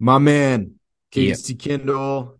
My 0.00 0.18
man, 0.18 0.74
Casey 1.10 1.54
yep. 1.54 1.80
Kindel. 1.80 2.34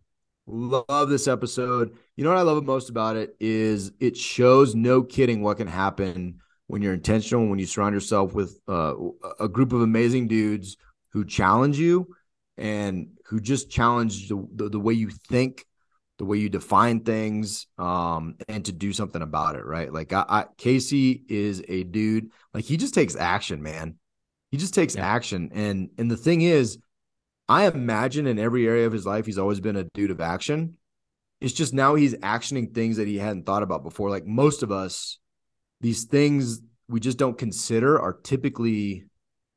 Love 0.46 1.08
this 1.08 1.28
episode. 1.28 1.96
You 2.16 2.24
know 2.24 2.30
what 2.30 2.38
I 2.38 2.42
love 2.42 2.64
most 2.64 2.88
about 2.88 3.16
it 3.16 3.36
is 3.38 3.92
it 4.00 4.16
shows 4.16 4.74
no 4.74 5.02
kidding 5.02 5.42
what 5.42 5.58
can 5.58 5.66
happen 5.66 6.38
when 6.68 6.82
you're 6.82 6.94
intentional, 6.94 7.46
when 7.48 7.58
you 7.58 7.66
surround 7.66 7.94
yourself 7.94 8.32
with 8.32 8.58
uh, 8.68 8.94
a 9.40 9.48
group 9.48 9.72
of 9.72 9.82
amazing 9.82 10.28
dudes 10.28 10.76
who 11.12 11.24
challenge 11.24 11.78
you 11.78 12.14
and 12.56 13.08
who 13.26 13.40
just 13.40 13.70
challenge 13.70 14.28
the, 14.28 14.46
the, 14.54 14.68
the 14.70 14.80
way 14.80 14.94
you 14.94 15.10
think, 15.10 15.66
the 16.18 16.24
way 16.24 16.38
you 16.38 16.48
define 16.48 17.00
things, 17.00 17.66
um, 17.76 18.36
and 18.48 18.64
to 18.66 18.72
do 18.72 18.92
something 18.92 19.22
about 19.22 19.56
it. 19.56 19.66
Right? 19.66 19.92
Like 19.92 20.12
I, 20.12 20.24
I, 20.28 20.44
Casey 20.56 21.24
is 21.28 21.62
a 21.68 21.82
dude. 21.84 22.30
Like 22.54 22.64
he 22.64 22.76
just 22.76 22.94
takes 22.94 23.16
action, 23.16 23.62
man. 23.62 23.96
He 24.50 24.56
just 24.56 24.74
takes 24.74 24.94
yeah. 24.94 25.06
action, 25.06 25.50
and 25.52 25.90
and 25.98 26.10
the 26.10 26.16
thing 26.16 26.42
is 26.42 26.78
I 27.48 27.66
imagine 27.66 28.26
in 28.26 28.38
every 28.38 28.66
area 28.66 28.86
of 28.86 28.92
his 28.92 29.06
life, 29.06 29.24
he's 29.24 29.38
always 29.38 29.60
been 29.60 29.76
a 29.76 29.84
dude 29.94 30.10
of 30.10 30.20
action. 30.20 30.76
It's 31.40 31.54
just 31.54 31.72
now 31.72 31.94
he's 31.94 32.14
actioning 32.16 32.74
things 32.74 32.98
that 32.98 33.08
he 33.08 33.16
hadn't 33.16 33.46
thought 33.46 33.62
about 33.62 33.82
before. 33.82 34.10
Like 34.10 34.26
most 34.26 34.62
of 34.62 34.70
us, 34.70 35.18
these 35.80 36.04
things 36.04 36.60
we 36.88 37.00
just 37.00 37.18
don't 37.18 37.38
consider 37.38 37.98
are 37.98 38.12
typically 38.12 39.04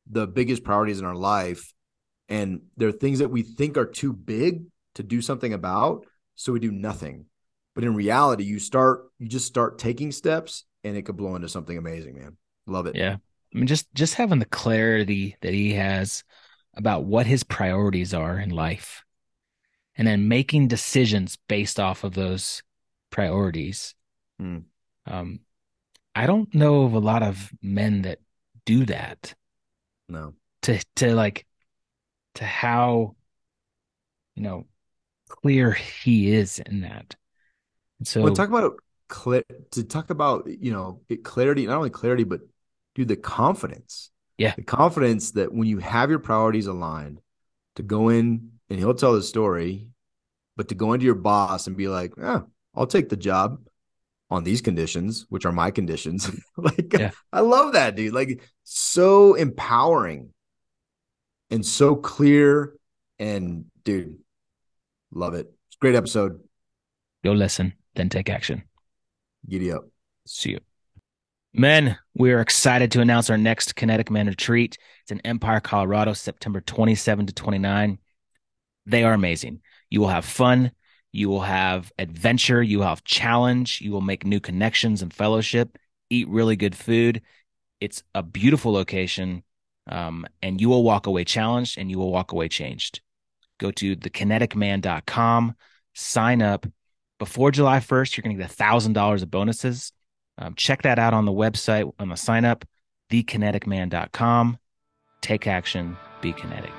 the 0.10 0.28
biggest 0.28 0.64
priorities 0.64 1.00
in 1.00 1.06
our 1.06 1.16
life. 1.16 1.74
And 2.30 2.62
they're 2.78 2.92
things 2.92 3.20
that 3.20 3.30
we 3.30 3.42
think 3.42 3.78
are 3.78 3.86
too 3.86 4.14
big 4.14 4.64
to 4.96 5.04
do 5.04 5.22
something 5.22 5.54
about. 5.54 6.06
So 6.36 6.54
we 6.54 6.60
do 6.60 6.72
nothing. 6.72 7.26
But 7.76 7.84
in 7.84 7.96
reality, 7.96 8.44
you 8.44 8.60
start, 8.60 9.10
you 9.20 9.28
just 9.28 9.48
start 9.48 9.80
taking 9.80 10.12
steps 10.12 10.66
and 10.84 10.96
it 10.96 11.04
could 11.04 11.18
blow 11.18 11.36
into 11.36 11.50
something 11.50 11.78
amazing, 11.78 12.16
man. 12.16 12.38
Love 12.68 12.86
it. 12.86 12.96
Yeah. 12.96 13.18
I 13.54 13.58
mean, 13.58 13.68
just, 13.68 13.94
just 13.94 14.16
having 14.16 14.40
the 14.40 14.46
clarity 14.46 15.36
that 15.42 15.54
he 15.54 15.74
has 15.74 16.24
about 16.74 17.04
what 17.04 17.26
his 17.26 17.44
priorities 17.44 18.14
are 18.14 18.40
in 18.40 18.50
life 18.50 19.04
and 19.96 20.08
then 20.08 20.28
making 20.28 20.68
decisions 20.68 21.38
based 21.48 21.80
off 21.80 22.04
of 22.04 22.14
those 22.14 22.64
priorities. 23.10 23.94
Mm. 24.42 24.64
Um, 25.06 25.40
I 26.16 26.26
don't 26.26 26.54
know 26.54 26.84
of 26.84 26.94
a 26.94 27.00
lot 27.00 27.24
of 27.24 27.52
men 27.62 28.04
that 28.04 28.20
do 28.66 28.86
that. 28.86 29.34
No. 30.08 30.34
To 30.64 30.80
to 30.98 31.16
like 31.16 31.46
to 32.36 32.46
how 32.46 33.16
you 34.36 34.44
know 34.44 34.68
clear 35.28 35.72
he 35.72 36.34
is 36.34 36.60
in 36.60 36.82
that. 36.82 37.16
And 38.00 38.08
so 38.08 38.22
well, 38.22 38.34
talk 38.34 38.50
about 38.50 38.74
clear 39.08 39.44
to 39.72 39.84
talk 39.84 40.10
about 40.10 40.48
you 40.48 40.72
know 40.72 41.02
clarity, 41.24 41.66
not 41.66 41.78
only 41.78 41.90
clarity, 41.90 42.24
but 42.24 42.42
dude, 42.96 43.08
the 43.08 43.16
confidence 43.16 44.11
yeah. 44.42 44.56
The 44.56 44.64
confidence 44.64 45.32
that 45.32 45.54
when 45.54 45.68
you 45.68 45.78
have 45.78 46.10
your 46.10 46.20
priorities 46.20 46.66
aligned 46.66 47.22
to 47.76 47.84
go 47.84 48.10
in 48.10 48.54
and 48.70 48.80
he'll 48.80 48.96
tell 48.96 49.14
the 49.14 49.22
story, 49.22 49.88
but 50.58 50.70
to 50.70 50.76
go 50.76 50.94
into 50.94 51.06
your 51.06 51.16
boss 51.16 51.68
and 51.68 51.78
be 51.78 51.88
like, 51.88 52.14
"Yeah, 52.18 52.42
I'll 52.76 52.88
take 52.88 53.10
the 53.10 53.18
job 53.18 53.60
on 54.32 54.44
these 54.44 54.62
conditions, 54.62 55.28
which 55.30 55.46
are 55.46 55.52
my 55.52 55.70
conditions. 55.70 56.32
like 56.58 56.92
yeah. 56.98 57.12
I 57.32 57.42
love 57.42 57.74
that, 57.74 57.96
dude. 57.96 58.14
Like 58.14 58.42
so 58.64 59.36
empowering 59.36 60.34
and 61.52 61.64
so 61.64 61.96
clear 61.96 62.74
and 63.20 63.66
dude, 63.84 64.18
love 65.12 65.36
it. 65.36 65.54
It's 65.68 65.78
great 65.80 65.96
episode. 65.96 66.40
Go 67.24 67.34
listen, 67.34 67.74
then 67.94 68.10
take 68.10 68.30
action. 68.30 68.64
Giddy 69.48 69.72
up. 69.72 69.84
See 70.26 70.52
you. 70.52 70.60
Men, 71.54 71.98
we 72.14 72.32
are 72.32 72.40
excited 72.40 72.92
to 72.94 73.02
announce 73.02 73.30
our 73.30 73.38
next 73.38 73.76
Kinetic 73.76 74.10
Man 74.10 74.28
retreat. 74.28 74.78
It's 75.02 75.12
in 75.12 75.20
Empire, 75.22 75.60
Colorado, 75.60 76.14
September 76.14 76.62
27 76.62 77.26
to 77.26 77.34
29. 77.34 78.00
They 78.86 79.04
are 79.04 79.14
amazing. 79.14 79.62
You 79.90 80.00
will 80.00 80.08
have 80.08 80.24
fun. 80.24 80.72
You 81.12 81.28
will 81.28 81.42
have 81.42 81.92
adventure. 82.00 82.64
You 82.64 82.80
will 82.80 82.88
have 82.88 83.04
challenge. 83.04 83.82
You 83.82 83.92
will 83.92 84.02
make 84.02 84.26
new 84.26 84.40
connections 84.40 85.02
and 85.02 85.14
fellowship, 85.14 85.78
eat 86.10 86.30
really 86.30 86.56
good 86.56 86.76
food. 86.76 87.22
It's 87.82 88.02
a 88.16 88.24
beautiful 88.24 88.72
location. 88.72 89.44
Um, 89.88 90.26
and 90.42 90.62
you 90.62 90.70
will 90.70 90.84
walk 90.84 91.08
away 91.08 91.26
challenged 91.26 91.78
and 91.78 91.92
you 91.92 91.98
will 91.98 92.12
walk 92.12 92.32
away 92.32 92.48
changed. 92.48 93.02
Go 93.58 93.72
to 93.72 93.98
thekineticman.com, 93.98 95.56
sign 95.96 96.42
up. 96.42 96.66
Before 97.20 97.52
July 97.52 97.80
1st, 97.80 98.16
you're 98.16 98.24
going 98.24 98.38
to 98.38 98.42
get 98.42 98.56
$1,000 98.56 99.22
of 99.22 99.30
bonuses 99.30 99.92
um, 100.38 100.56
check 100.56 100.82
that 100.84 101.00
out 101.00 101.14
on 101.14 101.26
the 101.26 101.32
website 101.32 101.92
on 102.00 102.10
the 102.10 102.16
sign 102.16 102.46
up, 102.46 102.66
thekineticman.com. 103.12 104.58
Take 105.22 105.48
action, 105.48 105.98
be 106.22 106.34
kinetic. 106.34 106.74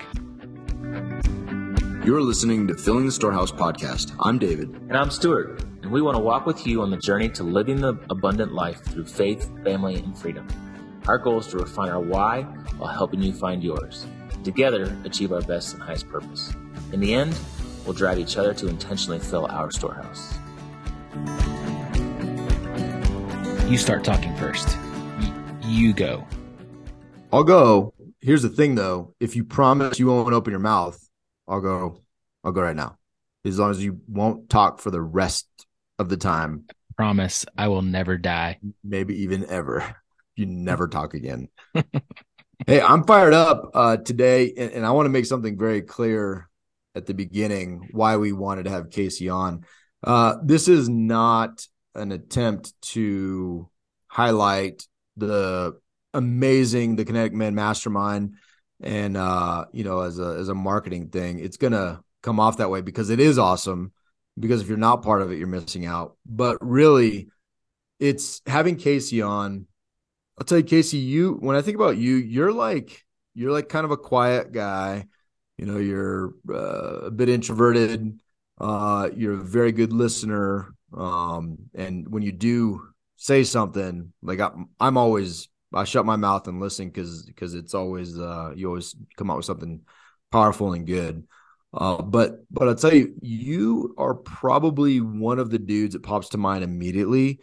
You're 2.04 2.20
listening 2.20 2.66
to 2.66 2.74
Filling 2.74 3.06
the 3.06 3.12
Storehouse 3.12 3.52
podcast. 3.52 4.16
I'm 4.20 4.38
David. 4.38 4.70
And 4.70 4.96
I'm 4.96 5.08
Stuart. 5.10 5.62
And 5.82 5.92
we 5.92 6.02
want 6.02 6.16
to 6.16 6.22
walk 6.22 6.46
with 6.46 6.66
you 6.66 6.82
on 6.82 6.90
the 6.90 6.96
journey 6.96 7.28
to 7.28 7.44
living 7.44 7.80
the 7.80 7.94
abundant 8.10 8.52
life 8.52 8.82
through 8.82 9.06
faith, 9.06 9.48
family, 9.62 9.96
and 9.96 10.19
freedom. 10.19 10.48
Our 11.06 11.19
goal 11.19 11.38
is 11.38 11.46
to 11.48 11.58
refine 11.58 11.90
our 11.90 12.00
why 12.00 12.42
while 12.76 12.92
helping 12.92 13.22
you 13.22 13.32
find 13.32 13.62
yours. 13.62 14.06
Together, 14.42 14.96
achieve 15.04 15.30
our 15.30 15.42
best 15.42 15.74
and 15.74 15.82
highest 15.82 16.08
purpose. 16.08 16.52
In 16.92 16.98
the 16.98 17.14
end, 17.14 17.38
we'll 17.84 17.94
drive 17.94 18.19
each 18.19 18.36
other 18.36 18.52
to 18.54 18.66
intentionally 18.66 19.20
fill 19.20 19.46
our 19.46 19.70
storehouse. 19.70 20.38
You 23.72 23.78
start 23.78 24.04
talking 24.04 24.36
first. 24.36 24.76
Y- 25.18 25.32
you 25.62 25.92
go. 25.94 26.26
I'll 27.32 27.42
go. 27.42 27.94
Here's 28.20 28.42
the 28.42 28.50
thing 28.50 28.74
though. 28.74 29.14
If 29.18 29.34
you 29.34 29.44
promise 29.44 29.98
you 29.98 30.08
won't 30.08 30.34
open 30.34 30.50
your 30.50 30.60
mouth, 30.60 31.02
I'll 31.48 31.62
go. 31.62 32.02
I'll 32.44 32.52
go 32.52 32.60
right 32.60 32.76
now. 32.76 32.98
As 33.46 33.58
long 33.58 33.70
as 33.70 33.82
you 33.82 34.02
won't 34.06 34.50
talk 34.50 34.78
for 34.78 34.90
the 34.90 35.00
rest 35.00 35.46
of 35.98 36.10
the 36.10 36.18
time. 36.18 36.66
Promise 36.98 37.46
I 37.56 37.68
will 37.68 37.80
never 37.80 38.18
die. 38.18 38.58
Maybe 38.84 39.22
even 39.22 39.46
ever. 39.48 39.96
You 40.36 40.46
never 40.46 40.88
talk 40.88 41.12
again. 41.12 41.48
hey, 42.66 42.80
I'm 42.80 43.04
fired 43.04 43.34
up 43.34 43.70
uh, 43.74 43.98
today, 43.98 44.52
and, 44.56 44.72
and 44.72 44.86
I 44.86 44.92
want 44.92 45.04
to 45.04 45.10
make 45.10 45.26
something 45.26 45.58
very 45.58 45.82
clear 45.82 46.48
at 46.94 47.04
the 47.04 47.12
beginning 47.12 47.90
why 47.92 48.16
we 48.16 48.32
wanted 48.32 48.64
to 48.64 48.70
have 48.70 48.90
Casey 48.90 49.28
on. 49.28 49.66
Uh, 50.02 50.36
this 50.42 50.68
is 50.68 50.88
not 50.88 51.66
an 51.94 52.12
attempt 52.12 52.72
to 52.82 53.69
highlight 54.08 54.86
the 55.16 55.78
amazing 56.14 56.97
the 56.97 57.04
kinetic 57.04 57.32
man 57.32 57.54
mastermind 57.54 58.34
and 58.82 59.16
uh 59.16 59.64
you 59.72 59.84
know 59.84 60.00
as 60.00 60.19
a 60.19 60.36
as 60.38 60.48
a 60.48 60.54
marketing 60.54 61.08
thing 61.08 61.38
it's 61.38 61.56
gonna 61.56 62.02
come 62.22 62.41
off 62.41 62.58
that 62.58 62.70
way 62.70 62.81
because 62.81 63.10
it 63.10 63.20
is 63.20 63.38
awesome. 63.38 63.92
Because 64.38 64.62
if 64.62 64.69
you're 64.69 64.78
not 64.78 65.02
part 65.02 65.20
of 65.20 65.31
it 65.31 65.38
you're 65.38 65.47
missing 65.47 65.84
out. 65.84 66.16
But 66.25 66.58
really 66.60 67.28
it's 68.00 68.41
having 68.47 68.76
casey 68.76 69.20
on. 69.20 69.66
I'll 70.38 70.47
tell 70.47 70.58
you 70.58 70.64
casey 70.64 70.97
you 70.97 71.34
when 71.34 71.56
i 71.56 71.62
think 71.62 71.76
about 71.76 71.98
you 71.98 72.14
you're 72.14 72.52
like 72.52 73.04
you're 73.34 73.52
like 73.52 73.69
kind 73.69 73.84
of 73.84 73.91
a 73.91 73.97
quiet 73.97 74.52
guy. 74.52 75.06
You 75.58 75.66
know 75.66 75.78
you're 75.78 76.32
uh, 76.48 77.06
a 77.06 77.10
bit 77.10 77.28
introverted. 77.28 78.19
Uh 78.58 79.10
you're 79.14 79.34
a 79.34 79.44
very 79.44 79.72
good 79.72 79.92
listener 79.92 80.75
um, 80.97 81.58
and 81.75 82.08
when 82.08 82.22
you 82.22 82.32
do 82.32 82.88
say 83.16 83.44
something, 83.44 84.12
like 84.22 84.41
I, 84.41 84.50
I'm 84.80 84.97
always 84.97 85.48
I 85.75 85.84
shut 85.84 86.06
my 86.06 86.16
mouth 86.16 86.48
and 86.48 86.60
listen 86.60 86.88
because 86.88 87.22
because 87.25 87.54
it's 87.54 87.75
always 87.75 88.19
uh, 88.19 88.53
you 88.54 88.69
always 88.69 88.94
come 89.16 89.31
out 89.31 89.36
with 89.36 89.47
something 89.47 89.81
powerful 90.31 90.72
and 90.72 90.86
good. 90.86 91.26
Uh, 91.75 92.02
but 92.02 92.44
but 92.50 92.69
I'll 92.69 92.75
tell 92.75 92.94
you, 92.94 93.14
you 93.22 93.94
are 93.97 94.14
probably 94.14 95.00
one 95.00 95.38
of 95.38 95.50
the 95.50 95.58
dudes 95.58 95.94
that 95.94 96.02
pops 96.02 96.31
to 96.31 96.38
mind 96.38 96.64
immediately 96.64 97.41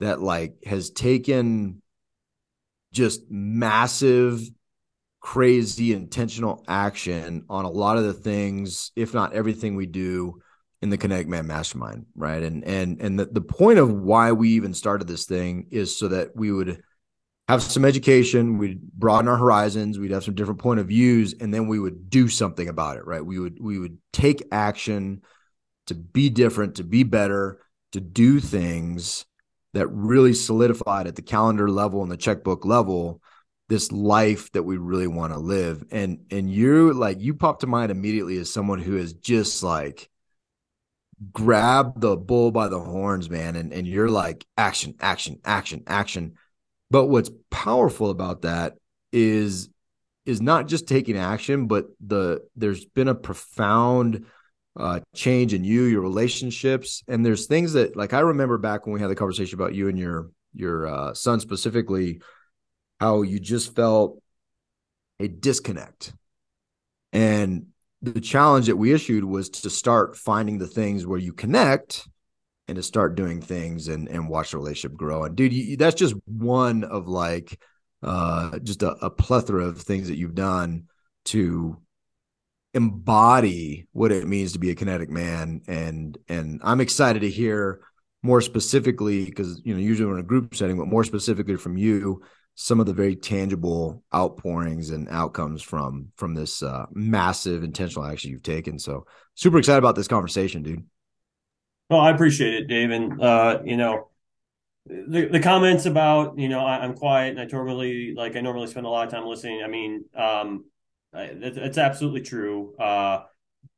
that 0.00 0.20
like 0.20 0.54
has 0.64 0.90
taken 0.90 1.82
just 2.92 3.22
massive, 3.28 4.40
crazy, 5.20 5.92
intentional 5.92 6.64
action 6.68 7.44
on 7.48 7.64
a 7.64 7.70
lot 7.70 7.96
of 7.96 8.04
the 8.04 8.12
things, 8.12 8.92
if 8.94 9.12
not 9.12 9.32
everything 9.32 9.74
we 9.74 9.86
do 9.86 10.40
in 10.84 10.90
the 10.90 10.98
Kinetic 10.98 11.26
Man 11.26 11.46
Mastermind, 11.46 12.04
right? 12.14 12.42
And 12.42 12.62
and 12.62 13.00
and 13.00 13.18
the, 13.18 13.24
the 13.24 13.40
point 13.40 13.78
of 13.78 13.90
why 13.90 14.32
we 14.32 14.50
even 14.50 14.74
started 14.74 15.08
this 15.08 15.24
thing 15.24 15.66
is 15.70 15.96
so 15.96 16.08
that 16.08 16.36
we 16.36 16.52
would 16.52 16.82
have 17.48 17.62
some 17.62 17.86
education, 17.86 18.58
we'd 18.58 18.82
broaden 18.92 19.26
our 19.28 19.38
horizons, 19.38 19.98
we'd 19.98 20.10
have 20.10 20.24
some 20.24 20.34
different 20.34 20.60
point 20.60 20.80
of 20.80 20.88
views, 20.88 21.32
and 21.40 21.54
then 21.54 21.68
we 21.68 21.78
would 21.78 22.10
do 22.10 22.28
something 22.28 22.68
about 22.68 22.98
it, 22.98 23.06
right? 23.06 23.24
We 23.24 23.38
would 23.38 23.56
we 23.58 23.78
would 23.78 23.96
take 24.12 24.42
action 24.52 25.22
to 25.86 25.94
be 25.94 26.28
different, 26.28 26.74
to 26.74 26.84
be 26.84 27.02
better, 27.02 27.60
to 27.92 28.00
do 28.00 28.38
things 28.38 29.24
that 29.72 29.86
really 29.86 30.34
solidified 30.34 31.06
at 31.06 31.16
the 31.16 31.22
calendar 31.22 31.70
level 31.70 32.02
and 32.02 32.12
the 32.12 32.18
checkbook 32.18 32.66
level 32.66 33.22
this 33.70 33.90
life 33.90 34.52
that 34.52 34.64
we 34.64 34.76
really 34.76 35.06
want 35.06 35.32
to 35.32 35.38
live. 35.38 35.82
And 35.90 36.26
and 36.30 36.52
you're 36.52 36.92
like 36.92 37.22
you 37.22 37.32
pop 37.32 37.60
to 37.60 37.66
mind 37.66 37.90
immediately 37.90 38.36
as 38.36 38.52
someone 38.52 38.80
who 38.80 38.98
is 38.98 39.14
just 39.14 39.62
like 39.62 40.10
grab 41.32 42.00
the 42.00 42.16
bull 42.16 42.50
by 42.50 42.68
the 42.68 42.80
horns, 42.80 43.30
man, 43.30 43.56
and, 43.56 43.72
and 43.72 43.86
you're 43.86 44.08
like 44.08 44.44
action, 44.56 44.94
action, 45.00 45.40
action, 45.44 45.82
action. 45.86 46.34
But 46.90 47.06
what's 47.06 47.30
powerful 47.50 48.10
about 48.10 48.42
that 48.42 48.74
is 49.12 49.68
is 50.26 50.40
not 50.40 50.68
just 50.68 50.88
taking 50.88 51.16
action, 51.18 51.66
but 51.66 51.86
the 52.04 52.40
there's 52.56 52.84
been 52.84 53.08
a 53.08 53.14
profound 53.14 54.26
uh, 54.78 55.00
change 55.14 55.54
in 55.54 55.64
you, 55.64 55.82
your 55.84 56.00
relationships, 56.00 57.02
and 57.08 57.24
there's 57.24 57.46
things 57.46 57.74
that 57.74 57.96
like 57.96 58.12
I 58.12 58.20
remember 58.20 58.58
back 58.58 58.86
when 58.86 58.94
we 58.94 59.00
had 59.00 59.10
the 59.10 59.14
conversation 59.14 59.58
about 59.58 59.74
you 59.74 59.88
and 59.88 59.98
your 59.98 60.30
your 60.54 60.86
uh, 60.86 61.14
son 61.14 61.40
specifically, 61.40 62.20
how 63.00 63.22
you 63.22 63.38
just 63.38 63.74
felt 63.74 64.20
a 65.20 65.28
disconnect, 65.28 66.12
and 67.12 67.66
the 68.12 68.20
challenge 68.20 68.66
that 68.66 68.76
we 68.76 68.92
issued 68.92 69.24
was 69.24 69.48
to 69.50 69.70
start 69.70 70.16
finding 70.16 70.58
the 70.58 70.66
things 70.66 71.06
where 71.06 71.18
you 71.18 71.32
connect 71.32 72.08
and 72.68 72.76
to 72.76 72.82
start 72.82 73.14
doing 73.14 73.40
things 73.40 73.88
and 73.88 74.08
and 74.08 74.28
watch 74.28 74.52
the 74.52 74.58
relationship 74.58 74.96
grow. 74.96 75.24
And 75.24 75.36
dude, 75.36 75.52
you, 75.52 75.76
that's 75.76 75.94
just 75.94 76.14
one 76.26 76.84
of 76.84 77.08
like 77.08 77.58
uh, 78.02 78.58
just 78.58 78.82
a, 78.82 78.90
a 79.04 79.10
plethora 79.10 79.64
of 79.64 79.80
things 79.80 80.08
that 80.08 80.16
you've 80.16 80.34
done 80.34 80.84
to 81.26 81.78
embody 82.74 83.86
what 83.92 84.12
it 84.12 84.26
means 84.26 84.52
to 84.52 84.58
be 84.58 84.70
a 84.70 84.74
kinetic 84.74 85.08
man 85.08 85.62
and 85.68 86.18
and 86.28 86.60
i'm 86.64 86.80
excited 86.80 87.20
to 87.20 87.30
hear 87.30 87.80
more 88.24 88.40
specifically 88.40 89.24
because 89.24 89.62
you 89.64 89.72
know 89.72 89.78
usually 89.78 90.06
we're 90.06 90.18
in 90.18 90.24
a 90.24 90.26
group 90.26 90.56
setting 90.56 90.76
but 90.76 90.88
more 90.88 91.04
specifically 91.04 91.56
from 91.56 91.76
you 91.76 92.20
some 92.54 92.80
of 92.80 92.86
the 92.86 92.92
very 92.92 93.16
tangible 93.16 94.02
outpourings 94.14 94.90
and 94.90 95.08
outcomes 95.08 95.62
from 95.62 96.12
from 96.16 96.34
this 96.34 96.62
uh, 96.62 96.86
massive 96.92 97.62
intentional 97.62 98.06
action 98.06 98.30
you've 98.30 98.42
taken 98.42 98.78
so 98.78 99.06
super 99.34 99.58
excited 99.58 99.78
about 99.78 99.96
this 99.96 100.08
conversation 100.08 100.62
dude 100.62 100.84
well 101.90 102.00
i 102.00 102.10
appreciate 102.10 102.54
it 102.54 102.68
dave 102.68 102.90
and 102.90 103.20
uh, 103.20 103.60
you 103.64 103.76
know 103.76 104.08
the, 104.86 105.28
the 105.30 105.40
comments 105.40 105.86
about 105.86 106.38
you 106.38 106.48
know 106.48 106.64
I, 106.64 106.84
am 106.84 106.94
quiet 106.94 107.30
and 107.30 107.40
I 107.40 107.46
normally 107.46 108.14
like 108.14 108.36
I 108.36 108.40
normally 108.40 108.66
spend 108.66 108.86
a 108.86 108.88
lot 108.88 109.06
of 109.06 109.12
time 109.12 109.26
listening. 109.26 109.62
I 109.62 109.68
mean, 109.68 110.04
um, 110.14 110.64
it's 111.14 111.78
absolutely 111.78 112.22
true. 112.22 112.74
Uh, 112.76 113.22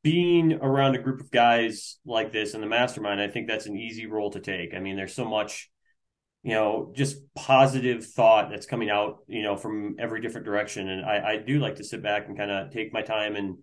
being 0.03 0.55
around 0.55 0.95
a 0.95 1.03
group 1.03 1.21
of 1.21 1.31
guys 1.31 1.99
like 2.05 2.33
this 2.33 2.55
in 2.55 2.61
the 2.61 2.67
mastermind, 2.67 3.21
I 3.21 3.29
think 3.29 3.47
that's 3.47 3.67
an 3.67 3.77
easy 3.77 4.07
role 4.07 4.31
to 4.31 4.41
take. 4.41 4.75
I 4.75 4.81
mean, 4.81 4.97
there's 4.97 5.15
so 5.15 5.25
much, 5.25 5.71
you 6.43 6.55
know, 6.55 6.93
just 6.95 7.19
positive 7.35 8.07
thought 8.07 8.51
that's 8.51 8.67
coming 8.67 8.91
out, 8.91 9.19
you 9.27 9.43
know, 9.43 9.57
from 9.57 9.97
every 9.99 10.21
different 10.21 10.47
direction, 10.47 10.89
and 10.89 11.05
I, 11.05 11.33
I 11.33 11.37
do 11.39 11.59
like 11.59 11.77
to 11.77 11.85
sit 11.85 12.03
back 12.03 12.29
and 12.29 12.37
kind 12.37 12.51
of 12.51 12.71
take 12.71 12.93
my 12.93 13.03
time 13.03 13.37
and 13.37 13.59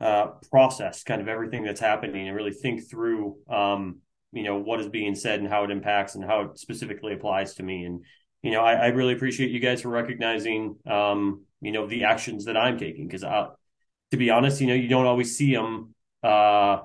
uh, 0.00 0.26
process 0.50 1.02
kind 1.02 1.20
of 1.20 1.28
everything 1.28 1.64
that's 1.64 1.80
happening 1.80 2.26
and 2.26 2.36
really 2.36 2.52
think 2.52 2.88
through. 2.88 3.36
Um, 3.48 4.00
you 4.32 4.42
know 4.42 4.56
what 4.56 4.80
is 4.80 4.88
being 4.88 5.14
said 5.14 5.40
and 5.40 5.48
how 5.48 5.64
it 5.64 5.70
impacts 5.70 6.14
and 6.14 6.24
how 6.24 6.42
it 6.42 6.58
specifically 6.58 7.14
applies 7.14 7.54
to 7.54 7.62
me. 7.62 7.84
And 7.84 8.04
you 8.42 8.50
know 8.50 8.60
i, 8.60 8.74
I 8.74 8.86
really 8.88 9.14
appreciate 9.14 9.50
you 9.50 9.60
guys 9.60 9.80
for 9.80 9.88
recognizing 9.88 10.76
um, 10.86 11.44
you 11.60 11.72
know 11.72 11.86
the 11.86 12.04
actions 12.04 12.44
that 12.44 12.56
i'm 12.56 12.78
taking. 12.78 13.06
Because 13.06 13.22
to 13.22 14.16
be 14.16 14.30
honest 14.30 14.60
you 14.60 14.66
know 14.66 14.74
you 14.74 14.88
don't 14.88 15.06
always 15.06 15.36
see 15.36 15.54
them 15.54 15.94
uh, 16.22 16.80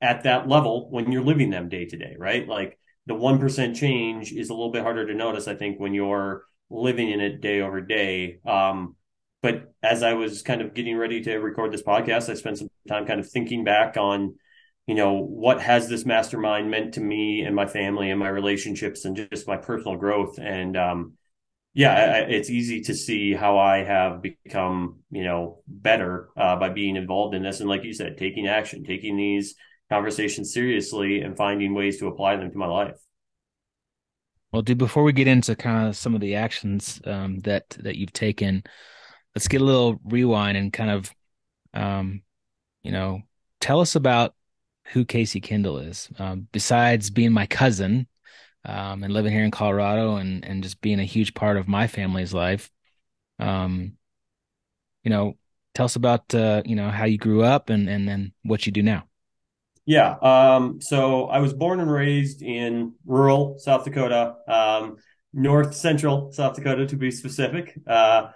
at 0.00 0.22
that 0.22 0.48
level 0.48 0.88
when 0.90 1.10
you're 1.10 1.24
living 1.24 1.50
them 1.50 1.68
day 1.68 1.84
to 1.86 1.96
day 1.96 2.14
right? 2.18 2.46
Like 2.46 2.78
the 3.06 3.14
1% 3.14 3.76
change 3.76 4.32
is 4.32 4.50
a 4.50 4.54
little 4.54 4.72
bit 4.72 4.82
harder 4.82 5.06
to 5.06 5.14
notice 5.14 5.48
i 5.48 5.54
think 5.54 5.78
when 5.78 5.94
you're 5.94 6.44
living 6.70 7.10
in 7.10 7.20
it 7.20 7.40
day 7.40 7.60
over 7.60 7.80
day 7.80 8.38
um, 8.46 8.96
but 9.42 9.72
as 9.82 10.02
i 10.02 10.14
was 10.14 10.42
kind 10.42 10.60
of 10.60 10.74
getting 10.74 10.96
ready 10.96 11.22
to 11.22 11.36
record 11.38 11.72
this 11.72 11.82
podcast 11.82 12.28
i 12.28 12.34
spent 12.34 12.58
some 12.58 12.68
time 12.88 13.06
kind 13.06 13.20
of 13.20 13.28
thinking 13.28 13.64
back 13.64 13.96
on 13.96 14.34
you 14.86 14.94
know, 14.94 15.14
what 15.14 15.60
has 15.60 15.88
this 15.88 16.06
mastermind 16.06 16.70
meant 16.70 16.94
to 16.94 17.00
me 17.00 17.42
and 17.42 17.56
my 17.56 17.66
family 17.66 18.10
and 18.10 18.20
my 18.20 18.28
relationships 18.28 19.04
and 19.04 19.16
just 19.16 19.48
my 19.48 19.56
personal 19.56 19.96
growth. 19.96 20.38
And 20.38 20.76
um, 20.76 21.14
yeah, 21.74 21.92
I, 21.92 22.18
it's 22.30 22.50
easy 22.50 22.82
to 22.82 22.94
see 22.94 23.34
how 23.34 23.58
I 23.58 23.78
have 23.78 24.22
become, 24.22 25.00
you 25.10 25.24
know, 25.24 25.62
better 25.66 26.28
uh, 26.36 26.54
by 26.56 26.68
being 26.68 26.94
involved 26.94 27.34
in 27.34 27.42
this. 27.42 27.58
And 27.58 27.68
like 27.68 27.82
you 27.82 27.92
said, 27.92 28.16
taking 28.16 28.46
action, 28.46 28.84
taking 28.84 29.16
these 29.16 29.56
conversations 29.90 30.52
seriously 30.52 31.20
and 31.20 31.36
finding 31.36 31.74
ways 31.74 31.98
to 31.98 32.08
apply 32.08 32.36
them 32.36 32.50
to 32.50 32.58
my 32.58 32.66
life. 32.66 32.96
Well, 34.52 34.62
dude, 34.62 34.78
before 34.78 35.02
we 35.02 35.12
get 35.12 35.28
into 35.28 35.54
kind 35.54 35.88
of 35.88 35.96
some 35.96 36.14
of 36.14 36.20
the 36.20 36.36
actions 36.36 37.00
um, 37.04 37.40
that 37.40 37.70
that 37.80 37.96
you've 37.96 38.12
taken, 38.12 38.64
let's 39.34 39.48
get 39.48 39.60
a 39.60 39.64
little 39.64 40.00
rewind 40.04 40.56
and 40.56 40.72
kind 40.72 40.90
of, 40.90 41.14
um, 41.74 42.22
you 42.82 42.92
know, 42.92 43.22
tell 43.60 43.80
us 43.80 43.96
about 43.96 44.34
who 44.92 45.04
Casey 45.04 45.40
Kindel 45.40 45.86
is. 45.86 46.08
Um, 46.18 46.48
besides 46.52 47.10
being 47.10 47.32
my 47.32 47.46
cousin 47.46 48.06
um, 48.64 49.02
and 49.02 49.12
living 49.12 49.32
here 49.32 49.44
in 49.44 49.50
Colorado 49.50 50.16
and 50.16 50.44
and 50.44 50.62
just 50.62 50.80
being 50.80 51.00
a 51.00 51.04
huge 51.04 51.34
part 51.34 51.56
of 51.56 51.68
my 51.68 51.86
family's 51.86 52.32
life, 52.32 52.70
um, 53.38 53.92
you 55.02 55.10
know, 55.10 55.36
tell 55.74 55.84
us 55.84 55.96
about 55.96 56.34
uh, 56.34 56.62
you 56.64 56.76
know 56.76 56.88
how 56.90 57.04
you 57.04 57.18
grew 57.18 57.42
up 57.42 57.68
and 57.68 57.88
and 57.88 58.08
then 58.08 58.32
what 58.42 58.64
you 58.64 58.72
do 58.72 58.82
now. 58.82 59.04
Yeah, 59.86 60.16
um, 60.20 60.80
so 60.80 61.26
I 61.26 61.38
was 61.38 61.52
born 61.52 61.78
and 61.80 61.90
raised 61.90 62.42
in 62.42 62.94
rural 63.06 63.56
South 63.58 63.84
Dakota, 63.84 64.34
um, 64.48 64.96
north 65.32 65.74
central 65.74 66.32
South 66.32 66.56
Dakota 66.56 66.86
to 66.86 66.96
be 66.96 67.10
specific. 67.12 67.78
Uh, 67.86 68.28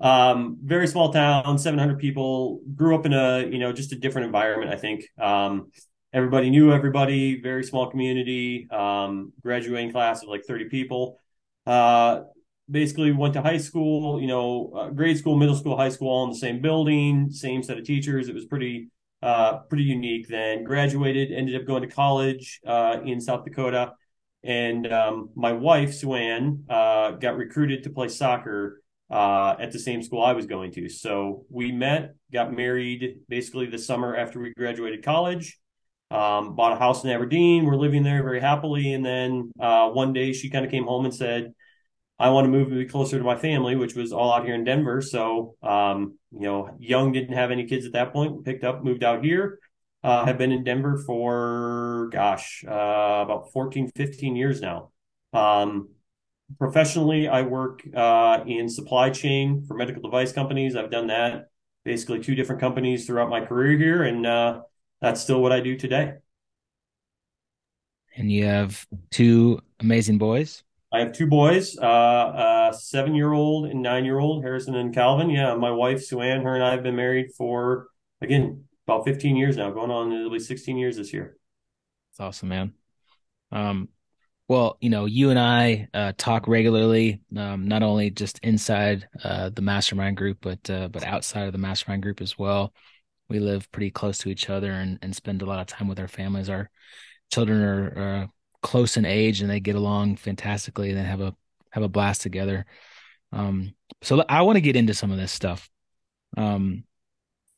um, 0.00 0.58
very 0.62 0.86
small 0.86 1.12
town, 1.12 1.58
700 1.58 1.98
people. 1.98 2.60
Grew 2.76 2.94
up 2.94 3.04
in 3.06 3.12
a 3.12 3.40
you 3.46 3.58
know 3.58 3.72
just 3.72 3.92
a 3.92 3.96
different 3.96 4.26
environment. 4.26 4.72
I 4.72 4.76
think 4.76 5.04
um, 5.20 5.72
everybody 6.12 6.50
knew 6.50 6.72
everybody, 6.72 7.40
very 7.40 7.64
small 7.64 7.90
community, 7.90 8.68
um, 8.70 9.32
graduating 9.42 9.90
class 9.90 10.22
of 10.22 10.28
like 10.28 10.44
30 10.44 10.68
people. 10.68 11.18
Uh, 11.66 12.22
basically 12.70 13.10
went 13.12 13.34
to 13.34 13.42
high 13.42 13.58
school, 13.58 14.20
you 14.20 14.28
know, 14.28 14.72
uh, 14.76 14.90
grade 14.90 15.18
school, 15.18 15.36
middle 15.36 15.56
school, 15.56 15.76
high 15.76 15.88
school, 15.88 16.08
all 16.08 16.24
in 16.24 16.30
the 16.30 16.36
same 16.36 16.60
building, 16.60 17.28
same 17.30 17.62
set 17.62 17.76
of 17.78 17.84
teachers. 17.84 18.28
It 18.28 18.34
was 18.34 18.46
pretty, 18.46 18.88
uh, 19.22 19.58
pretty 19.68 19.84
unique. 19.84 20.28
Then 20.28 20.64
graduated, 20.64 21.32
ended 21.32 21.60
up 21.60 21.66
going 21.66 21.82
to 21.82 21.88
college 21.88 22.60
uh, 22.66 22.98
in 23.04 23.20
South 23.20 23.44
Dakota. 23.44 23.92
And 24.44 24.92
um, 24.92 25.30
my 25.36 25.52
wife, 25.52 25.94
Suanne, 25.94 26.64
uh, 26.68 27.12
got 27.12 27.36
recruited 27.36 27.84
to 27.84 27.90
play 27.90 28.08
soccer 28.08 28.82
uh, 29.10 29.54
at 29.60 29.70
the 29.70 29.78
same 29.78 30.02
school 30.02 30.22
I 30.22 30.32
was 30.32 30.46
going 30.46 30.72
to. 30.72 30.88
So 30.88 31.44
we 31.48 31.70
met, 31.70 32.14
got 32.32 32.52
married 32.52 33.20
basically 33.28 33.66
the 33.66 33.78
summer 33.78 34.16
after 34.16 34.40
we 34.40 34.52
graduated 34.54 35.04
college. 35.04 35.58
Um, 36.10 36.56
bought 36.56 36.72
a 36.72 36.76
house 36.76 37.04
in 37.04 37.10
Aberdeen. 37.10 37.64
We're 37.64 37.76
living 37.76 38.02
there 38.02 38.22
very 38.22 38.40
happily. 38.40 38.92
And 38.92 39.04
then 39.04 39.50
uh, 39.60 39.88
one 39.90 40.12
day 40.12 40.32
she 40.32 40.50
kind 40.50 40.64
of 40.64 40.70
came 40.70 40.84
home 40.84 41.04
and 41.04 41.14
said, 41.14 41.54
I 42.18 42.30
want 42.30 42.44
to 42.44 42.50
move 42.50 42.68
to 42.68 42.74
be 42.76 42.86
closer 42.86 43.18
to 43.18 43.24
my 43.24 43.36
family, 43.36 43.74
which 43.74 43.94
was 43.94 44.12
all 44.12 44.32
out 44.32 44.44
here 44.44 44.54
in 44.54 44.64
Denver. 44.64 45.00
So, 45.02 45.56
um, 45.62 46.18
you 46.30 46.40
know, 46.40 46.74
Young 46.78 47.12
didn't 47.12 47.34
have 47.34 47.50
any 47.50 47.66
kids 47.66 47.84
at 47.84 47.92
that 47.92 48.12
point, 48.12 48.44
picked 48.44 48.64
up, 48.64 48.84
moved 48.84 49.02
out 49.02 49.24
here. 49.24 49.58
Uh, 50.04 50.24
have 50.24 50.36
been 50.36 50.50
in 50.50 50.64
Denver 50.64 50.98
for, 50.98 52.08
gosh, 52.12 52.64
uh, 52.66 53.22
about 53.24 53.52
14, 53.52 53.90
15 53.94 54.34
years 54.34 54.60
now. 54.60 54.90
Um, 55.32 55.90
professionally, 56.58 57.28
I 57.28 57.42
work 57.42 57.82
uh, 57.94 58.40
in 58.46 58.68
supply 58.68 59.10
chain 59.10 59.64
for 59.66 59.74
medical 59.74 60.02
device 60.02 60.32
companies. 60.32 60.74
I've 60.74 60.90
done 60.90 61.06
that 61.08 61.50
basically 61.84 62.20
two 62.20 62.34
different 62.34 62.60
companies 62.60 63.06
throughout 63.06 63.30
my 63.30 63.44
career 63.44 63.78
here. 63.78 64.02
And, 64.02 64.26
uh, 64.26 64.62
that's 65.02 65.20
still 65.20 65.42
what 65.42 65.52
I 65.52 65.60
do 65.60 65.76
today. 65.76 66.14
And 68.16 68.30
you 68.30 68.44
have 68.44 68.86
two 69.10 69.60
amazing 69.80 70.18
boys. 70.18 70.62
I 70.92 71.00
have 71.00 71.12
two 71.12 71.26
boys, 71.26 71.78
uh, 71.78 71.82
uh, 71.86 72.72
seven 72.72 73.14
year 73.14 73.32
old 73.32 73.66
and 73.66 73.82
nine 73.82 74.04
year 74.04 74.18
old, 74.18 74.44
Harrison 74.44 74.74
and 74.74 74.94
Calvin. 74.94 75.30
Yeah, 75.30 75.54
my 75.54 75.70
wife 75.70 76.04
Suanne, 76.04 76.42
her 76.42 76.54
and 76.54 76.62
I 76.62 76.72
have 76.72 76.82
been 76.82 76.96
married 76.96 77.32
for 77.36 77.88
again 78.20 78.64
about 78.86 79.04
15 79.04 79.36
years 79.36 79.56
now, 79.56 79.70
going 79.70 79.90
on 79.90 80.12
it'll 80.12 80.30
be 80.30 80.38
16 80.38 80.76
years 80.76 80.96
this 80.96 81.12
year. 81.12 81.36
That's 82.10 82.20
awesome, 82.20 82.48
man. 82.48 82.74
Um, 83.50 83.88
well, 84.48 84.76
you 84.80 84.90
know, 84.90 85.06
you 85.06 85.30
and 85.30 85.38
I 85.38 85.88
uh, 85.94 86.12
talk 86.18 86.46
regularly, 86.46 87.20
um, 87.36 87.68
not 87.68 87.82
only 87.82 88.10
just 88.10 88.38
inside 88.40 89.08
uh, 89.24 89.48
the 89.50 89.62
mastermind 89.62 90.16
group, 90.16 90.38
but 90.42 90.68
uh, 90.68 90.88
but 90.88 91.04
outside 91.04 91.46
of 91.46 91.52
the 91.52 91.58
mastermind 91.58 92.02
group 92.02 92.20
as 92.20 92.38
well 92.38 92.74
we 93.32 93.40
live 93.40 93.70
pretty 93.72 93.90
close 93.90 94.18
to 94.18 94.28
each 94.28 94.50
other 94.50 94.70
and, 94.70 94.98
and 95.02 95.16
spend 95.16 95.42
a 95.42 95.46
lot 95.46 95.58
of 95.58 95.66
time 95.66 95.88
with 95.88 95.98
our 95.98 96.06
families. 96.06 96.50
Our 96.50 96.70
children 97.32 97.62
are, 97.62 97.92
are 97.96 98.28
close 98.62 98.96
in 98.96 99.04
age 99.04 99.40
and 99.40 99.50
they 99.50 99.60
get 99.60 99.76
along 99.76 100.16
fantastically 100.16 100.90
and 100.90 100.98
they 100.98 101.04
have 101.04 101.20
a 101.20 101.34
have 101.70 101.82
a 101.82 101.88
blast 101.88 102.22
together. 102.22 102.66
Um, 103.32 103.74
so 104.02 104.24
I 104.28 104.42
want 104.42 104.56
to 104.56 104.60
get 104.60 104.76
into 104.76 104.94
some 104.94 105.10
of 105.10 105.18
this 105.18 105.32
stuff. 105.32 105.68
Um, 106.36 106.84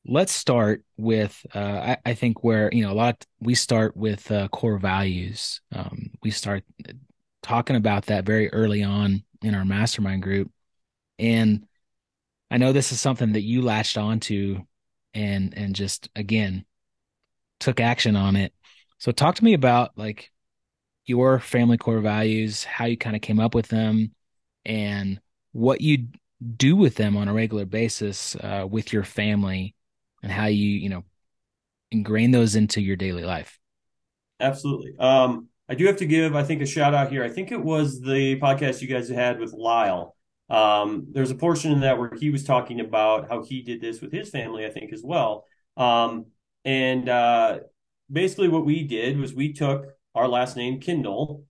let's 0.06 0.32
start 0.32 0.82
with 0.96 1.44
uh, 1.54 1.58
I, 1.58 1.96
I, 2.04 2.14
think 2.14 2.44
where 2.44 2.70
you 2.73 2.84
know 2.84 2.92
a 2.92 2.94
lot 2.94 3.25
we 3.40 3.54
start 3.54 3.96
with 3.96 4.30
uh, 4.30 4.49
core 4.49 4.78
values. 4.78 5.61
Um, 5.73 6.11
we 6.23 6.30
start 6.30 6.64
talking 7.42 7.76
about 7.76 8.06
that 8.06 8.25
very 8.25 8.52
early 8.52 8.82
on 8.82 9.25
in 9.42 9.54
our 9.54 9.64
mastermind 9.64 10.23
group, 10.23 10.50
and 11.18 11.66
I 12.50 12.58
know 12.58 12.73
this 12.73 12.92
is 12.92 13.00
something 13.00 13.32
that 13.32 13.42
you 13.42 13.62
latched 13.62 13.99
onto 13.99 14.62
and 15.12 15.54
and 15.56 15.75
just 15.75 16.08
again 16.14 16.64
took 17.61 17.80
action 17.80 18.16
on 18.16 18.37
it. 18.37 18.52
So 18.99 19.12
talk 19.12 19.37
to 19.37 19.44
me 19.44 19.54
about 19.54 19.92
like 19.96 20.30
your 21.06 21.38
family 21.38 21.76
core 21.76 22.00
values, 22.00 22.64
how 22.64 22.87
you 22.87 22.96
kind 22.96 23.16
of 23.16 23.23
came 23.23 23.40
up 23.40 23.54
with 23.54 23.68
them 23.68 24.12
and 24.64 25.20
what 25.52 25.80
you 25.80 26.08
do 26.56 26.76
with 26.76 26.96
them 26.96 27.16
on 27.16 27.28
a 27.28 27.32
regular 27.32 27.64
basis 27.64 28.37
uh, 28.37 28.66
with 28.68 28.92
your 28.92 29.04
family 29.04 29.75
and 30.23 30.32
how 30.32 30.46
you 30.46 30.68
you 30.68 30.88
know 30.88 31.04
ingrain 31.90 32.30
those 32.30 32.56
into 32.56 32.80
your 32.80 32.96
daily 32.96 33.25
life. 33.25 33.58
Absolutely. 34.40 34.94
Um 34.99 35.49
i 35.66 35.75
do 35.75 35.87
have 35.87 35.96
to 35.96 36.04
give 36.04 36.37
i 36.37 36.42
think 36.42 36.61
a 36.61 36.66
shout 36.66 36.94
out 36.94 37.11
here. 37.11 37.25
I 37.25 37.28
think 37.28 37.52
it 37.52 37.62
was 37.62 38.00
the 38.00 38.38
podcast 38.40 38.82
you 38.82 38.88
guys 38.88 39.08
had 39.08 39.38
with 39.38 39.52
lyle. 39.52 40.16
Um 40.50 41.06
there's 41.12 41.30
a 41.30 41.37
portion 41.37 41.73
in 41.73 41.80
that 41.80 41.99
where 41.99 42.12
he 42.18 42.30
was 42.30 42.44
talking 42.44 42.80
about 42.80 43.28
how 43.28 43.42
he 43.44 43.62
did 43.62 43.80
this 43.80 44.00
with 44.00 44.12
his 44.12 44.30
family 44.30 44.66
i 44.66 44.70
think 44.70 44.92
as 44.92 45.02
well. 45.04 45.44
Um 45.76 46.26
and 46.64 47.08
uh 47.08 47.61
basically 48.11 48.49
what 48.49 48.66
we 48.66 48.82
did 48.84 49.18
was 49.18 49.34
we 49.34 49.52
took 49.52 49.87
our 50.14 50.28
last 50.28 50.56
name 50.56 50.80
Kindel 50.80 51.44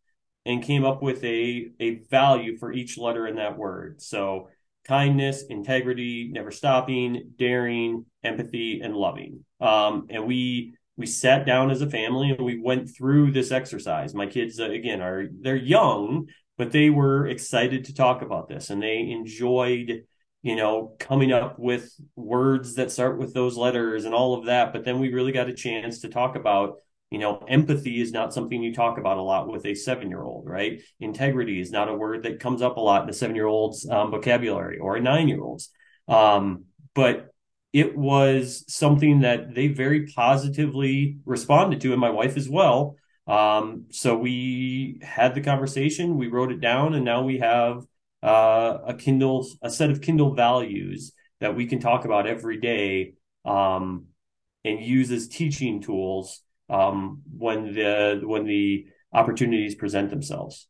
and 0.47 0.63
came 0.63 0.85
up 0.85 1.03
with 1.03 1.23
a 1.25 1.71
a 1.81 1.97
value 2.11 2.57
for 2.57 2.73
each 2.73 2.99
letter 2.99 3.27
in 3.27 3.37
that 3.37 3.57
word 3.57 4.01
so 4.01 4.49
kindness, 4.85 5.45
integrity, 5.49 6.29
never 6.31 6.51
stopping, 6.51 7.33
daring, 7.39 8.05
empathy, 8.23 8.81
and 8.83 8.95
loving. 8.95 9.45
Um, 9.61 10.07
and 10.11 10.27
we 10.27 10.75
we 10.97 11.07
sat 11.07 11.45
down 11.45 11.71
as 11.71 11.81
a 11.83 11.91
family 11.91 12.31
and 12.31 12.45
we 12.45 12.61
went 12.61 12.95
through 12.95 13.33
this 13.33 13.51
exercise. 13.51 14.15
My 14.15 14.27
kids, 14.27 14.61
uh, 14.61 14.71
again, 14.71 15.01
are 15.01 15.27
they're 15.41 15.57
young, 15.57 16.29
but 16.57 16.71
they 16.71 16.91
were 16.91 17.27
excited 17.27 17.87
to 17.87 17.95
talk 17.95 18.23
about 18.23 18.49
this 18.49 18.71
and 18.71 18.83
they 18.83 19.11
enjoyed 19.11 20.05
you 20.43 20.57
know, 20.57 20.95
coming 20.99 21.33
up 21.33 21.59
with 21.59 21.91
words 22.17 22.75
that 22.75 22.93
start 22.93 23.17
with 23.19 23.33
those 23.33 23.57
letters 23.57 24.05
and 24.05 24.15
all 24.15 24.35
of 24.35 24.45
that. 24.45 24.75
But 24.75 24.85
then 24.85 25.01
we 25.01 25.11
really 25.11 25.33
got 25.33 25.49
a 25.49 25.55
chance 25.55 26.01
to 26.01 26.11
talk 26.11 26.37
about 26.37 26.75
you 27.15 27.21
know, 27.21 27.39
empathy 27.49 28.01
is 28.01 28.11
not 28.11 28.35
something 28.35 28.61
you 28.61 28.75
talk 28.75 28.99
about 28.99 29.19
a 29.19 29.23
lot 29.23 29.47
with 29.47 29.65
a 29.67 29.75
seven 29.77 30.09
year 30.09 30.25
old, 30.25 30.49
right? 30.49 30.83
Integrity 30.99 31.61
is 31.61 31.71
not 31.71 31.89
a 31.89 31.95
word 31.95 32.25
that 32.25 32.41
comes 32.41 32.61
up 32.61 32.77
a 32.77 32.81
lot 32.81 33.05
in 33.05 33.09
a 33.09 33.13
seven 33.13 33.37
year 33.37 33.47
old's 33.47 33.89
um, 33.89 34.11
vocabulary 34.11 34.81
or 34.81 34.97
a 34.97 35.01
nine 35.01 35.29
year 35.29 35.41
old's. 35.41 35.71
Um, 36.09 36.65
but 36.93 37.33
it 37.73 37.97
was 37.97 38.65
something 38.67 39.21
that 39.21 39.55
they 39.55 39.69
very 39.69 40.09
positively 40.09 41.19
responded 41.25 41.81
to, 41.83 41.93
and 41.93 42.01
my 42.01 42.11
wife 42.11 42.37
as 42.37 42.49
well. 42.49 42.97
Um, 43.29 43.87
so 43.91 44.17
we 44.17 44.99
had 45.01 45.37
the 45.37 45.41
conversation, 45.41 46.19
we 46.19 46.27
wrote 46.27 46.51
it 46.51 46.61
down, 46.61 46.95
and 46.95 47.05
now 47.05 47.23
we 47.23 47.39
have 47.39 47.85
uh, 48.25 48.79
a 48.89 48.95
Kindel, 48.95 49.47
a 49.63 49.71
set 49.71 49.91
of 49.91 50.01
Kindel 50.01 50.35
values 50.35 51.13
that 51.39 51.55
we 51.55 51.67
can 51.67 51.79
talk 51.79 52.07
about 52.07 52.27
every 52.27 52.59
day 52.59 53.15
um, 53.45 54.07
and 54.65 54.81
use 54.81 55.13
as 55.13 55.29
teaching 55.29 55.81
tools 55.81 56.41
um, 56.69 57.23
when 57.37 57.73
the 57.73 58.21
when 58.25 58.45
the 58.45 58.87
opportunities 59.13 59.75
present 59.75 60.11
themselves. 60.11 60.67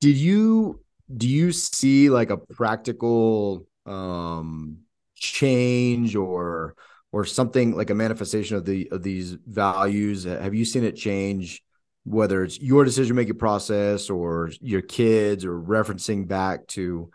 Did 0.00 0.16
you 0.16 0.80
do 1.14 1.28
you 1.28 1.52
see 1.52 2.10
like 2.10 2.30
a 2.30 2.36
practical 2.36 3.66
um, 3.86 4.78
change 5.14 6.14
or 6.14 6.74
or 7.10 7.24
something 7.24 7.74
like 7.74 7.90
a 7.90 7.94
manifestation 7.94 8.56
of 8.56 8.64
the 8.64 8.88
of 8.90 9.02
these 9.02 9.32
values? 9.46 10.24
Have 10.24 10.54
you 10.54 10.64
seen 10.64 10.84
it 10.84 10.96
change? 10.96 11.62
Whether 12.04 12.42
it's 12.42 12.58
your 12.58 12.84
decision 12.84 13.16
making 13.16 13.36
process 13.36 14.08
or 14.08 14.50
your 14.60 14.80
kids 14.80 15.44
or 15.44 15.60
referencing 15.60 16.26
back 16.26 16.66
to 16.68 17.10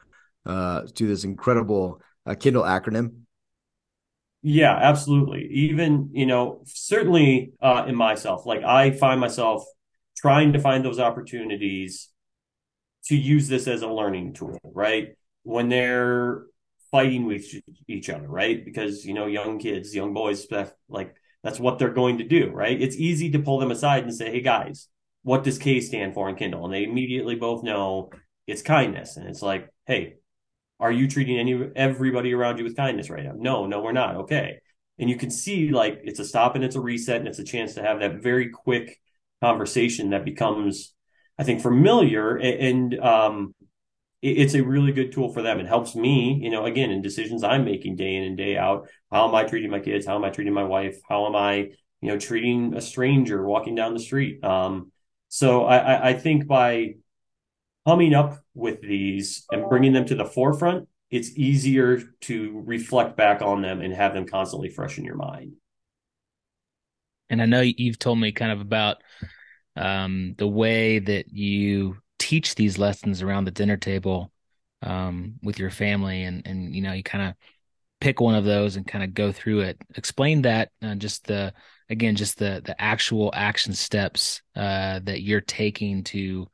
uh, 0.46 0.84
to 0.96 1.08
this 1.08 1.24
incredible 1.24 2.01
uh, 2.25 2.32
Kindel 2.32 2.63
acronym? 2.63 3.23
Yeah, 4.44 4.76
absolutely. 4.76 5.48
Even, 5.52 6.10
you 6.12 6.26
know, 6.26 6.62
certainly 6.66 7.54
uh, 7.62 7.86
in 7.88 7.96
myself, 7.96 8.46
like 8.46 8.62
I 8.64 8.92
find 8.92 9.20
myself 9.20 9.66
trying 10.18 10.54
to 10.54 10.60
find 10.60 10.84
those 10.84 11.00
opportunities 11.00 12.10
to 13.06 13.16
use 13.16 13.48
this 13.48 13.68
as 13.68 13.82
a 13.82 13.88
learning 13.88 14.34
tool, 14.34 14.60
right? 14.64 15.16
When 15.44 15.70
they're 15.70 16.44
fighting 16.92 17.26
with 17.26 17.46
each 17.88 18.10
other, 18.10 18.28
right? 18.28 18.64
Because, 18.64 19.06
you 19.06 19.14
know, 19.14 19.28
young 19.28 19.60
kids, 19.60 19.96
young 19.96 20.14
boys, 20.14 20.46
like 20.90 21.16
that's 21.42 21.60
what 21.60 21.80
they're 21.80 21.94
going 21.94 22.18
to 22.18 22.26
do, 22.26 22.50
right? 22.50 22.82
It's 22.82 22.98
easy 22.98 23.32
to 23.32 23.40
pull 23.40 23.60
them 23.60 23.72
aside 23.72 24.04
and 24.04 24.14
say, 24.14 24.30
hey, 24.30 24.42
guys, 24.42 24.90
what 25.24 25.44
does 25.44 25.58
K 25.58 25.80
stand 25.80 26.14
for 26.14 26.28
in 26.28 26.36
Kindel? 26.36 26.66
And 26.66 26.74
they 26.74 26.84
immediately 26.84 27.36
both 27.36 27.64
know 27.64 28.10
it's 28.46 28.62
kindness. 28.62 29.16
And 29.16 29.28
it's 29.28 29.42
like, 29.42 29.70
hey, 29.88 30.16
are 30.84 30.92
you 30.92 31.08
treating 31.08 31.40
any 31.40 31.72
everybody 31.78 32.34
around 32.34 32.58
you 32.58 32.66
with 32.66 32.75
kindness 32.75 33.10
right 33.10 33.24
now? 33.24 33.32
No, 33.38 33.66
no, 33.66 33.82
we're 33.82 33.94
not. 33.94 34.18
Okay. 34.18 34.60
And 35.00 35.10
you 35.10 35.16
can 35.16 35.32
see 35.32 35.70
like 35.70 36.02
it's 36.04 36.20
a 36.20 36.25
stop 36.25 36.56
and 36.56 36.63
it's 36.63 36.75
a 36.75 36.82
reset 36.82 37.18
and 37.18 37.28
it's 37.28 37.40
a 37.40 37.44
chance 37.46 37.75
to 37.75 37.82
have 37.82 38.02
that 38.02 38.22
very 38.22 38.50
quick 38.50 39.00
conversation 39.42 40.10
that 40.10 40.25
becomes, 40.25 40.94
I 41.40 41.46
think, 41.46 41.62
familiar 41.62 42.36
and, 42.38 43.00
um, 43.00 43.56
it's 44.22 44.54
a 44.54 44.63
really 44.63 44.94
good 44.94 45.12
tool 45.12 45.34
for 45.34 45.42
them. 45.42 45.60
It 45.60 45.68
helps 45.68 45.96
me, 45.96 46.40
you 46.42 46.50
know, 46.50 46.66
again, 46.66 46.92
in 46.92 47.02
decisions 47.02 47.44
I'm 47.44 47.66
making 47.66 47.98
day 47.98 48.16
in 48.16 48.24
and 48.24 48.38
day 48.38 48.56
out. 48.56 48.88
How 49.12 49.28
am 49.28 49.36
I 49.36 49.44
treating 49.44 49.70
my 49.70 49.82
kids? 49.82 50.06
How 50.06 50.16
am 50.16 50.24
I 50.24 50.30
treating 50.30 50.54
my 50.54 50.63
wife? 50.63 50.98
How 51.10 51.25
am 51.28 51.36
I, 51.36 51.72
you 52.00 52.10
know, 52.10 52.18
treating 52.18 52.74
a 52.74 52.80
stranger 52.80 53.46
walking 53.46 53.75
down 53.75 53.94
the 53.94 54.00
street? 54.00 54.42
Um, 54.42 54.94
so 55.28 55.66
I, 55.66 56.12
I 56.12 56.13
think 56.13 56.48
by 56.48 56.96
coming 57.86 58.13
up 58.13 58.40
with 58.54 58.82
these 58.82 59.46
and 59.52 59.68
bringing 59.70 59.94
them 59.94 60.06
to 60.06 60.16
the 60.16 60.25
forefront, 60.25 60.88
it's 61.12 61.38
easier 61.38 62.02
to 62.22 62.63
reflect 62.66 63.16
back 63.16 63.42
on 63.42 63.62
them 63.62 63.82
and 63.82 63.94
have 63.94 64.13
them 64.13 64.25
constantly 64.25 64.70
fresh 64.70 64.98
in 64.98 65.06
your 65.06 65.16
mind. 65.16 65.54
And 67.30 67.42
I 67.42 67.46
know 67.46 67.62
you've 67.62 68.00
told 68.00 68.20
me 68.20 68.32
kind 68.32 68.52
of 68.52 68.62
about 68.62 68.98
um, 69.75 70.36
the 70.38 70.48
way 70.48 71.00
that 71.00 71.32
you 71.32 71.98
teach 72.20 72.56
these 72.56 72.78
lessons 72.78 73.22
around 73.22 73.46
the 73.46 73.52
dinner 73.52 73.78
table 73.78 74.32
um, 74.82 75.36
with 75.42 75.60
your 75.60 75.70
family, 75.70 76.24
and 76.24 76.46
and 76.46 76.75
you 76.75 76.82
know 76.82 76.94
you 76.94 77.04
kind 77.04 77.30
of 77.30 77.36
pick 78.02 78.20
one 78.20 78.36
of 78.36 78.44
those 78.44 78.75
and 78.75 78.86
kind 78.86 79.04
of 79.04 79.13
go 79.13 79.32
through 79.32 79.62
it. 79.62 79.78
Explain 79.96 80.44
that, 80.44 80.72
uh, 80.82 80.96
just 80.96 81.25
the 81.25 81.54
again, 81.90 82.16
just 82.16 82.38
the 82.38 82.62
the 82.63 82.80
actual 82.80 83.32
action 83.34 83.74
steps 83.74 84.42
uh, 84.56 85.00
that 85.04 85.22
you're 85.22 85.42
taking 85.42 86.04
to 86.04 86.48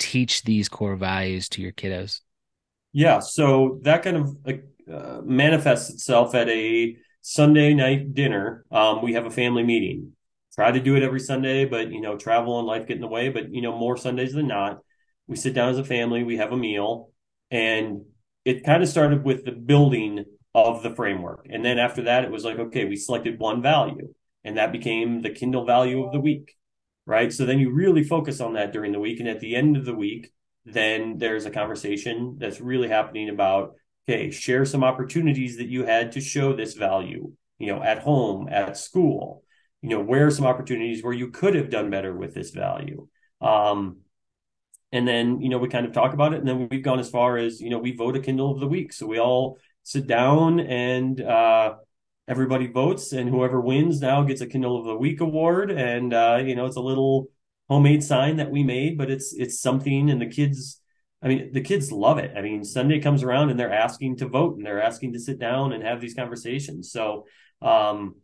teach 0.00 0.42
these 0.42 0.68
core 0.68 0.96
values 0.96 1.48
to 1.50 1.62
your 1.62 1.72
kiddos? 1.72 2.20
Yeah, 2.92 3.20
so 3.20 3.78
that 3.82 4.02
kind 4.02 4.16
of 4.16 4.36
uh, 4.92 5.20
manifests 5.22 5.90
itself 5.90 6.34
at 6.34 6.48
a 6.48 6.96
Sunday 7.22 7.74
night 7.74 8.14
dinner. 8.14 8.64
Um, 8.72 9.02
we 9.02 9.12
have 9.12 9.26
a 9.26 9.30
family 9.30 9.62
meeting. 9.62 10.12
Try 10.54 10.72
to 10.72 10.80
do 10.80 10.96
it 10.96 11.04
every 11.04 11.20
Sunday, 11.20 11.64
but 11.64 11.92
you 11.92 12.00
know, 12.00 12.16
travel 12.16 12.58
and 12.58 12.66
life 12.66 12.88
get 12.88 12.96
in 12.96 13.00
the 13.00 13.06
way. 13.06 13.28
But 13.28 13.54
you 13.54 13.62
know, 13.62 13.76
more 13.76 13.96
Sundays 13.96 14.32
than 14.32 14.48
not, 14.48 14.80
we 15.28 15.36
sit 15.36 15.54
down 15.54 15.68
as 15.68 15.78
a 15.78 15.84
family, 15.84 16.24
we 16.24 16.38
have 16.38 16.50
a 16.50 16.56
meal, 16.56 17.10
and 17.52 18.02
it 18.44 18.64
kind 18.64 18.82
of 18.82 18.88
started 18.88 19.22
with 19.22 19.44
the 19.44 19.52
building 19.52 20.24
of 20.54 20.82
the 20.82 20.90
framework. 20.90 21.46
And 21.48 21.64
then 21.64 21.78
after 21.78 22.02
that, 22.02 22.24
it 22.24 22.32
was 22.32 22.44
like, 22.44 22.58
okay, 22.58 22.84
we 22.84 22.96
selected 22.96 23.38
one 23.38 23.62
value, 23.62 24.12
and 24.42 24.56
that 24.56 24.72
became 24.72 25.22
the 25.22 25.30
Kindel 25.30 25.66
value 25.66 26.04
of 26.04 26.12
the 26.12 26.20
week 26.20 26.56
right? 27.10 27.32
So 27.32 27.44
then 27.44 27.58
you 27.58 27.72
really 27.72 28.04
focus 28.04 28.40
on 28.40 28.52
that 28.52 28.72
during 28.72 28.92
the 28.92 29.00
week. 29.00 29.18
And 29.18 29.28
at 29.28 29.40
the 29.40 29.56
end 29.56 29.76
of 29.76 29.84
the 29.84 29.94
week, 29.94 30.30
then 30.64 31.18
there's 31.18 31.44
a 31.44 31.50
conversation 31.50 32.36
that's 32.38 32.60
really 32.60 32.86
happening 32.86 33.30
about, 33.30 33.74
okay, 34.08 34.30
share 34.30 34.64
some 34.64 34.84
opportunities 34.84 35.56
that 35.56 35.66
you 35.66 35.84
had 35.84 36.12
to 36.12 36.20
show 36.20 36.54
this 36.54 36.74
value, 36.74 37.32
you 37.58 37.66
know, 37.66 37.82
at 37.82 37.98
home, 37.98 38.48
at 38.48 38.76
school, 38.76 39.42
you 39.82 39.88
know, 39.88 40.00
where 40.00 40.28
are 40.28 40.30
some 40.30 40.46
opportunities 40.46 41.02
where 41.02 41.12
you 41.12 41.32
could 41.32 41.56
have 41.56 41.68
done 41.68 41.90
better 41.90 42.16
with 42.16 42.32
this 42.32 42.52
value. 42.52 43.08
Um, 43.40 43.96
and 44.92 45.08
then, 45.08 45.40
you 45.40 45.48
know, 45.48 45.58
we 45.58 45.68
kind 45.68 45.86
of 45.86 45.92
talk 45.92 46.12
about 46.14 46.32
it. 46.32 46.38
And 46.38 46.46
then 46.46 46.68
we've 46.70 46.84
gone 46.84 47.00
as 47.00 47.10
far 47.10 47.38
as, 47.38 47.60
you 47.60 47.70
know, 47.70 47.78
we 47.78 47.96
vote 47.96 48.16
a 48.16 48.20
Kindel 48.20 48.54
of 48.54 48.60
the 48.60 48.68
week. 48.68 48.92
So 48.92 49.08
we 49.08 49.18
all 49.18 49.58
sit 49.82 50.06
down 50.06 50.60
and, 50.60 51.20
uh, 51.20 51.74
everybody 52.28 52.66
votes, 52.66 53.12
and 53.12 53.28
whoever 53.28 53.60
wins 53.60 54.00
now 54.00 54.22
gets 54.22 54.40
a 54.40 54.46
Kindel 54.46 54.78
of 54.78 54.86
the 54.86 54.96
Week 54.96 55.20
award. 55.20 55.70
And 55.70 56.12
uh, 56.12 56.40
you 56.44 56.54
know, 56.54 56.66
it's 56.66 56.76
a 56.76 56.80
little 56.80 57.28
homemade 57.68 58.02
sign 58.04 58.36
that 58.36 58.50
we 58.50 58.62
made, 58.62 58.98
but 58.98 59.10
it's 59.10 59.32
it's 59.32 59.60
something, 59.60 60.10
and 60.10 60.20
the 60.20 60.26
kids. 60.26 60.80
I 61.22 61.28
mean, 61.28 61.52
the 61.52 61.60
kids 61.60 61.92
love 61.92 62.16
it. 62.16 62.32
I 62.34 62.40
mean, 62.40 62.64
Sunday 62.64 62.98
comes 62.98 63.22
around 63.22 63.50
and 63.50 63.60
they're 63.60 63.70
asking 63.70 64.16
to 64.16 64.26
vote 64.26 64.56
and 64.56 64.64
they're 64.64 64.80
asking 64.80 65.12
to 65.12 65.20
sit 65.20 65.38
down 65.38 65.74
and 65.74 65.84
have 65.84 66.00
these 66.00 66.14
conversations. 66.14 66.90
So, 66.90 67.26
um, 67.60 68.14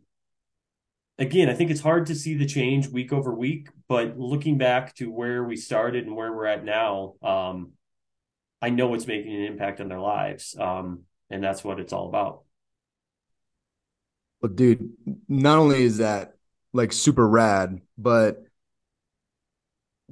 again, 1.19 1.47
I 1.47 1.53
think 1.53 1.71
it's 1.71 1.81
hard 1.81 2.07
to 2.07 2.15
see 2.15 2.35
the 2.35 2.47
change 2.47 2.87
week 2.87 3.13
over 3.13 3.33
week, 3.33 3.69
but 3.87 4.17
looking 4.17 4.57
back 4.57 4.95
to 4.95 5.11
where 5.11 5.43
we 5.43 5.57
started 5.57 6.05
and 6.05 6.15
where 6.15 6.33
we're 6.33 6.47
at 6.47 6.65
now, 6.65 7.13
um, 7.21 7.73
I 8.61 8.71
know 8.71 8.93
it's 8.95 9.05
making 9.05 9.35
an 9.35 9.43
impact 9.43 9.79
on 9.79 9.89
their 9.89 9.99
lives. 9.99 10.55
Um, 10.59 11.03
and 11.29 11.43
that's 11.43 11.63
what 11.63 11.79
it's 11.79 11.93
all 11.93 12.07
about. 12.07 12.43
But 14.41 14.55
dude, 14.55 14.91
not 15.27 15.57
only 15.57 15.83
is 15.83 15.97
that 15.97 16.33
like 16.73 16.93
super 16.93 17.27
rad, 17.27 17.81
but 17.97 18.43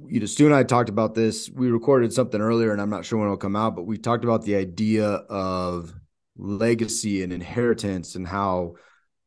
you 0.06 0.20
know, 0.20 0.26
Stu 0.26 0.46
and 0.46 0.54
I 0.54 0.62
talked 0.62 0.88
about 0.88 1.14
this. 1.14 1.48
We 1.48 1.70
recorded 1.70 2.12
something 2.12 2.40
earlier, 2.40 2.72
and 2.72 2.80
I'm 2.80 2.90
not 2.90 3.04
sure 3.04 3.18
when 3.18 3.28
it'll 3.28 3.38
come 3.38 3.56
out, 3.56 3.76
but 3.76 3.86
we 3.86 3.96
talked 3.96 4.24
about 4.24 4.44
the 4.44 4.56
idea 4.56 5.06
of 5.06 5.94
legacy 6.36 7.22
and 7.22 7.32
inheritance 7.32 8.14
and 8.14 8.26
how 8.26 8.74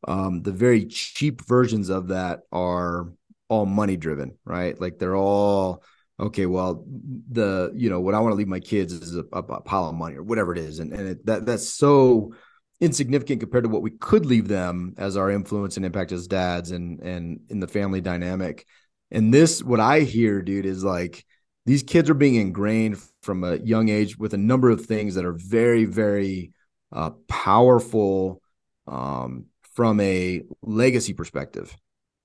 um, 0.06 0.42
the 0.42 0.52
very 0.52 0.86
cheap 0.86 1.42
versions 1.46 1.88
of 1.88 2.08
that 2.08 2.42
are 2.52 3.12
all 3.48 3.66
money 3.66 3.96
driven, 3.96 4.38
right? 4.44 4.80
Like 4.80 4.98
they're 4.98 5.16
all 5.16 5.82
okay, 6.20 6.46
well, 6.46 6.84
the 6.86 7.72
you 7.74 7.90
know 7.90 8.00
what 8.00 8.14
I 8.14 8.20
want 8.20 8.32
to 8.32 8.36
leave 8.36 8.48
my 8.48 8.60
kids 8.60 8.92
is 8.92 9.16
a, 9.16 9.24
a, 9.32 9.42
pile 9.42 9.88
of 9.88 9.94
money 9.94 10.16
or 10.16 10.22
whatever 10.22 10.52
it 10.52 10.58
is, 10.58 10.78
and 10.78 10.92
and 10.92 11.08
it, 11.08 11.26
that 11.26 11.46
that's 11.46 11.68
so 11.68 12.34
insignificant 12.80 13.40
compared 13.40 13.64
to 13.64 13.70
what 13.70 13.82
we 13.82 13.90
could 13.90 14.26
leave 14.26 14.48
them 14.48 14.94
as 14.96 15.16
our 15.16 15.30
influence 15.30 15.76
and 15.76 15.84
impact 15.84 16.12
as 16.12 16.26
dads 16.26 16.70
and 16.70 17.00
and 17.00 17.40
in 17.48 17.60
the 17.60 17.68
family 17.68 18.00
dynamic. 18.00 18.66
And 19.10 19.34
this, 19.34 19.62
what 19.62 19.80
I 19.80 20.00
hear, 20.00 20.40
dude, 20.40 20.66
is 20.66 20.84
like 20.84 21.24
these 21.66 21.82
kids 21.82 22.08
are 22.08 22.14
being 22.14 22.36
ingrained 22.36 23.02
from 23.22 23.44
a 23.44 23.56
young 23.56 23.88
age 23.88 24.16
with 24.16 24.34
a 24.34 24.38
number 24.38 24.70
of 24.70 24.86
things 24.86 25.16
that 25.16 25.24
are 25.24 25.36
very, 25.36 25.84
very 25.84 26.52
uh, 26.92 27.10
powerful 27.28 28.40
um, 28.86 29.46
from 29.74 30.00
a 30.00 30.42
legacy 30.62 31.12
perspective 31.12 31.76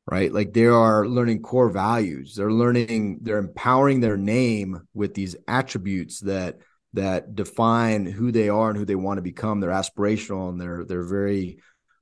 right? 0.08 0.32
Like 0.32 0.54
they 0.54 0.66
are 0.66 1.08
learning 1.08 1.42
core 1.42 1.70
values. 1.70 2.36
They're 2.36 2.52
learning, 2.52 3.20
they're 3.22 3.38
empowering 3.40 4.02
their 4.02 4.18
name 4.18 4.88
with 4.94 5.14
these 5.14 5.36
attributes 5.48 6.20
that 6.22 6.60
that 6.96 7.36
define 7.36 8.06
who 8.06 8.32
they 8.32 8.50
are 8.50 8.70
and 8.70 8.78
who 8.78 8.86
they 8.86 8.96
want 8.96 9.18
to 9.18 9.22
become. 9.22 9.60
They're 9.60 9.70
aspirational 9.70 10.50
and 10.50 10.60
they're 10.60 10.84
they're 10.86 11.04
very 11.04 11.60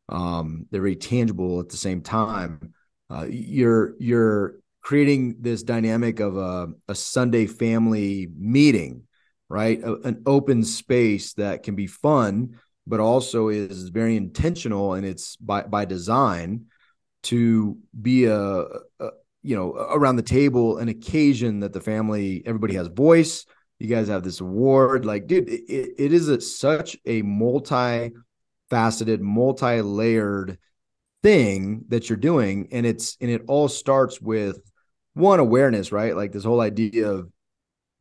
um, 0.10 0.68
they're 0.72 0.82
very 0.82 0.96
tangible 0.96 1.60
at 1.60 1.70
the 1.70 1.78
same 1.78 2.02
time. 2.02 2.74
Uh, 3.10 3.26
you're 3.30 3.96
you're 4.00 4.56
creating 4.82 5.38
this 5.40 5.64
dynamic 5.64 6.20
of 6.20 6.38
a, 6.38 6.68
a 6.88 6.96
Sunday 6.96 7.48
family 7.48 8.30
meeting, 8.38 9.04
right? 9.50 9.82
A, 9.82 9.96
an 10.02 10.24
open 10.26 10.64
space 10.64 11.34
that 11.34 11.64
can 11.64 11.76
be 11.76 11.88
fun, 11.88 12.60
but 12.86 13.00
also 13.00 13.48
is 13.48 13.90
very 13.90 14.16
intentional 14.16 14.94
and 14.94 15.06
it's 15.06 15.36
by 15.38 15.64
by 15.64 15.86
design 15.86 16.66
to 17.24 17.78
be 18.00 18.26
a, 18.26 18.38
a, 18.38 19.10
you 19.42 19.56
know 19.56 19.74
around 19.74 20.18
the 20.18 20.22
table 20.22 20.78
an 20.78 20.90
occasion 20.90 21.62
that 21.62 21.74
the 21.74 21.82
family 21.82 22.44
everybody 22.46 22.76
has 22.76 22.88
voice 22.88 23.46
you 23.84 23.90
guys 23.90 24.08
have 24.08 24.24
this 24.24 24.40
award 24.40 25.06
like 25.06 25.28
dude 25.28 25.50
it, 25.50 25.94
it 25.98 26.14
is 26.14 26.30
a, 26.30 26.40
such 26.40 26.98
a 27.06 27.22
multi 27.22 28.12
faceted 28.70 29.22
multi-layered 29.22 30.58
thing 31.22 31.84
that 31.90 32.10
you're 32.10 32.18
doing 32.18 32.68
and 32.72 32.86
it's 32.86 33.18
and 33.22 33.30
it 33.30 33.44
all 33.48 33.68
starts 33.68 34.20
with 34.22 34.62
one 35.14 35.40
awareness 35.40 35.92
right 35.92 36.16
like 36.16 36.32
this 36.32 36.44
whole 36.44 36.62
idea 36.62 37.10
of 37.10 37.30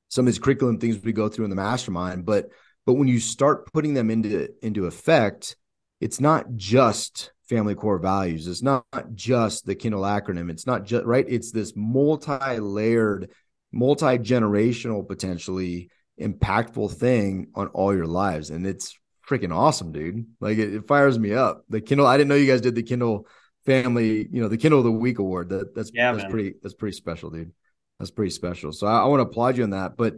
some 0.09 0.27
of 0.27 0.33
these 0.33 0.39
curriculum 0.39 0.79
things 0.79 1.03
we 1.03 1.13
go 1.13 1.29
through 1.29 1.45
in 1.45 1.51
the 1.51 1.57
mastermind 1.57 2.25
but 2.25 2.49
but 2.87 2.95
when 2.95 3.09
you 3.09 3.21
start 3.21 3.71
putting 3.73 3.95
them 3.95 4.11
into 4.11 4.49
into 4.63 4.87
effect 4.87 5.57
it's 6.01 6.21
not 6.21 6.47
just 6.57 7.33
family 7.53 7.75
core 7.75 7.99
values. 7.99 8.49
It's 8.49 8.63
not 8.63 8.87
just 9.15 9.67
the 9.67 9.77
Kindel 9.77 10.01
acronym. 10.01 10.51
It's 10.51 10.67
not 10.67 10.85
just 10.85 11.05
right. 11.05 11.27
It's 11.29 11.53
this 11.53 11.75
multi-layered, 11.77 13.31
multi-generational, 13.73 15.07
potentially 15.07 15.91
impactful 16.21 16.93
thing 16.93 17.49
on 17.55 17.69
all 17.69 17.95
your 17.95 18.07
lives, 18.07 18.51
and 18.51 18.67
it's 18.67 18.99
freaking 19.29 19.55
awesome, 19.55 19.93
dude. 19.93 20.27
Like 20.41 20.59
it, 20.59 20.75
it, 20.75 20.87
fires 20.87 21.19
me 21.19 21.33
up. 21.33 21.65
The 21.69 21.81
Kindel. 21.81 22.07
I 22.07 22.17
didn't 22.17 22.29
know 22.29 22.35
you 22.35 22.51
guys 22.51 22.61
did 22.61 22.75
the 22.75 22.83
Kindel 22.83 23.25
family. 23.65 24.29
You 24.31 24.43
know, 24.43 24.49
the 24.49 24.59
Kindel 24.59 24.79
of 24.79 24.85
the 24.85 24.93
Week 24.93 25.19
award. 25.19 25.49
That 25.51 25.75
that's 25.75 25.91
yeah, 25.93 26.13
that's 26.13 26.25
man. 26.25 26.31
pretty. 26.31 26.55
That's 26.63 26.75
pretty 26.75 26.97
special, 26.97 27.31
dude. 27.31 27.53
That's 27.99 28.11
pretty 28.11 28.31
special. 28.31 28.73
So 28.73 28.87
I, 28.87 29.01
I 29.01 29.05
want 29.07 29.21
to 29.21 29.29
applaud 29.29 29.57
you 29.57 29.65
on 29.65 29.71
that. 29.71 29.97
But 29.97 30.17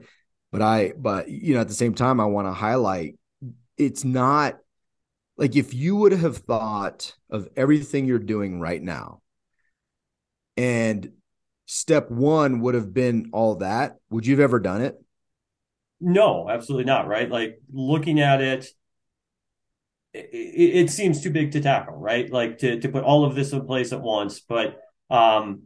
but 0.50 0.62
I 0.62 0.92
but 0.96 1.28
you 1.28 1.54
know 1.54 1.61
at 1.61 1.68
the 1.68 1.75
same 1.75 1.94
time 1.94 2.20
I 2.20 2.26
want 2.26 2.46
to 2.46 2.52
highlight 2.52 3.16
it's 3.76 4.04
not 4.04 4.56
like 5.37 5.56
if 5.56 5.75
you 5.75 5.96
would 5.96 6.12
have 6.12 6.38
thought 6.38 7.12
of 7.28 7.49
everything 7.56 8.06
you're 8.06 8.20
doing 8.20 8.61
right 8.61 8.80
now 8.80 9.20
and 10.56 11.11
step 11.66 12.11
one 12.11 12.61
would 12.61 12.75
have 12.75 12.92
been 12.92 13.30
all 13.33 13.56
that. 13.56 13.97
Would 14.11 14.26
you 14.26 14.35
have 14.35 14.44
ever 14.44 14.61
done 14.61 14.83
it? 14.83 14.97
No 16.00 16.49
absolutely 16.49 16.85
not 16.85 17.09
right? 17.09 17.30
Like 17.30 17.61
looking 17.73 18.21
at 18.21 18.40
it 18.40 18.68
it, 20.12 20.28
it 20.33 20.90
seems 20.90 21.23
too 21.23 21.30
big 21.30 21.52
to 21.52 21.61
tackle 21.61 21.97
right? 21.97 22.30
Like 22.30 22.59
to, 22.59 22.80
to 22.80 22.88
put 22.88 23.04
all 23.04 23.25
of 23.25 23.35
this 23.35 23.52
in 23.52 23.66
place 23.66 23.92
at 23.92 24.00
once. 24.02 24.40
But 24.40 24.78
um 25.11 25.64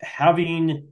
having 0.00 0.88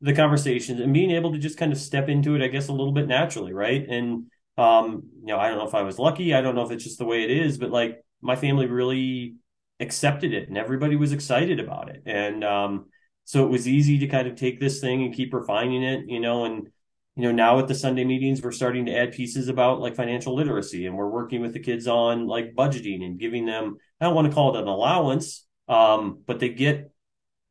the 0.00 0.14
conversations 0.14 0.80
and 0.80 0.92
being 0.92 1.10
able 1.10 1.32
to 1.32 1.38
just 1.38 1.58
kind 1.58 1.72
of 1.72 1.78
step 1.78 2.08
into 2.08 2.34
it 2.34 2.42
i 2.42 2.48
guess 2.48 2.68
a 2.68 2.72
little 2.72 2.92
bit 2.92 3.06
naturally 3.06 3.52
right? 3.52 3.86
And 3.88 4.26
um, 4.60 5.04
you 5.20 5.28
know, 5.28 5.38
I 5.38 5.48
don't 5.48 5.56
know 5.58 5.66
if 5.66 5.74
I 5.74 5.82
was 5.82 5.98
lucky. 5.98 6.34
I 6.34 6.42
don't 6.42 6.54
know 6.54 6.64
if 6.64 6.70
it's 6.70 6.84
just 6.84 6.98
the 6.98 7.06
way 7.06 7.22
it 7.22 7.30
is, 7.30 7.56
but 7.56 7.70
like 7.70 8.04
my 8.20 8.36
family 8.36 8.66
really 8.66 9.36
accepted 9.80 10.34
it 10.34 10.48
and 10.48 10.58
everybody 10.58 10.96
was 10.96 11.12
excited 11.12 11.58
about 11.58 11.88
it. 11.88 12.02
And 12.04 12.44
um, 12.44 12.86
so 13.30 13.44
it 13.44 13.48
was 13.48 13.68
easy 13.68 13.96
to 13.98 14.08
kind 14.08 14.26
of 14.26 14.34
take 14.34 14.58
this 14.58 14.80
thing 14.80 15.04
and 15.04 15.14
keep 15.14 15.32
refining 15.32 15.84
it, 15.84 16.08
you 16.08 16.18
know, 16.18 16.46
and 16.46 16.68
you 17.14 17.22
know, 17.22 17.30
now 17.30 17.60
at 17.60 17.68
the 17.68 17.76
Sunday 17.76 18.02
meetings, 18.02 18.42
we're 18.42 18.50
starting 18.50 18.86
to 18.86 18.96
add 18.96 19.12
pieces 19.12 19.46
about 19.46 19.80
like 19.80 19.94
financial 19.94 20.34
literacy 20.34 20.86
and 20.86 20.96
we're 20.96 21.06
working 21.06 21.40
with 21.40 21.52
the 21.52 21.60
kids 21.60 21.86
on 21.86 22.26
like 22.26 22.56
budgeting 22.56 23.04
and 23.04 23.20
giving 23.20 23.46
them, 23.46 23.76
I 24.00 24.06
don't 24.06 24.16
want 24.16 24.26
to 24.26 24.34
call 24.34 24.56
it 24.56 24.60
an 24.60 24.66
allowance, 24.66 25.46
um, 25.68 26.24
but 26.26 26.40
they 26.40 26.48
get, 26.48 26.90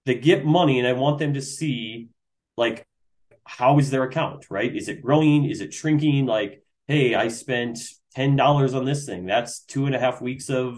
they 0.05 0.15
get 0.15 0.43
money 0.43 0.79
and 0.79 0.87
I 0.87 0.91
want 0.91 1.17
them 1.17 1.35
to 1.35 1.41
see 1.41 2.09
like, 2.57 2.85
how 3.45 3.79
is 3.79 3.89
their 3.89 4.03
account, 4.03 4.47
right? 4.49 4.75
Is 4.75 4.89
it 4.89 5.01
growing? 5.01 5.45
Is 5.45 5.61
it 5.61 5.73
shrinking? 5.73 6.25
Like, 6.25 6.61
hey, 6.89 7.15
I 7.15 7.29
spent 7.29 7.79
ten 8.13 8.35
dollars 8.35 8.73
on 8.73 8.83
this 8.83 9.05
thing. 9.05 9.25
That's 9.25 9.61
two 9.61 9.85
and 9.85 9.95
a 9.95 9.99
half 9.99 10.21
weeks 10.21 10.49
of 10.49 10.77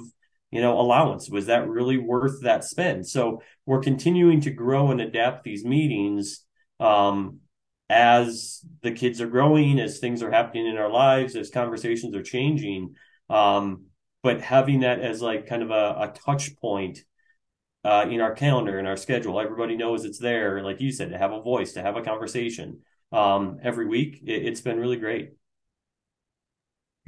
you 0.52 0.62
know 0.62 0.80
allowance. 0.80 1.28
Was 1.30 1.48
that 1.48 1.68
really 1.68 1.98
worth 1.98 2.44
that 2.44 2.64
spend? 2.64 3.08
So 3.08 3.42
we're 3.72 3.80
continuing 3.80 4.42
to 4.42 4.52
grow 4.52 4.92
and 4.92 5.00
adapt 5.00 5.46
these 5.46 5.64
meetings 5.64 6.44
um, 6.82 7.40
as 7.90 8.66
the 8.82 8.92
kids 8.92 9.22
are 9.22 9.30
growing, 9.30 9.80
as 9.80 9.98
things 9.98 10.22
are 10.22 10.30
happening 10.30 10.68
in 10.68 10.76
our 10.76 10.92
lives, 10.92 11.38
as 11.38 11.50
conversations 11.50 12.14
are 12.14 12.22
changing. 12.22 12.96
Um, 13.30 13.86
but 14.24 14.42
having 14.42 14.82
that 14.82 15.00
as 15.00 15.22
like 15.22 15.48
kind 15.48 15.64
of 15.64 15.72
a, 15.72 15.96
a 16.02 16.14
touch 16.26 16.58
point 16.58 17.00
uh, 17.86 18.08
in 18.10 18.20
our 18.20 18.34
calendar 18.34 18.78
in 18.78 18.86
our 18.86 18.98
schedule, 18.98 19.40
everybody 19.40 19.78
knows 19.78 20.04
it's 20.04 20.20
there. 20.20 20.62
Like 20.62 20.82
you 20.82 20.92
said, 20.92 21.12
to 21.12 21.18
have 21.18 21.32
a 21.32 21.42
voice, 21.42 21.72
to 21.72 21.82
have 21.82 21.96
a 21.96 22.02
conversation 22.02 22.82
um, 23.14 23.58
every 23.64 23.88
week, 23.88 24.22
it, 24.26 24.48
it's 24.48 24.60
been 24.60 24.82
really 24.82 24.98
great. 24.98 25.30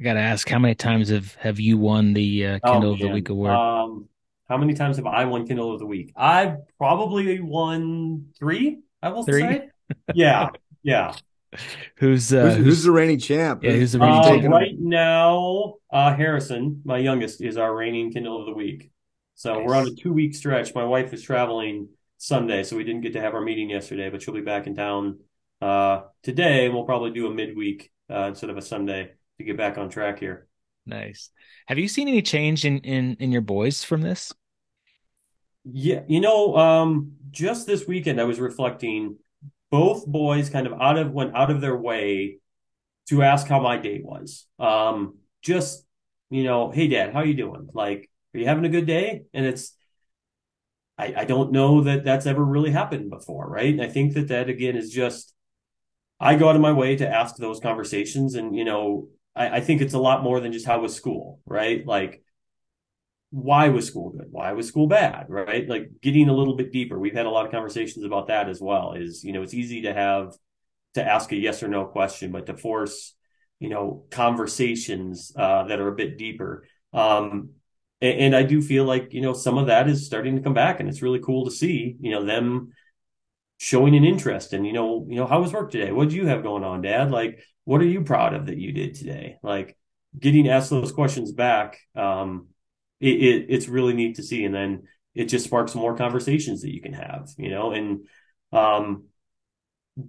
I 0.00 0.02
gotta 0.02 0.20
ask, 0.20 0.48
how 0.48 0.60
many 0.60 0.76
times 0.76 1.10
have 1.10 1.34
have 1.34 1.60
you 1.60 1.76
won 1.76 2.14
the 2.14 2.46
uh, 2.46 2.58
oh, 2.64 2.70
Kindel 2.70 2.84
oh, 2.84 2.92
of 2.94 3.00
the 3.00 3.08
Week 3.08 3.28
award? 3.28 3.50
Um, 3.50 4.08
how 4.54 4.58
many 4.58 4.74
times 4.74 4.98
have 4.98 5.06
I 5.06 5.24
won 5.24 5.48
Kindel 5.48 5.72
of 5.72 5.80
the 5.80 5.86
Week? 5.86 6.12
I've 6.14 6.58
probably 6.78 7.40
won 7.40 8.26
three. 8.38 8.78
I 9.02 9.08
will 9.08 9.24
three? 9.24 9.40
say, 9.40 9.68
yeah, 10.14 10.50
yeah. 10.84 11.16
Who's, 11.96 12.32
uh, 12.32 12.50
who's, 12.50 12.56
who's 12.56 12.82
the 12.84 12.92
reigning 12.92 13.18
champ? 13.18 13.64
Yeah, 13.64 13.72
who's 13.72 13.92
the 13.92 13.98
reigning 13.98 14.46
uh, 14.46 14.48
Right 14.48 14.76
now, 14.78 15.74
uh, 15.90 16.14
Harrison, 16.14 16.82
my 16.84 16.98
youngest, 16.98 17.40
is 17.40 17.56
our 17.56 17.74
reigning 17.74 18.12
Kindel 18.12 18.40
of 18.40 18.46
the 18.46 18.52
Week. 18.52 18.90
So 19.34 19.54
nice. 19.54 19.66
we're 19.66 19.74
on 19.74 19.86
a 19.88 19.90
two 19.90 20.12
week 20.12 20.36
stretch. 20.36 20.72
My 20.74 20.84
wife 20.84 21.12
is 21.12 21.22
traveling 21.22 21.88
Sunday, 22.18 22.62
so 22.62 22.76
we 22.76 22.84
didn't 22.84 23.02
get 23.02 23.12
to 23.14 23.20
have 23.20 23.34
our 23.34 23.40
meeting 23.40 23.70
yesterday, 23.70 24.08
but 24.08 24.22
she'll 24.22 24.34
be 24.34 24.40
back 24.40 24.68
in 24.68 24.76
town 24.76 25.18
uh, 25.60 26.02
today. 26.22 26.66
And 26.66 26.74
we'll 26.74 26.84
probably 26.84 27.10
do 27.10 27.26
a 27.26 27.34
midweek 27.34 27.90
uh, 28.08 28.26
instead 28.28 28.50
of 28.50 28.56
a 28.56 28.62
Sunday 28.62 29.12
to 29.38 29.44
get 29.44 29.56
back 29.56 29.78
on 29.78 29.90
track 29.90 30.20
here. 30.20 30.46
Nice. 30.86 31.30
Have 31.66 31.78
you 31.78 31.88
seen 31.88 32.08
any 32.08 32.22
change 32.22 32.64
in 32.64 32.78
in 32.78 33.16
in 33.18 33.32
your 33.32 33.42
boys 33.42 33.82
from 33.82 34.00
this? 34.00 34.32
Yeah, 35.64 36.02
you 36.06 36.20
know, 36.20 36.56
um, 36.56 37.12
just 37.30 37.66
this 37.66 37.86
weekend 37.86 38.20
I 38.20 38.24
was 38.24 38.40
reflecting. 38.40 39.18
Both 39.70 40.06
boys 40.06 40.50
kind 40.50 40.66
of 40.68 40.74
out 40.80 40.98
of 40.98 41.10
went 41.12 41.34
out 41.34 41.50
of 41.50 41.60
their 41.60 41.76
way 41.76 42.38
to 43.08 43.22
ask 43.22 43.46
how 43.48 43.60
my 43.60 43.78
day 43.78 44.02
was. 44.04 44.46
Um, 44.58 45.18
just 45.42 45.84
you 46.30 46.44
know, 46.44 46.70
hey 46.70 46.88
dad, 46.88 47.12
how 47.12 47.20
are 47.20 47.26
you 47.26 47.34
doing? 47.34 47.68
Like, 47.74 48.10
are 48.34 48.40
you 48.40 48.46
having 48.46 48.64
a 48.66 48.70
good 48.70 48.86
day? 48.86 49.24
And 49.34 49.46
it's 49.46 49.74
I, 50.98 51.14
I 51.18 51.24
don't 51.24 51.52
know 51.52 51.82
that 51.82 52.04
that's 52.04 52.26
ever 52.26 52.44
really 52.44 52.70
happened 52.70 53.10
before, 53.10 53.48
right? 53.48 53.72
And 53.72 53.82
I 53.82 53.88
think 53.88 54.14
that 54.14 54.28
that 54.28 54.48
again 54.48 54.76
is 54.76 54.90
just 54.90 55.34
I 56.20 56.36
go 56.36 56.50
out 56.50 56.56
of 56.56 56.62
my 56.62 56.72
way 56.72 56.96
to 56.96 57.08
ask 57.08 57.36
those 57.36 57.60
conversations, 57.60 58.36
and 58.36 58.56
you 58.56 58.64
know, 58.64 59.08
I, 59.36 59.58
I 59.58 59.62
think 59.62 59.82
it's 59.82 59.94
a 59.94 60.00
lot 60.00 60.24
more 60.24 60.40
than 60.40 60.52
just 60.52 60.66
how 60.66 60.80
was 60.80 60.96
school, 60.96 61.40
right? 61.46 61.86
Like, 61.86 62.23
why 63.34 63.68
was 63.68 63.88
school 63.88 64.10
good? 64.10 64.28
Why 64.30 64.52
was 64.52 64.68
school 64.68 64.86
bad? 64.86 65.26
Right? 65.28 65.68
Like 65.68 65.90
getting 66.00 66.28
a 66.28 66.32
little 66.32 66.54
bit 66.54 66.70
deeper. 66.70 66.96
We've 66.96 67.16
had 67.16 67.26
a 67.26 67.30
lot 67.30 67.44
of 67.44 67.50
conversations 67.50 68.04
about 68.04 68.28
that 68.28 68.48
as 68.48 68.60
well. 68.60 68.92
Is 68.92 69.24
you 69.24 69.32
know, 69.32 69.42
it's 69.42 69.54
easy 69.54 69.82
to 69.82 69.92
have 69.92 70.34
to 70.94 71.04
ask 71.04 71.32
a 71.32 71.36
yes 71.36 71.60
or 71.60 71.66
no 71.66 71.84
question, 71.84 72.30
but 72.30 72.46
to 72.46 72.56
force 72.56 73.12
you 73.58 73.70
know 73.70 74.04
conversations 74.12 75.32
uh, 75.36 75.64
that 75.64 75.80
are 75.80 75.88
a 75.88 75.96
bit 75.96 76.16
deeper. 76.16 76.64
Um, 76.92 77.50
and, 78.00 78.20
and 78.20 78.36
I 78.36 78.44
do 78.44 78.62
feel 78.62 78.84
like 78.84 79.12
you 79.12 79.20
know 79.20 79.32
some 79.32 79.58
of 79.58 79.66
that 79.66 79.88
is 79.88 80.06
starting 80.06 80.36
to 80.36 80.42
come 80.42 80.54
back, 80.54 80.78
and 80.78 80.88
it's 80.88 81.02
really 81.02 81.20
cool 81.20 81.44
to 81.46 81.50
see 81.50 81.96
you 81.98 82.12
know 82.12 82.24
them 82.24 82.72
showing 83.58 83.96
an 83.96 84.04
interest 84.04 84.52
and 84.52 84.64
you 84.64 84.72
know 84.72 85.06
you 85.08 85.16
know 85.16 85.26
how 85.26 85.40
was 85.40 85.52
work 85.52 85.70
today 85.70 85.92
what 85.92 86.08
do 86.08 86.16
you 86.16 86.26
have 86.26 86.42
going 86.42 86.64
on 86.64 86.82
dad 86.82 87.12
like 87.12 87.38
what 87.62 87.80
are 87.80 87.86
you 87.86 88.02
proud 88.02 88.34
of 88.34 88.46
that 88.46 88.58
you 88.58 88.72
did 88.72 88.96
today 88.96 89.38
like 89.44 89.76
getting 90.18 90.48
asked 90.48 90.70
those 90.70 90.90
questions 90.90 91.30
back 91.30 91.78
um 91.94 92.48
it, 93.04 93.22
it, 93.22 93.46
it's 93.48 93.68
really 93.68 93.94
neat 93.94 94.16
to 94.16 94.22
see 94.22 94.44
and 94.44 94.54
then 94.54 94.82
it 95.14 95.26
just 95.26 95.44
sparks 95.44 95.74
more 95.74 95.96
conversations 95.96 96.62
that 96.62 96.74
you 96.74 96.80
can 96.80 96.92
have 96.92 97.30
you 97.38 97.50
know 97.50 97.72
and 97.72 98.06
um 98.52 99.04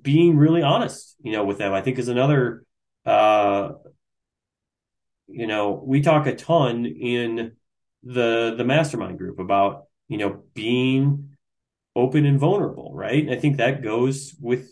being 0.01 0.37
really 0.37 0.61
honest, 0.61 1.15
you 1.21 1.31
know, 1.31 1.43
with 1.43 1.57
them, 1.57 1.73
I 1.73 1.81
think 1.81 1.99
is 1.99 2.07
another, 2.07 2.63
uh, 3.05 3.69
you 5.27 5.47
know, 5.47 5.83
we 5.85 6.01
talk 6.01 6.27
a 6.27 6.35
ton 6.35 6.85
in 6.85 7.53
the 8.03 8.53
the 8.55 8.63
mastermind 8.63 9.17
group 9.17 9.39
about 9.39 9.85
you 10.07 10.17
know 10.17 10.43
being 10.53 11.35
open 11.95 12.25
and 12.25 12.39
vulnerable, 12.39 12.91
right? 12.93 13.23
And 13.23 13.31
I 13.31 13.39
think 13.39 13.57
that 13.57 13.81
goes 13.81 14.35
with 14.39 14.69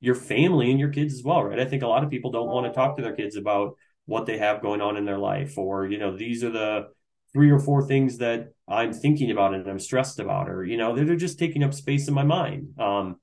your 0.00 0.14
family 0.14 0.70
and 0.70 0.78
your 0.80 0.90
kids 0.90 1.14
as 1.14 1.22
well, 1.22 1.42
right? 1.44 1.60
I 1.60 1.64
think 1.64 1.82
a 1.82 1.88
lot 1.88 2.04
of 2.04 2.10
people 2.10 2.30
don't 2.30 2.48
want 2.48 2.66
to 2.66 2.72
talk 2.72 2.96
to 2.96 3.02
their 3.02 3.14
kids 3.16 3.36
about 3.36 3.76
what 4.06 4.26
they 4.26 4.38
have 4.38 4.62
going 4.62 4.80
on 4.80 4.96
in 4.96 5.04
their 5.04 5.18
life, 5.18 5.58
or 5.58 5.86
you 5.86 5.98
know, 5.98 6.16
these 6.16 6.44
are 6.44 6.50
the 6.50 6.88
three 7.32 7.50
or 7.50 7.58
four 7.58 7.86
things 7.86 8.18
that 8.18 8.52
I'm 8.68 8.92
thinking 8.92 9.30
about 9.30 9.54
and 9.54 9.66
I'm 9.68 9.78
stressed 9.78 10.18
about, 10.18 10.48
or 10.48 10.64
you 10.64 10.76
know, 10.76 10.94
they're 10.94 11.16
just 11.16 11.38
taking 11.38 11.62
up 11.64 11.74
space 11.74 12.08
in 12.08 12.14
my 12.14 12.24
mind. 12.24 12.78
Um, 12.78 13.16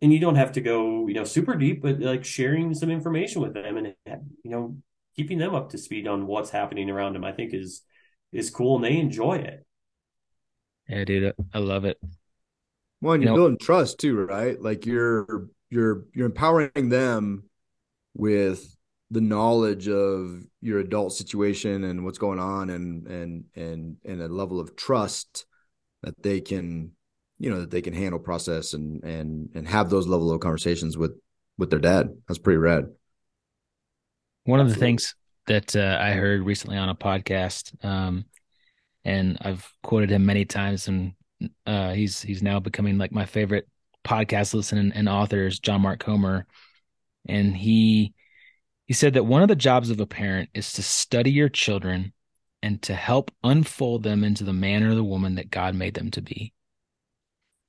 and 0.00 0.12
you 0.12 0.18
don't 0.18 0.34
have 0.34 0.52
to 0.52 0.60
go, 0.60 1.06
you 1.06 1.14
know, 1.14 1.24
super 1.24 1.54
deep, 1.54 1.82
but 1.82 2.00
like 2.00 2.24
sharing 2.24 2.74
some 2.74 2.90
information 2.90 3.40
with 3.40 3.54
them 3.54 3.76
and 3.76 3.94
you 4.06 4.50
know, 4.50 4.76
keeping 5.14 5.38
them 5.38 5.54
up 5.54 5.70
to 5.70 5.78
speed 5.78 6.06
on 6.06 6.26
what's 6.26 6.50
happening 6.50 6.90
around 6.90 7.14
them, 7.14 7.24
I 7.24 7.32
think 7.32 7.54
is 7.54 7.82
is 8.32 8.50
cool 8.50 8.76
and 8.76 8.84
they 8.84 8.98
enjoy 8.98 9.34
it. 9.34 9.64
Yeah, 10.88 11.04
dude, 11.04 11.32
I 11.54 11.58
love 11.58 11.84
it. 11.84 11.98
Well, 13.00 13.14
and 13.14 13.22
you're 13.22 13.32
you 13.32 13.36
know, 13.36 13.42
building 13.42 13.58
trust 13.58 13.98
too, 13.98 14.16
right? 14.16 14.60
Like 14.60 14.86
you're 14.86 15.48
you're 15.70 16.04
you're 16.14 16.26
empowering 16.26 16.88
them 16.88 17.44
with 18.14 18.76
the 19.12 19.20
knowledge 19.20 19.88
of 19.88 20.42
your 20.60 20.80
adult 20.80 21.12
situation 21.12 21.84
and 21.84 22.04
what's 22.04 22.18
going 22.18 22.38
on 22.38 22.70
and 22.70 23.06
and 23.06 23.44
and 23.54 23.96
and 24.04 24.22
a 24.22 24.28
level 24.28 24.58
of 24.58 24.74
trust 24.74 25.46
that 26.02 26.20
they 26.22 26.40
can 26.40 26.90
you 27.38 27.50
know 27.50 27.60
that 27.60 27.70
they 27.70 27.82
can 27.82 27.94
handle 27.94 28.18
process 28.18 28.74
and 28.74 29.04
and 29.04 29.50
and 29.54 29.68
have 29.68 29.90
those 29.90 30.06
level 30.06 30.32
of 30.32 30.40
conversations 30.40 30.98
with 30.98 31.12
with 31.58 31.70
their 31.70 31.78
dad. 31.78 32.08
That's 32.26 32.38
pretty 32.38 32.58
rad. 32.58 32.86
One 34.44 34.58
of 34.58 34.68
the 34.68 34.74
things 34.74 35.14
that 35.46 35.74
uh, 35.74 35.98
i 36.00 36.12
heard 36.12 36.42
recently 36.42 36.76
on 36.76 36.88
a 36.88 36.94
podcast 36.94 37.72
um, 37.84 38.24
and 39.04 39.38
i've 39.40 39.70
quoted 39.82 40.10
him 40.10 40.24
many 40.24 40.44
times 40.44 40.88
and 40.88 41.12
uh, 41.66 41.92
he's 41.92 42.22
he's 42.22 42.42
now 42.42 42.60
becoming 42.60 42.98
like 42.98 43.12
my 43.12 43.26
favorite 43.26 43.68
podcast 44.04 44.54
listening 44.54 44.92
and 44.94 45.08
author 45.08 45.46
is 45.46 45.58
john 45.58 45.80
mark 45.80 46.00
comer 46.00 46.46
and 47.26 47.56
he 47.56 48.14
he 48.92 48.94
said 48.94 49.14
that 49.14 49.24
one 49.24 49.40
of 49.40 49.48
the 49.48 49.56
jobs 49.56 49.88
of 49.88 49.98
a 50.00 50.06
parent 50.06 50.50
is 50.52 50.74
to 50.74 50.82
study 50.82 51.30
your 51.30 51.48
children 51.48 52.12
and 52.62 52.82
to 52.82 52.94
help 52.94 53.30
unfold 53.42 54.02
them 54.02 54.22
into 54.22 54.44
the 54.44 54.52
man 54.52 54.82
or 54.82 54.94
the 54.94 55.02
woman 55.02 55.36
that 55.36 55.50
god 55.50 55.74
made 55.74 55.94
them 55.94 56.10
to 56.10 56.20
be. 56.20 56.52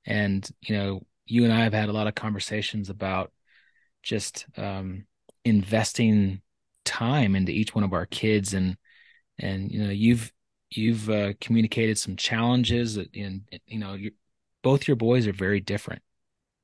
And 0.05 0.45
you 0.59 0.75
know 0.75 1.03
you 1.25 1.45
and 1.45 1.53
i 1.53 1.61
have 1.61 1.71
had 1.71 1.87
a 1.87 1.93
lot 1.93 2.07
of 2.07 2.15
conversations 2.15 2.89
about 2.89 3.31
just 4.01 4.45
um, 4.57 5.05
investing 5.45 6.41
time 6.83 7.37
into 7.37 7.53
each 7.53 7.73
one 7.73 7.85
of 7.85 7.93
our 7.93 8.05
kids. 8.05 8.53
And 8.53 8.75
and 9.39 9.71
you 9.71 9.81
know 9.81 9.91
you've 9.91 10.29
you've 10.71 11.09
uh, 11.09 11.31
communicated 11.39 11.97
some 11.97 12.17
challenges 12.17 12.97
and 12.97 13.43
you 13.65 13.79
know 13.79 13.95
both 14.61 14.89
your 14.89 14.97
boys 14.97 15.25
are 15.25 15.31
very 15.31 15.61
different 15.61 16.01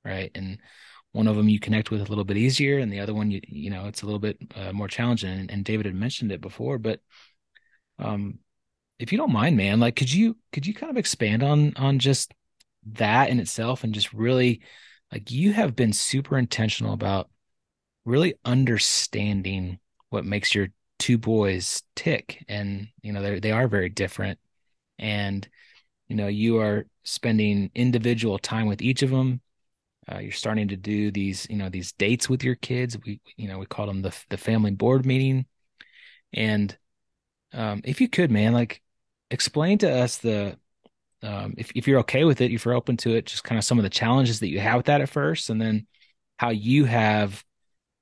right? 0.05 0.31
And 0.35 0.59
one 1.11 1.27
of 1.27 1.35
them 1.35 1.49
you 1.49 1.59
connect 1.59 1.91
with 1.91 2.01
a 2.01 2.05
little 2.05 2.23
bit 2.23 2.37
easier 2.37 2.79
and 2.79 2.91
the 2.91 2.99
other 2.99 3.13
one 3.13 3.31
you 3.31 3.41
you 3.47 3.69
know 3.69 3.85
it's 3.85 4.01
a 4.01 4.05
little 4.05 4.19
bit 4.19 4.37
uh, 4.55 4.71
more 4.71 4.87
challenging. 4.87 5.31
And, 5.31 5.51
and, 5.51 5.65
david 5.65 5.85
had 5.85 5.95
mentioned 5.95 6.31
it 6.31 6.41
before 6.41 6.77
but 6.77 6.99
um 7.97 8.39
if 8.99 9.11
you 9.11 9.17
don't 9.17 9.31
mind 9.31 9.57
man 9.57 9.79
like 9.79 9.95
could 9.95 10.11
you 10.11 10.37
could 10.51 10.65
you 10.65 10.73
kind 10.73 10.91
of 10.91 10.97
expand 10.97 11.43
on 11.43 11.73
on 11.75 11.99
just 11.99 12.33
that 12.93 13.29
in 13.29 13.39
itself 13.39 13.83
and 13.83 13.93
just 13.93 14.13
really 14.13 14.61
like 15.11 15.31
you 15.31 15.53
have 15.53 15.75
been 15.75 15.93
super 15.93 16.37
intentional 16.37 16.93
about 16.93 17.29
really 18.05 18.35
understanding 18.45 19.79
what 20.09 20.25
makes 20.25 20.53
your 20.53 20.69
two 20.97 21.17
boys 21.17 21.83
tick. 21.95 22.43
And 22.47 22.87
you 23.01 23.13
know 23.13 23.21
they 23.21 23.39
they 23.39 23.51
are 23.51 23.67
very 23.67 23.89
different. 23.89 24.39
And 24.97 25.47
you 26.07 26.15
know 26.15 26.27
you 26.27 26.59
are 26.59 26.85
spending 27.03 27.71
individual 27.73 28.37
time 28.37 28.67
with 28.67 28.81
each 28.81 29.01
of 29.01 29.09
them 29.09 29.41
uh, 30.11 30.19
you're 30.19 30.31
starting 30.31 30.67
to 30.67 30.75
do 30.75 31.11
these 31.11 31.47
you 31.49 31.57
know 31.57 31.69
these 31.69 31.91
dates 31.93 32.29
with 32.29 32.43
your 32.43 32.55
kids 32.55 32.97
we 33.05 33.19
you 33.37 33.47
know 33.47 33.57
we 33.57 33.65
call 33.65 33.85
them 33.85 34.01
the 34.01 34.15
the 34.29 34.37
family 34.37 34.71
board 34.71 35.05
meeting 35.05 35.45
and 36.33 36.77
um, 37.53 37.81
if 37.83 38.01
you 38.01 38.07
could 38.07 38.31
man 38.31 38.53
like 38.53 38.81
explain 39.31 39.77
to 39.77 39.91
us 39.91 40.17
the 40.17 40.57
um, 41.21 41.53
if, 41.57 41.71
if 41.75 41.87
you're 41.87 41.99
okay 41.99 42.23
with 42.23 42.41
it 42.41 42.51
if 42.51 42.65
you're 42.65 42.73
open 42.73 42.97
to 42.97 43.15
it 43.15 43.25
just 43.25 43.43
kind 43.43 43.57
of 43.57 43.65
some 43.65 43.77
of 43.77 43.83
the 43.83 43.89
challenges 43.89 44.39
that 44.39 44.49
you 44.49 44.59
have 44.59 44.77
with 44.77 44.85
that 44.85 45.01
at 45.01 45.09
first 45.09 45.49
and 45.49 45.61
then 45.61 45.85
how 46.37 46.49
you 46.49 46.85
have 46.85 47.43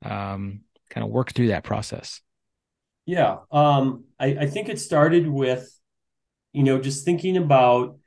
um, 0.05 0.61
kind 0.89 1.03
of 1.03 1.09
worked 1.09 1.35
through 1.35 1.47
that 1.47 1.63
process 1.63 2.21
yeah. 3.07 3.37
Um, 3.51 4.03
I, 4.19 4.25
I 4.41 4.47
think 4.47 4.67
it 4.67 4.79
started 4.79 5.27
with, 5.27 5.73
you 6.51 6.63
know, 6.63 6.77
just 6.77 7.05
thinking 7.05 7.37
about 7.37 7.97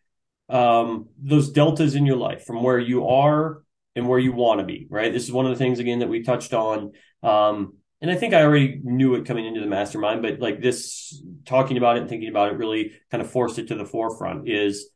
um, 0.50 1.08
those 1.18 1.50
deltas 1.50 1.94
in 1.94 2.04
your 2.04 2.18
life 2.18 2.44
from 2.44 2.62
where 2.62 2.78
you 2.78 3.08
are 3.08 3.62
and 3.96 4.08
where 4.08 4.18
you 4.18 4.32
want 4.32 4.60
to 4.60 4.66
be, 4.66 4.86
right? 4.88 5.12
This 5.12 5.24
is 5.24 5.32
one 5.32 5.46
of 5.46 5.52
the 5.52 5.58
things, 5.58 5.78
again, 5.78 5.98
that 6.00 6.08
we 6.08 6.22
touched 6.22 6.54
on. 6.54 6.92
Um, 7.22 7.74
and 8.00 8.10
I 8.10 8.14
think 8.14 8.32
I 8.32 8.42
already 8.42 8.80
knew 8.82 9.14
it 9.14 9.26
coming 9.26 9.46
into 9.46 9.60
the 9.60 9.66
mastermind, 9.66 10.22
but 10.22 10.40
like 10.40 10.60
this, 10.60 11.22
talking 11.44 11.76
about 11.76 11.96
it 11.96 12.00
and 12.00 12.08
thinking 12.08 12.30
about 12.30 12.52
it 12.52 12.56
really 12.56 12.92
kind 13.10 13.22
of 13.22 13.30
forced 13.30 13.58
it 13.58 13.68
to 13.68 13.74
the 13.74 13.84
forefront 13.84 14.48
is 14.48 14.88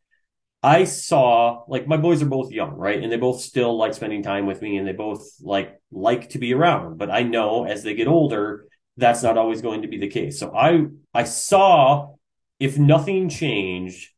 I 0.63 0.85
saw 0.85 1.65
like 1.69 1.87
my 1.87 1.99
boys 1.99 2.23
are 2.23 2.27
both 2.27 2.51
young, 2.51 2.71
right? 2.71 3.03
And 3.03 3.13
they 3.13 3.19
both 3.19 3.43
still 3.43 3.77
like 3.77 3.93
spending 3.93 4.23
time 4.23 4.47
with 4.47 4.63
me 4.63 4.79
and 4.79 4.89
they 4.89 4.93
both 4.93 5.29
like 5.43 5.79
like 5.93 6.31
to 6.31 6.39
be 6.39 6.55
around. 6.55 6.97
But 6.97 7.11
I 7.11 7.23
know 7.23 7.65
as 7.67 7.83
they 7.83 7.93
get 7.95 8.09
older, 8.09 8.67
that's 8.97 9.23
not 9.23 9.37
always 9.37 9.61
going 9.61 9.83
to 9.83 9.89
be 9.89 9.99
the 9.99 10.09
case. 10.09 10.41
So 10.41 10.57
I 10.57 10.87
I 11.13 11.25
saw 11.25 12.15
if 12.59 12.79
nothing 12.79 13.29
changed, 13.29 14.09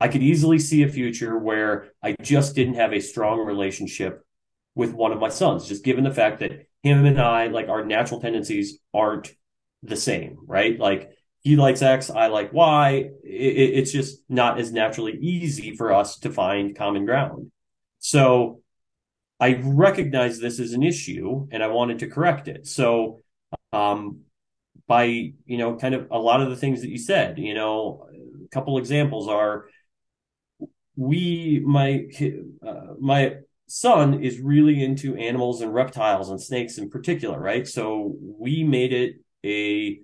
I 0.00 0.08
could 0.08 0.22
easily 0.22 0.58
see 0.58 0.82
a 0.82 0.88
future 0.88 1.36
where 1.36 1.88
I 2.02 2.14
just 2.22 2.54
didn't 2.54 2.74
have 2.74 2.92
a 2.92 3.00
strong 3.00 3.40
relationship 3.40 4.24
with 4.74 4.92
one 4.92 5.12
of 5.12 5.18
my 5.18 5.28
sons, 5.28 5.66
just 5.66 5.84
given 5.84 6.04
the 6.04 6.14
fact 6.14 6.38
that 6.40 6.66
him 6.82 7.04
and 7.04 7.20
I, 7.20 7.48
like 7.48 7.68
our 7.68 7.84
natural 7.84 8.20
tendencies 8.20 8.78
aren't 8.94 9.32
the 9.82 9.96
same, 9.96 10.38
right? 10.46 10.78
Like 10.78 11.10
he 11.40 11.56
likes 11.56 11.82
X, 11.82 12.10
I 12.10 12.28
like 12.28 12.52
Y. 12.52 13.10
It, 13.24 13.70
it's 13.78 13.90
just 13.92 14.22
not 14.28 14.60
as 14.60 14.72
naturally 14.72 15.18
easy 15.20 15.74
for 15.74 15.92
us 15.92 16.18
to 16.20 16.30
find 16.30 16.76
common 16.76 17.04
ground. 17.04 17.50
So 17.98 18.60
I 19.40 19.60
recognize 19.64 20.38
this 20.38 20.60
as 20.60 20.72
an 20.72 20.82
issue 20.82 21.48
and 21.50 21.62
I 21.62 21.68
wanted 21.68 22.00
to 22.00 22.08
correct 22.08 22.46
it. 22.46 22.66
So 22.68 23.18
um, 23.72 24.20
by 24.86 25.04
you 25.04 25.58
know 25.58 25.76
kind 25.76 25.94
of 25.94 26.08
a 26.10 26.18
lot 26.18 26.40
of 26.40 26.50
the 26.50 26.56
things 26.56 26.80
that 26.80 26.90
you 26.90 26.98
said. 26.98 27.38
You 27.38 27.54
know, 27.54 28.08
a 28.44 28.48
couple 28.48 28.78
examples 28.78 29.28
are 29.28 29.66
we 30.98 31.62
my 31.64 32.06
uh, 32.66 32.94
my 32.98 33.36
son 33.68 34.20
is 34.22 34.40
really 34.40 34.82
into 34.82 35.14
animals 35.14 35.60
and 35.60 35.72
reptiles 35.72 36.28
and 36.28 36.42
snakes 36.42 36.76
in 36.76 36.90
particular, 36.90 37.38
right? 37.38 37.68
So 37.68 38.16
we 38.20 38.64
made 38.64 38.92
it 38.92 39.20
a 39.46 40.00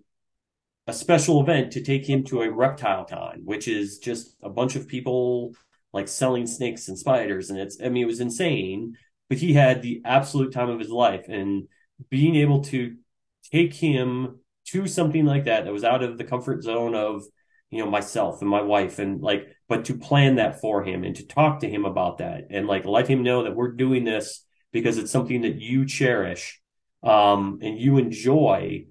a 0.86 0.92
special 0.92 1.40
event 1.40 1.72
to 1.72 1.82
take 1.82 2.08
him 2.08 2.22
to 2.24 2.42
a 2.42 2.52
reptile 2.52 3.04
con, 3.06 3.40
which 3.44 3.66
is 3.66 3.98
just 3.98 4.36
a 4.42 4.48
bunch 4.48 4.76
of 4.76 4.86
people 4.86 5.54
like 5.92 6.06
selling 6.06 6.46
snakes 6.46 6.88
and 6.88 6.96
spiders, 6.98 7.50
and 7.50 7.58
it's 7.58 7.78
I 7.82 7.88
mean 7.88 8.04
it 8.04 8.06
was 8.06 8.20
insane, 8.20 8.96
but 9.28 9.38
he 9.38 9.52
had 9.52 9.82
the 9.82 10.00
absolute 10.04 10.52
time 10.52 10.70
of 10.70 10.78
his 10.78 10.90
life, 10.90 11.26
and 11.28 11.66
being 12.08 12.36
able 12.36 12.62
to 12.64 12.96
take 13.50 13.74
him 13.74 14.38
to 14.66 14.86
something 14.86 15.24
like 15.26 15.44
that 15.44 15.64
that 15.64 15.72
was 15.72 15.84
out 15.84 16.04
of 16.04 16.18
the 16.18 16.24
comfort 16.24 16.62
zone 16.62 16.94
of 16.94 17.24
you 17.70 17.84
know 17.84 17.90
myself 17.90 18.40
and 18.42 18.50
my 18.50 18.62
wife 18.62 19.00
and 19.00 19.20
like 19.20 19.53
but 19.68 19.86
to 19.86 19.96
plan 19.96 20.36
that 20.36 20.60
for 20.60 20.84
him 20.84 21.04
and 21.04 21.16
to 21.16 21.26
talk 21.26 21.60
to 21.60 21.68
him 21.68 21.84
about 21.84 22.18
that 22.18 22.48
and 22.50 22.66
like 22.66 22.84
let 22.84 23.08
him 23.08 23.22
know 23.22 23.44
that 23.44 23.56
we're 23.56 23.72
doing 23.72 24.04
this 24.04 24.44
because 24.72 24.98
it's 24.98 25.10
something 25.10 25.42
that 25.42 25.60
you 25.60 25.86
cherish 25.86 26.60
um, 27.02 27.58
and 27.62 27.78
you 27.78 27.98
enjoy 27.98 28.86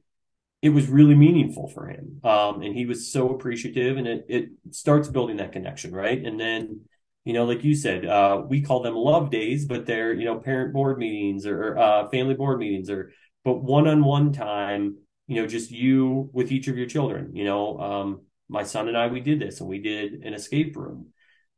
it 0.62 0.70
was 0.70 0.88
really 0.88 1.14
meaningful 1.14 1.68
for 1.68 1.88
him. 1.88 2.22
Um, 2.24 2.62
and 2.62 2.74
he 2.74 2.86
was 2.86 3.12
so 3.12 3.32
appreciative 3.32 3.98
and 3.98 4.08
it, 4.08 4.26
it 4.30 4.50
starts 4.72 5.10
building 5.10 5.38
that 5.38 5.52
connection 5.52 5.92
right? 5.92 6.26
And 6.26 6.40
then 6.40 6.82
you 7.26 7.34
know 7.34 7.46
like 7.46 7.64
you 7.64 7.76
said 7.76 8.06
uh, 8.06 8.42
we 8.48 8.62
call 8.62 8.82
them 8.82 8.96
love 8.96 9.30
days 9.30 9.66
but 9.66 9.86
they're 9.86 10.14
you 10.14 10.26
know 10.26 10.40
parent 10.40 10.74
board 10.74 10.98
meetings 10.98 11.46
or 11.46 11.78
uh, 11.78 12.08
family 12.10 12.34
board 12.34 12.60
meetings 12.60 12.90
or 12.90 13.12
but 13.44 13.64
one-on-one 13.64 14.34
time 14.34 14.98
you 15.28 15.42
know 15.42 15.48
just 15.48 15.72
you 15.72 16.30
with 16.34 16.52
each 16.52 16.68
of 16.68 16.78
your 16.78 16.88
children 16.88 17.36
you 17.36 17.46
know 17.46 17.80
um, 17.80 18.22
my 18.54 18.63
son 18.63 18.88
and 18.88 18.98
i 18.98 19.08
we 19.08 19.20
did 19.20 19.39
this 19.39 19.60
and 19.60 19.70
we 19.70 19.80
did 19.80 20.13
an 20.24 20.34
escape 20.34 20.76
room 20.78 21.08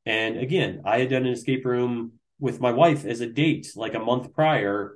and 0.06 0.38
again 0.38 0.82
i 0.86 1.00
had 1.00 1.10
done 1.10 1.26
an 1.26 1.34
escape 1.34 1.66
room 1.66 2.14
with 2.40 2.60
my 2.60 2.72
wife 2.72 3.06
as 3.06 3.22
a 3.22 3.28
date 3.28 3.68
like 3.76 3.94
a 3.94 4.00
month 4.00 4.34
prior 4.34 4.96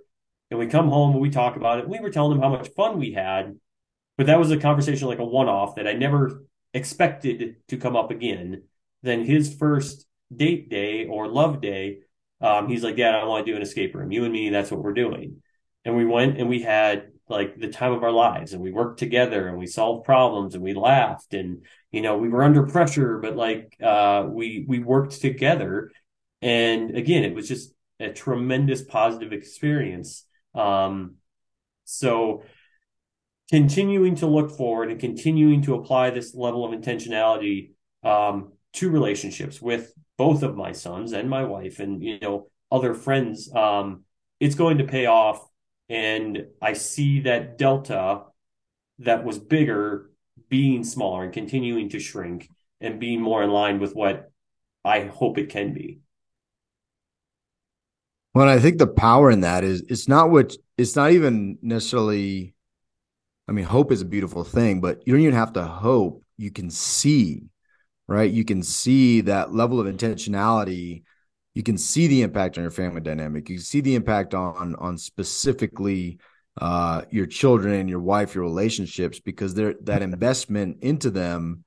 and 0.50 0.60
we 0.60 0.68
come 0.68 0.90
home 0.90 1.12
and 1.12 1.22
we 1.22 1.30
talk 1.30 1.56
about 1.56 1.80
it 1.80 1.88
we 1.90 2.00
were 2.00 2.10
telling 2.10 2.32
them 2.32 2.42
how 2.42 2.50
much 2.50 2.70
fun 2.70 2.98
we 2.98 3.12
had 3.12 3.58
but 4.18 4.28
that 4.28 4.40
was 4.40 4.52
a 4.52 4.58
conversation 4.58 5.08
like 5.08 5.20
a 5.20 5.26
one-off 5.26 5.76
that 5.76 5.88
i 5.88 5.94
never 5.94 6.44
expected 6.74 7.56
to 7.68 7.78
come 7.78 7.96
up 7.96 8.12
again 8.12 8.64
then 9.04 9.24
his 9.26 9.54
first 9.56 10.06
date 10.36 10.70
day 10.70 11.06
or 11.06 11.28
love 11.28 11.62
day 11.62 12.00
Um, 12.42 12.70
he's 12.70 12.84
like, 12.84 12.96
Dad, 12.96 13.16
I 13.16 13.26
want 13.26 13.46
to 13.46 13.52
do 13.52 13.56
an 13.56 13.62
escape 13.62 13.94
room. 13.96 14.12
You 14.12 14.24
and 14.24 14.32
me, 14.32 14.50
that's 14.50 14.72
what 14.72 14.82
we're 14.84 14.94
doing. 14.94 15.42
And 15.84 15.98
we 15.98 16.06
went 16.06 16.38
and 16.40 16.48
we 16.48 16.62
had 16.62 17.12
like 17.30 17.58
the 17.58 17.70
time 17.70 17.94
of 17.94 18.04
our 18.04 18.12
lives 18.12 18.54
and 18.54 18.62
we 18.62 18.72
worked 18.72 19.00
together 19.00 19.48
and 19.48 19.58
we 19.58 19.68
solved 19.68 20.06
problems 20.06 20.56
and 20.56 20.64
we 20.64 20.74
laughed 20.74 21.34
and 21.34 21.66
you 21.92 22.02
know 22.02 22.18
we 22.18 22.28
were 22.28 22.44
under 22.44 22.66
pressure 22.66 23.20
but 23.20 23.36
like 23.36 23.76
uh, 23.82 24.26
we 24.28 24.66
we 24.68 24.80
worked 24.80 25.22
together. 25.22 25.92
And 26.42 26.98
again 26.98 27.24
it 27.24 27.36
was 27.36 27.48
just 27.48 27.74
a 28.00 28.10
tremendous 28.10 28.82
positive 28.82 29.34
experience. 29.34 30.26
Um, 30.56 31.16
so 31.86 32.44
continuing 33.50 34.16
to 34.16 34.28
look 34.28 34.52
forward 34.52 34.92
and 34.92 35.00
continuing 35.00 35.62
to 35.64 35.76
apply 35.76 36.12
this 36.12 36.36
level 36.36 36.64
of 36.66 36.80
intentionality 36.80 37.72
um, 38.04 38.54
to 38.74 38.90
relationships 38.90 39.62
with 39.62 39.94
both 40.18 40.44
of 40.44 40.56
my 40.56 40.72
sons 40.72 41.14
and 41.14 41.30
my 41.30 41.44
wife 41.44 41.80
and 41.80 42.04
you 42.04 42.20
know 42.20 42.48
other 42.72 42.94
friends 42.94 43.52
um, 43.56 44.04
it's 44.40 44.56
going 44.56 44.78
to 44.78 44.84
pay 44.84 45.06
off 45.06 45.49
and 45.90 46.46
i 46.62 46.74
see 46.74 47.22
that 47.22 47.58
delta 47.58 48.24
that 49.00 49.24
was 49.24 49.40
bigger 49.40 50.10
being 50.50 50.84
smaller 50.84 51.24
and 51.24 51.34
continuing 51.34 51.90
to 51.90 52.00
shrink 52.00 52.50
and 52.82 53.00
being 53.00 53.22
more 53.22 53.44
in 53.44 53.50
line 53.50 53.80
with 53.80 53.96
what 53.96 54.32
i 54.86 55.02
hope 55.02 55.38
it 55.38 55.50
can 55.50 55.74
be 55.74 56.00
well 58.34 58.48
i 58.48 58.60
think 58.60 58.78
the 58.78 58.88
power 58.88 59.30
in 59.32 59.42
that 59.42 59.64
is 59.64 59.84
it's 59.90 60.08
not 60.08 60.30
what 60.30 60.56
it's 60.78 60.96
not 60.96 61.12
even 61.12 61.58
necessarily 61.62 62.54
i 63.48 63.52
mean 63.52 63.66
hope 63.66 63.92
is 63.92 64.02
a 64.02 64.06
beautiful 64.06 64.44
thing 64.44 64.82
but 64.82 65.06
you 65.06 65.14
don't 65.14 65.22
even 65.22 65.34
have 65.34 65.54
to 65.54 65.64
hope 65.64 66.24
you 66.38 66.52
can 66.52 66.70
see 66.70 67.50
right? 68.10 68.32
You 68.32 68.44
can 68.44 68.64
see 68.64 69.22
that 69.22 69.54
level 69.54 69.80
of 69.80 69.86
intentionality. 69.86 71.04
You 71.56 71.64
can 71.64 71.78
see 71.78 72.08
the 72.08 72.22
impact 72.22 72.58
on 72.58 72.64
your 72.64 72.72
family 72.72 73.02
dynamic. 73.02 73.50
You 73.50 73.56
can 73.56 73.64
see 73.64 73.82
the 73.82 73.96
impact 73.96 74.34
on 74.34 74.76
on 74.76 74.98
specifically 74.98 76.20
uh, 76.60 77.04
your 77.10 77.26
children 77.26 77.76
and 77.76 77.90
your 77.90 78.00
wife, 78.00 78.36
your 78.36 78.44
relationships, 78.44 79.20
because 79.20 79.54
they're 79.54 79.76
that 79.84 80.02
investment 80.12 80.78
into 80.82 81.10
them 81.10 81.64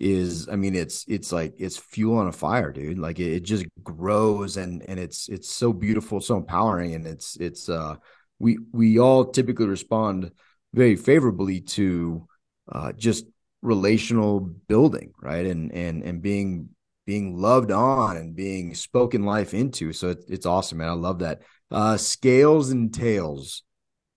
is, 0.00 0.48
I 0.48 0.56
mean, 0.56 0.74
it's 0.74 1.04
it's 1.06 1.30
like 1.32 1.54
it's 1.58 1.76
fuel 1.76 2.18
on 2.18 2.26
a 2.26 2.32
fire, 2.32 2.72
dude. 2.72 2.98
Like 2.98 3.20
it, 3.20 3.32
it 3.34 3.42
just 3.44 3.66
grows 3.82 4.56
and 4.56 4.84
and 4.88 4.98
it's 4.98 5.28
it's 5.28 5.48
so 5.48 5.72
beautiful, 5.72 6.20
so 6.20 6.36
empowering, 6.36 6.94
and 6.94 7.06
it's 7.06 7.36
it's 7.36 7.68
uh 7.68 7.96
we 8.38 8.58
we 8.72 8.98
all 8.98 9.24
typically 9.26 9.66
respond 9.66 10.32
very 10.74 10.96
favorably 10.96 11.60
to 11.60 12.26
uh, 12.70 12.92
just 12.92 13.26
relational 13.62 14.40
building, 14.40 15.12
right? 15.20 15.46
And 15.46 15.72
and 15.72 16.02
and 16.02 16.20
being 16.20 16.70
being 17.12 17.36
loved 17.36 17.70
on 17.70 18.16
and 18.16 18.34
being 18.34 18.74
spoken 18.74 19.22
life 19.24 19.52
into. 19.52 19.92
So 19.92 20.08
it, 20.08 20.24
it's 20.28 20.46
awesome, 20.46 20.78
man. 20.78 20.88
I 20.88 20.92
love 20.92 21.18
that. 21.18 21.42
Uh, 21.70 21.98
Scales 21.98 22.70
and 22.70 22.92
Tails. 22.92 23.62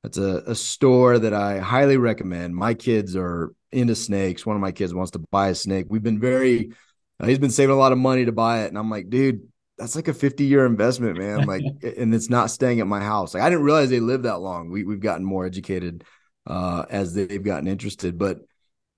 That's 0.01 0.17
a, 0.17 0.43
a 0.47 0.55
store 0.55 1.19
that 1.19 1.33
I 1.33 1.59
highly 1.59 1.97
recommend. 1.97 2.55
My 2.55 2.73
kids 2.73 3.17
are 3.17 3.51
into 3.73 3.95
snakes. 3.95 4.45
One 4.45 4.55
of 4.55 4.61
my 4.61 4.71
kids 4.71 4.93
wants 4.93 5.11
to 5.11 5.19
buy 5.19 5.49
a 5.49 5.55
snake. 5.55 5.87
We've 5.89 6.01
been 6.01 6.21
very, 6.21 6.71
uh, 7.19 7.25
he's 7.25 7.39
been 7.39 7.49
saving 7.49 7.75
a 7.75 7.77
lot 7.77 7.91
of 7.91 7.97
money 7.97 8.23
to 8.25 8.31
buy 8.31 8.63
it. 8.63 8.69
And 8.69 8.77
I'm 8.77 8.89
like, 8.89 9.09
dude, 9.09 9.41
that's 9.77 9.97
like 9.97 10.07
a 10.07 10.13
50 10.13 10.45
year 10.45 10.65
investment, 10.65 11.17
man. 11.17 11.45
Like, 11.45 11.63
and 11.97 12.15
it's 12.15 12.29
not 12.29 12.49
staying 12.49 12.79
at 12.79 12.87
my 12.87 13.01
house. 13.01 13.33
Like, 13.33 13.43
I 13.43 13.49
didn't 13.49 13.65
realize 13.65 13.89
they 13.89 13.99
live 13.99 14.23
that 14.23 14.39
long. 14.39 14.69
We, 14.69 14.85
we've 14.85 15.01
gotten 15.01 15.25
more 15.25 15.45
educated 15.45 16.05
uh, 16.47 16.85
as 16.89 17.13
they've 17.13 17.43
gotten 17.43 17.67
interested, 17.67 18.17
but 18.17 18.39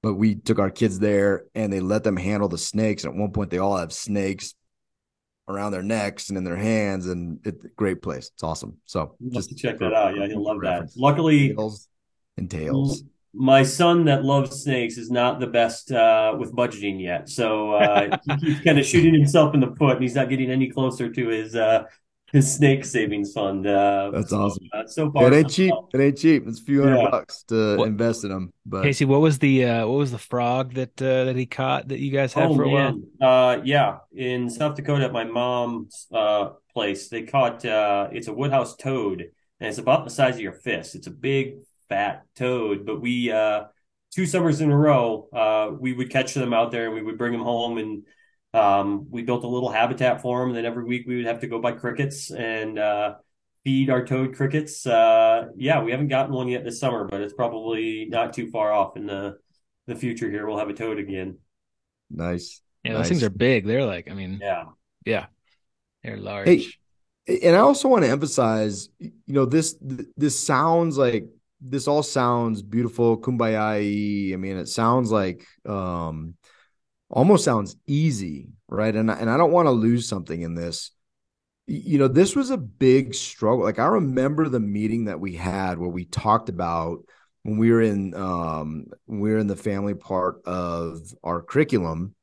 but 0.08 0.14
we 0.14 0.36
took 0.36 0.58
our 0.58 0.72
kids 0.72 1.00
there 1.00 1.44
and 1.54 1.72
they 1.72 1.82
let 1.82 2.02
them 2.02 2.16
handle 2.16 2.48
the 2.48 2.58
snakes. 2.58 3.04
And 3.04 3.14
at 3.14 3.20
one 3.20 3.32
point, 3.32 3.50
they 3.52 3.58
all 3.58 3.76
have 3.76 3.92
snakes 3.92 4.56
around 5.50 5.74
their 5.74 5.84
necks 5.84 6.30
and 6.30 6.38
in 6.38 6.46
their 6.46 6.56
hands, 6.56 7.08
and 7.08 7.42
it's 7.44 7.66
a 7.66 7.68
great 7.76 8.02
place. 8.02 8.32
It's 8.34 8.44
awesome. 8.44 8.78
So 8.86 9.18
just 9.30 9.58
check 9.58 9.80
that 9.80 9.94
out. 9.94 10.16
Yeah, 10.16 10.28
he'll 10.28 10.44
love 10.44 10.62
that. 10.64 10.90
Luckily, 10.96 11.50
tails 11.50 11.90
and 12.38 12.50
tails. 12.50 13.04
My 13.34 13.64
son 13.64 14.06
that 14.06 14.24
loves 14.24 14.62
snakes 14.62 14.98
is 14.98 15.12
not 15.12 15.42
the 15.42 15.48
best 15.48 15.92
uh, 15.92 16.38
with 16.40 16.54
budgeting 16.54 17.02
yet, 17.02 17.28
so 17.28 17.74
uh, 17.74 18.18
he 18.26 18.38
keeps 18.38 18.64
kind 18.64 18.80
of 18.80 18.86
shooting 18.86 19.14
himself 19.14 19.54
in 19.54 19.60
the 19.60 19.76
foot, 19.76 19.98
and 19.98 20.04
he's 20.04 20.16
not 20.16 20.30
getting 20.30 20.50
any 20.50 20.70
closer 20.70 21.12
to 21.12 21.28
his 21.28 21.54
uh, 21.54 21.84
his 22.32 22.54
snake 22.54 22.84
savings 22.84 23.32
fund. 23.34 23.66
Uh, 23.66 24.12
That's 24.14 24.30
so, 24.30 24.42
awesome. 24.42 24.68
Uh, 24.74 24.86
so 24.86 25.12
far, 25.12 25.32
it 25.32 25.36
ain't 25.36 25.50
cheap. 25.50 25.72
Well. 25.72 25.90
It 25.94 26.02
ain't 26.02 26.18
cheap. 26.18 26.48
It's 26.48 26.60
a 26.60 26.64
few 26.64 26.84
hundred 26.84 27.04
yeah. 27.04 27.10
bucks 27.10 27.44
to 27.44 27.78
what, 27.78 27.88
invest 27.88 28.24
in 28.24 28.32
them. 28.32 28.54
But 28.66 28.84
Casey, 28.84 29.06
what 29.06 29.22
was 29.22 29.40
the 29.40 29.66
uh, 29.66 29.88
what 29.88 29.98
was 29.98 30.12
the 30.12 30.18
frog 30.18 30.74
that 30.74 31.02
uh, 31.02 31.26
that 31.26 31.36
he 31.36 31.46
caught 31.46 31.88
that 31.88 32.00
you 32.00 32.12
guys 32.12 32.34
had 32.34 32.50
oh, 32.50 32.56
for 32.56 32.64
a 32.64 32.72
man. 32.72 33.04
while? 33.18 33.30
Uh, 33.30 33.62
yeah, 33.64 33.98
in 34.14 34.50
South 34.50 34.76
Dakota 34.76 35.06
at 35.06 35.14
my 35.14 35.24
mom's 35.24 36.08
uh, 36.14 36.50
place, 36.74 37.10
they 37.10 37.24
caught 37.24 37.66
uh, 37.66 38.10
it's 38.12 38.28
a 38.28 38.34
woodhouse 38.34 38.76
toad, 38.76 39.22
and 39.60 39.70
it's 39.70 39.78
about 39.78 40.04
the 40.04 40.12
size 40.12 40.36
of 40.36 40.42
your 40.42 40.54
fist. 40.54 40.96
It's 40.96 41.08
a 41.08 41.12
big 41.12 41.60
fat 41.88 42.24
toad, 42.36 42.86
but 42.86 43.00
we 43.00 43.32
uh, 43.32 43.66
two 44.14 44.26
summers 44.26 44.62
in 44.62 44.72
a 44.72 44.78
row 44.78 45.28
uh, 45.34 45.72
we 45.80 45.94
would 45.94 46.10
catch 46.10 46.34
them 46.34 46.54
out 46.54 46.72
there 46.72 46.86
and 46.86 46.96
we 46.96 47.02
would 47.02 47.18
bring 47.18 47.32
them 47.32 47.42
home 47.42 47.78
and 47.78 48.04
um, 48.54 49.08
we 49.10 49.24
built 49.24 49.44
a 49.44 49.48
little 49.48 49.70
habitat 49.70 50.22
for 50.22 50.40
them. 50.40 50.50
And 50.50 50.58
then 50.58 50.66
every 50.66 50.84
week 50.84 51.06
we 51.08 51.18
would 51.18 51.26
have 51.26 51.42
to 51.42 51.48
go 51.48 51.60
buy 51.60 51.74
crickets 51.74 52.32
and 52.32 52.80
uh, 52.80 53.16
feed 53.64 53.90
our 53.90 54.06
toad 54.06 54.36
crickets. 54.36 54.86
Uh, 54.86 55.48
yeah, 55.56 55.82
we 55.82 55.92
haven't 55.92 56.08
gotten 56.08 56.34
one 56.34 56.48
yet 56.48 56.64
this 56.64 56.80
summer, 56.80 57.06
but 57.06 57.22
it's 57.22 57.34
probably 57.34 58.08
not 58.10 58.34
too 58.34 58.50
far 58.50 58.72
off 58.72 58.96
in 58.96 59.06
the 59.06 59.38
the 59.88 59.96
future. 59.96 60.30
Here 60.30 60.48
we'll 60.48 60.58
have 60.58 60.70
a 60.70 60.74
toad 60.74 61.00
again. 61.00 61.38
Nice. 62.10 62.62
Yeah, 62.84 62.94
nice. 62.94 63.02
those 63.02 63.10
things 63.10 63.24
are 63.24 63.30
big. 63.30 63.66
They're 63.66 63.86
like, 63.86 64.10
I 64.10 64.14
mean, 64.14 64.40
yeah, 64.42 64.66
yeah, 65.06 65.26
they're 66.04 66.18
large. 66.18 66.48
Hey, 66.48 66.68
and 67.44 67.56
I 67.56 67.60
also 67.60 67.90
want 67.90 68.06
to 68.06 68.10
emphasize, 68.10 68.90
you 69.00 69.12
know, 69.28 69.46
this 69.46 69.76
this 69.82 70.40
sounds 70.40 70.98
like 70.98 71.26
this 71.60 71.88
all 71.88 72.04
sounds 72.04 72.62
beautiful, 72.62 73.20
kumbaya. 73.20 74.34
I 74.34 74.36
mean, 74.38 74.58
it 74.58 74.70
sounds 74.70 75.12
like 75.12 75.46
um 75.66 76.36
almost 77.10 77.46
sounds 77.46 77.76
easy, 77.86 78.50
right? 78.68 78.96
And 78.96 79.10
and 79.10 79.30
I 79.30 79.38
don't 79.38 79.52
want 79.52 79.68
to 79.68 79.72
lose 79.72 80.08
something 80.08 80.42
in 80.42 80.56
this. 80.56 80.92
You 81.68 81.98
know, 82.00 82.08
this 82.08 82.36
was 82.36 82.50
a 82.50 82.58
big 82.58 83.14
struggle. 83.14 83.64
Like 83.64 83.80
I 83.80 83.88
remember 83.88 84.48
the 84.48 84.60
meeting 84.60 85.06
that 85.06 85.20
we 85.20 85.36
had 85.36 85.78
where 85.78 85.90
we 85.90 86.06
talked 86.06 86.50
about 86.50 87.00
when 87.44 87.58
we 87.58 87.72
were 87.72 87.82
in 87.82 88.14
um 88.14 88.88
we 89.06 89.32
were 89.32 89.38
in 89.38 89.48
the 89.48 89.56
family 89.56 89.94
part 89.94 90.42
of 90.46 91.02
our 91.24 91.42
curriculum. 91.42 92.14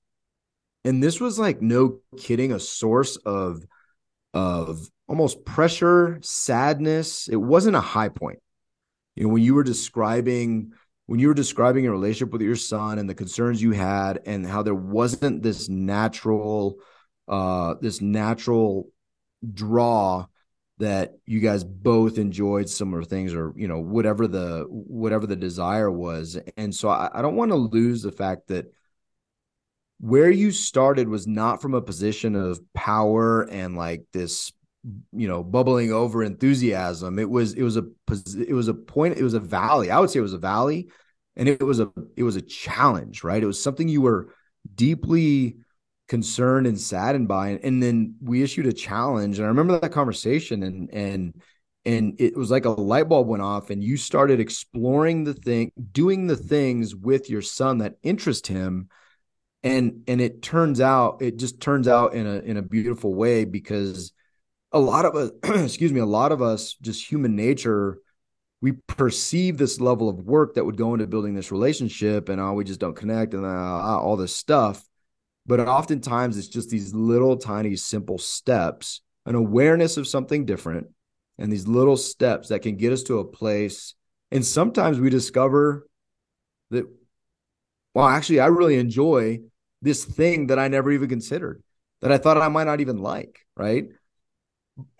And 0.84 1.02
this 1.02 1.20
was 1.20 1.38
like 1.38 1.62
no 1.62 2.00
kidding 2.18 2.52
a 2.52 2.60
source 2.60 3.16
of 3.16 3.64
of 4.34 4.88
almost 5.06 5.44
pressure, 5.44 6.18
sadness. 6.22 7.28
It 7.28 7.36
wasn't 7.36 7.76
a 7.76 7.80
high 7.80 8.08
point. 8.08 8.40
You 9.14 9.24
know, 9.24 9.28
when 9.30 9.42
you 9.42 9.54
were 9.54 9.62
describing 9.62 10.72
when 11.06 11.20
you 11.20 11.28
were 11.28 11.34
describing 11.34 11.84
your 11.84 11.92
relationship 11.92 12.32
with 12.32 12.42
your 12.42 12.56
son 12.56 12.98
and 12.98 13.08
the 13.08 13.14
concerns 13.14 13.62
you 13.62 13.72
had 13.72 14.20
and 14.26 14.46
how 14.46 14.62
there 14.62 14.74
wasn't 14.74 15.42
this 15.42 15.68
natural 15.68 16.76
uh 17.28 17.74
this 17.80 18.00
natural 18.00 18.88
draw 19.52 20.26
that 20.78 21.12
you 21.24 21.40
guys 21.40 21.62
both 21.62 22.18
enjoyed 22.18 22.68
similar 22.68 23.04
things 23.04 23.34
or 23.34 23.52
you 23.56 23.68
know 23.68 23.80
whatever 23.80 24.26
the 24.26 24.64
whatever 24.68 25.26
the 25.26 25.36
desire 25.36 25.90
was. 25.90 26.38
And 26.56 26.74
so 26.74 26.88
i, 26.88 27.10
I 27.12 27.22
don't 27.22 27.36
want 27.36 27.50
to 27.50 27.56
lose 27.56 28.02
the 28.02 28.12
fact 28.12 28.48
that 28.48 28.66
where 30.00 30.30
you 30.30 30.50
started 30.50 31.08
was 31.08 31.26
not 31.26 31.62
from 31.62 31.74
a 31.74 31.80
position 31.80 32.34
of 32.34 32.60
power 32.74 33.42
and 33.42 33.76
like 33.76 34.04
this 34.12 34.52
you 35.12 35.28
know 35.28 35.42
bubbling 35.42 35.92
over 35.92 36.22
enthusiasm. 36.22 37.18
It 37.18 37.30
was 37.30 37.54
it 37.54 37.62
was 37.62 37.76
a 37.76 37.84
it 38.36 38.54
was 38.54 38.68
a 38.68 38.74
point 38.74 39.18
it 39.18 39.22
was 39.22 39.34
a 39.34 39.40
valley. 39.40 39.90
I 39.90 40.00
would 40.00 40.10
say 40.10 40.18
it 40.18 40.22
was 40.22 40.34
a 40.34 40.38
valley 40.38 40.88
and 41.36 41.48
it 41.48 41.62
was 41.62 41.80
a 41.80 41.90
it 42.16 42.22
was 42.22 42.36
a 42.36 42.42
challenge 42.42 43.24
right? 43.24 43.42
It 43.42 43.46
was 43.46 43.62
something 43.62 43.88
you 43.88 44.02
were 44.02 44.34
deeply 44.74 45.56
concerned 46.08 46.66
and 46.66 46.78
saddened 46.78 47.28
by 47.28 47.58
and 47.62 47.82
then 47.82 48.14
we 48.20 48.42
issued 48.42 48.66
a 48.66 48.72
challenge 48.72 49.38
and 49.38 49.46
i 49.46 49.48
remember 49.48 49.78
that 49.78 49.90
conversation 49.90 50.62
and 50.62 50.92
and 50.92 51.40
and 51.86 52.14
it 52.18 52.36
was 52.36 52.50
like 52.50 52.66
a 52.66 52.70
light 52.70 53.08
bulb 53.08 53.26
went 53.26 53.42
off 53.42 53.70
and 53.70 53.82
you 53.82 53.96
started 53.96 54.38
exploring 54.38 55.24
the 55.24 55.32
thing 55.32 55.72
doing 55.92 56.26
the 56.26 56.36
things 56.36 56.94
with 56.94 57.30
your 57.30 57.40
son 57.40 57.78
that 57.78 57.96
interest 58.02 58.46
him 58.46 58.88
and 59.62 60.02
and 60.06 60.20
it 60.20 60.42
turns 60.42 60.78
out 60.78 61.22
it 61.22 61.38
just 61.38 61.58
turns 61.58 61.88
out 61.88 62.12
in 62.12 62.26
a 62.26 62.38
in 62.40 62.58
a 62.58 62.62
beautiful 62.62 63.14
way 63.14 63.46
because 63.46 64.12
a 64.74 64.78
lot 64.78 65.06
of 65.06 65.14
us 65.14 65.30
excuse 65.64 65.92
me 65.92 66.00
a 66.00 66.06
lot 66.06 66.32
of 66.32 66.42
us 66.42 66.74
just 66.82 67.10
human 67.10 67.34
nature 67.34 67.98
we 68.64 68.72
perceive 68.72 69.58
this 69.58 69.78
level 69.78 70.08
of 70.08 70.20
work 70.20 70.54
that 70.54 70.64
would 70.64 70.78
go 70.78 70.94
into 70.94 71.06
building 71.06 71.34
this 71.34 71.52
relationship 71.52 72.30
and 72.30 72.40
oh 72.40 72.54
we 72.54 72.64
just 72.64 72.80
don't 72.80 72.96
connect 72.96 73.34
and 73.34 73.44
uh, 73.44 73.48
all 73.48 74.16
this 74.16 74.34
stuff. 74.34 74.82
But 75.44 75.60
oftentimes 75.60 76.38
it's 76.38 76.48
just 76.48 76.70
these 76.70 76.94
little 76.94 77.36
tiny 77.36 77.76
simple 77.76 78.16
steps 78.16 79.02
an 79.26 79.34
awareness 79.34 79.98
of 79.98 80.08
something 80.08 80.46
different 80.46 80.86
and 81.36 81.52
these 81.52 81.66
little 81.66 81.98
steps 81.98 82.48
that 82.48 82.62
can 82.62 82.76
get 82.76 82.90
us 82.90 83.02
to 83.02 83.18
a 83.18 83.24
place. 83.24 83.94
And 84.30 84.42
sometimes 84.42 84.98
we 84.98 85.10
discover 85.10 85.86
that 86.70 86.86
well 87.92 88.06
actually 88.06 88.40
i 88.40 88.46
really 88.46 88.78
enjoy 88.78 89.40
this 89.82 90.06
thing 90.06 90.46
that 90.46 90.58
i 90.58 90.68
never 90.68 90.90
even 90.90 91.10
considered 91.10 91.62
that 92.00 92.10
i 92.10 92.16
thought 92.16 92.38
i 92.38 92.48
might 92.48 92.64
not 92.64 92.80
even 92.80 92.96
like 92.96 93.40
right 93.56 93.88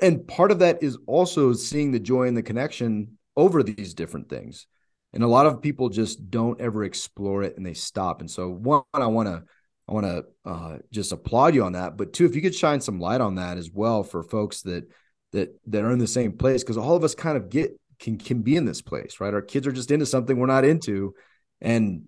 and 0.01 0.27
part 0.27 0.51
of 0.51 0.61
that 0.61 0.83
is 0.83 0.99
also 1.07 1.53
seeing 1.53 1.91
the 1.91 2.01
joy 2.01 2.29
and 2.29 2.37
the 2.37 2.43
connection 2.43 3.19
over 3.37 3.63
these 3.63 3.95
different 3.95 4.29
things. 4.29 4.67
And 5.13 5.23
a 5.23 5.29
lot 5.29 5.47
of 5.47 5.63
people 5.63 5.89
just 5.89 6.31
don't 6.31 6.61
ever 6.61 6.85
explore 6.85 7.43
it 7.43 7.57
and 7.57 7.65
they 7.65 7.75
stop. 7.75 8.21
And 8.21 8.31
so 8.31 8.51
one, 8.51 8.83
I 8.93 9.07
want 9.07 9.29
to 9.29 9.45
I 9.89 9.93
want 9.93 10.07
to 10.07 10.25
uh, 10.45 10.79
just 10.91 11.13
applaud 11.13 11.55
you 11.55 11.65
on 11.65 11.73
that. 11.73 11.97
But 11.97 12.13
two, 12.13 12.25
if 12.25 12.35
you 12.35 12.43
could 12.43 12.55
shine 12.55 12.81
some 12.81 12.99
light 12.99 13.21
on 13.21 13.35
that 13.37 13.59
as 13.59 13.71
well 13.71 14.03
for 14.03 14.23
folks 14.23 14.63
that 14.63 14.91
that 15.33 15.51
that 15.67 15.85
are 15.85 15.93
in 15.93 15.99
the 15.99 16.07
same 16.07 16.33
place, 16.33 16.63
because 16.63 16.79
all 16.79 16.97
of 16.97 17.05
us 17.05 17.15
kind 17.15 17.37
of 17.37 17.51
get 17.51 17.79
can 17.99 18.19
can 18.19 18.43
be 18.43 18.57
in 18.57 18.65
this 18.65 18.83
place, 18.83 19.21
right? 19.21 19.35
Our 19.35 19.43
kids 19.43 19.67
are 19.67 19.73
just 19.73 19.91
into 19.91 20.07
something 20.07 20.39
we're 20.39 20.47
not 20.47 20.65
into, 20.65 21.15
and 21.61 22.05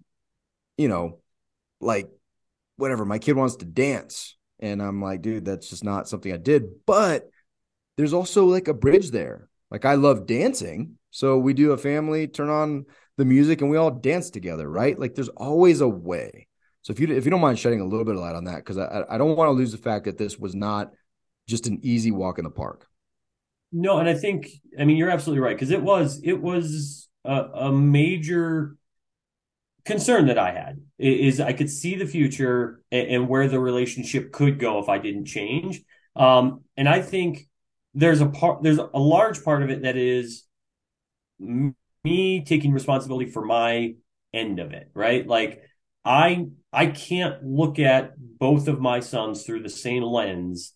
you 0.79 0.88
know, 0.88 1.18
like 1.81 2.09
whatever. 2.76 3.05
My 3.05 3.18
kid 3.18 3.37
wants 3.37 3.57
to 3.57 3.66
dance, 3.66 4.37
and 4.59 4.81
I'm 4.81 5.02
like, 5.02 5.22
dude, 5.22 5.44
that's 5.44 5.68
just 5.68 5.85
not 5.85 6.09
something 6.09 6.33
I 6.33 6.38
did. 6.38 6.87
But 6.87 7.29
there's 7.96 8.12
also 8.12 8.44
like 8.46 8.68
a 8.68 8.74
bridge 8.74 9.11
there. 9.11 9.48
Like 9.70 9.85
I 9.85 9.94
love 9.94 10.26
dancing. 10.26 10.98
So 11.11 11.38
we 11.38 11.54
do 11.54 11.72
a 11.72 11.78
family, 11.78 12.26
turn 12.28 12.50
on 12.50 12.87
the 13.16 13.24
music 13.24 13.61
and 13.61 13.70
we 13.70 13.76
all 13.76 13.90
dance 13.90 14.30
together, 14.30 14.68
right? 14.68 14.98
Like 14.98 15.14
there's 15.14 15.28
always 15.30 15.80
a 15.80 15.88
way. 15.88 16.46
So 16.82 16.92
if 16.92 17.00
you 17.00 17.09
if 17.09 17.24
you 17.24 17.30
don't 17.30 17.40
mind 17.40 17.59
shedding 17.59 17.80
a 17.80 17.87
little 17.87 18.04
bit 18.04 18.14
of 18.14 18.20
light 18.20 18.37
on 18.37 18.44
that, 18.44 18.59
because 18.59 18.78
I 18.78 19.04
I 19.09 19.18
don't 19.18 19.37
want 19.37 19.48
to 19.48 19.52
lose 19.52 19.72
the 19.72 19.78
fact 19.78 20.04
that 20.04 20.18
this 20.18 20.38
was 20.38 20.54
not 20.54 20.92
just 21.48 21.66
an 21.66 21.80
easy 21.82 22.12
walk 22.12 22.38
in 22.38 22.44
the 22.44 22.50
park. 22.50 22.87
No, 23.72 23.98
and 23.98 24.09
I 24.09 24.14
think 24.14 24.48
I 24.78 24.85
mean 24.85 24.96
you're 24.96 25.11
absolutely 25.11 25.42
right 25.42 25.56
because 25.56 25.70
it 25.70 25.82
was 25.82 26.20
it 26.22 26.40
was 26.40 27.09
a, 27.24 27.42
a 27.54 27.72
major 27.72 28.76
concern 29.85 30.26
that 30.26 30.38
I 30.38 30.52
had 30.52 30.80
is 30.98 31.40
I 31.40 31.52
could 31.52 31.70
see 31.70 31.96
the 31.96 32.06
future 32.06 32.82
and, 32.90 33.09
and 33.09 33.28
where 33.28 33.48
the 33.48 33.61
relationship 33.61 34.32
could 34.32 34.59
go 34.59 34.78
if 34.78 34.88
I 34.88 34.98
didn't 34.98 35.26
change. 35.26 35.82
Um, 36.14 36.62
and 36.76 36.88
I 36.88 37.02
think 37.02 37.48
there's 37.96 38.20
a 38.20 38.26
part 38.26 38.62
there's 38.62 38.78
a 38.78 38.98
large 38.98 39.42
part 39.42 39.62
of 39.62 39.70
it 39.70 39.82
that 39.82 39.96
is 39.96 40.44
me 41.40 42.44
taking 42.44 42.72
responsibility 42.72 43.28
for 43.30 43.44
my 43.44 43.94
end 44.32 44.61
of 44.61 44.72
it 44.72 44.90
right? 44.94 45.26
Like 45.26 45.62
i 46.04 46.46
i 46.72 46.87
can't 46.87 47.42
look 47.42 47.80
at 47.80 48.12
both 48.16 48.68
of 48.68 48.78
my 48.80 49.00
sons 49.00 49.42
through 49.42 49.62
the 49.62 49.68
same 49.68 50.04
lens. 50.04 50.74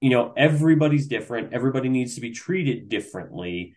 You 0.00 0.10
know 0.10 0.32
everybody's 0.36 1.06
different. 1.06 1.52
Everybody 1.52 1.90
needs 1.90 2.14
to 2.14 2.20
be 2.20 2.32
treated 2.32 2.88
differently. 2.88 3.74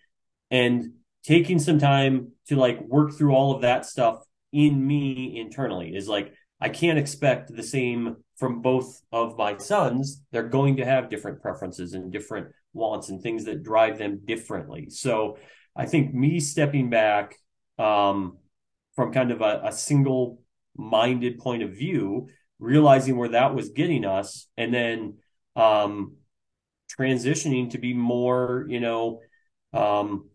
And 0.50 0.94
taking 1.24 1.60
some 1.60 1.78
time 1.78 2.32
to 2.48 2.56
like 2.56 2.82
work 2.82 3.14
through 3.14 3.34
all 3.34 3.54
of 3.54 3.62
that 3.62 3.86
stuff 3.86 4.24
in 4.52 4.86
me 4.86 5.40
internally 5.40 5.96
is 5.96 6.10
like 6.10 6.34
i 6.60 6.68
can't 6.68 7.00
expect 7.00 7.56
the 7.56 7.64
same 7.64 8.18
from 8.42 8.60
both 8.60 9.04
of 9.12 9.38
my 9.38 9.56
sons. 9.58 10.24
They're 10.32 10.50
going 10.50 10.78
to 10.78 10.86
have 10.86 11.12
different 11.12 11.44
preferences 11.44 11.94
and 11.94 12.12
different 12.12 12.48
wants 12.74 13.10
and 13.10 13.22
things 13.22 13.46
that 13.46 13.64
drive 13.64 13.98
them 13.98 14.22
differently. 14.26 14.90
So 14.90 15.38
I 15.76 15.86
think 15.86 16.14
me 16.14 16.40
stepping 16.40 16.90
back 16.90 17.36
um, 17.78 18.38
from 18.96 19.14
kind 19.14 19.32
of 19.32 19.42
a, 19.42 19.62
a 19.66 19.72
single 19.72 20.42
minded 20.76 21.40
point 21.40 21.64
of 21.64 21.72
view, 21.72 22.28
realizing 22.60 23.18
where 23.18 23.30
that 23.30 23.56
was 23.56 23.70
getting 23.70 24.06
us, 24.06 24.48
and 24.58 24.74
then 24.74 25.18
um, 25.56 26.16
transitioning 27.00 27.72
to 27.72 27.78
be 27.78 27.94
more, 27.94 28.66
you 28.70 28.80
know, 28.80 29.22
um, 29.74 30.30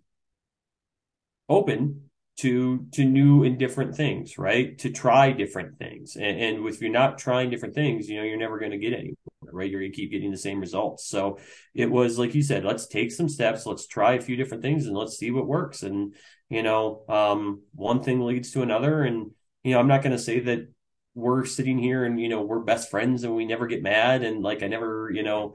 open 1.48 2.02
to 2.38 2.86
to 2.92 3.04
new 3.04 3.44
and 3.44 3.58
different 3.58 3.94
things, 3.94 4.36
right? 4.38 4.76
To 4.78 4.90
try 4.90 5.32
different 5.32 5.78
things, 5.78 6.16
and, 6.16 6.40
and 6.40 6.66
if 6.66 6.80
you're 6.80 6.90
not 6.90 7.18
trying 7.18 7.50
different 7.50 7.74
things, 7.74 8.08
you 8.08 8.16
know, 8.16 8.24
you're 8.24 8.38
never 8.38 8.58
going 8.58 8.72
to 8.72 8.78
get 8.78 8.92
anywhere 8.92 9.25
right? 9.42 9.70
You're 9.70 9.80
going 9.80 9.92
to 9.92 9.96
keep 9.96 10.10
getting 10.10 10.30
the 10.30 10.36
same 10.36 10.60
results. 10.60 11.08
So 11.08 11.38
it 11.74 11.90
was 11.90 12.18
like 12.18 12.34
you 12.34 12.42
said, 12.42 12.64
let's 12.64 12.86
take 12.86 13.12
some 13.12 13.28
steps, 13.28 13.66
let's 13.66 13.86
try 13.86 14.14
a 14.14 14.20
few 14.20 14.36
different 14.36 14.62
things, 14.62 14.86
and 14.86 14.96
let's 14.96 15.18
see 15.18 15.30
what 15.30 15.46
works. 15.46 15.82
And 15.82 16.14
you 16.48 16.62
know, 16.62 17.04
um, 17.08 17.62
one 17.74 18.02
thing 18.02 18.20
leads 18.20 18.52
to 18.52 18.62
another, 18.62 19.02
and 19.02 19.30
you 19.64 19.72
know, 19.72 19.80
I'm 19.80 19.88
not 19.88 20.02
going 20.02 20.16
to 20.16 20.22
say 20.22 20.40
that 20.40 20.68
we're 21.14 21.46
sitting 21.46 21.78
here 21.78 22.04
and 22.04 22.20
you 22.20 22.28
know 22.28 22.42
we're 22.42 22.60
best 22.60 22.90
friends 22.90 23.24
and 23.24 23.34
we 23.34 23.46
never 23.46 23.66
get 23.66 23.82
mad 23.82 24.22
and 24.22 24.42
like 24.42 24.62
I 24.62 24.66
never 24.66 25.10
you 25.10 25.22
know 25.22 25.54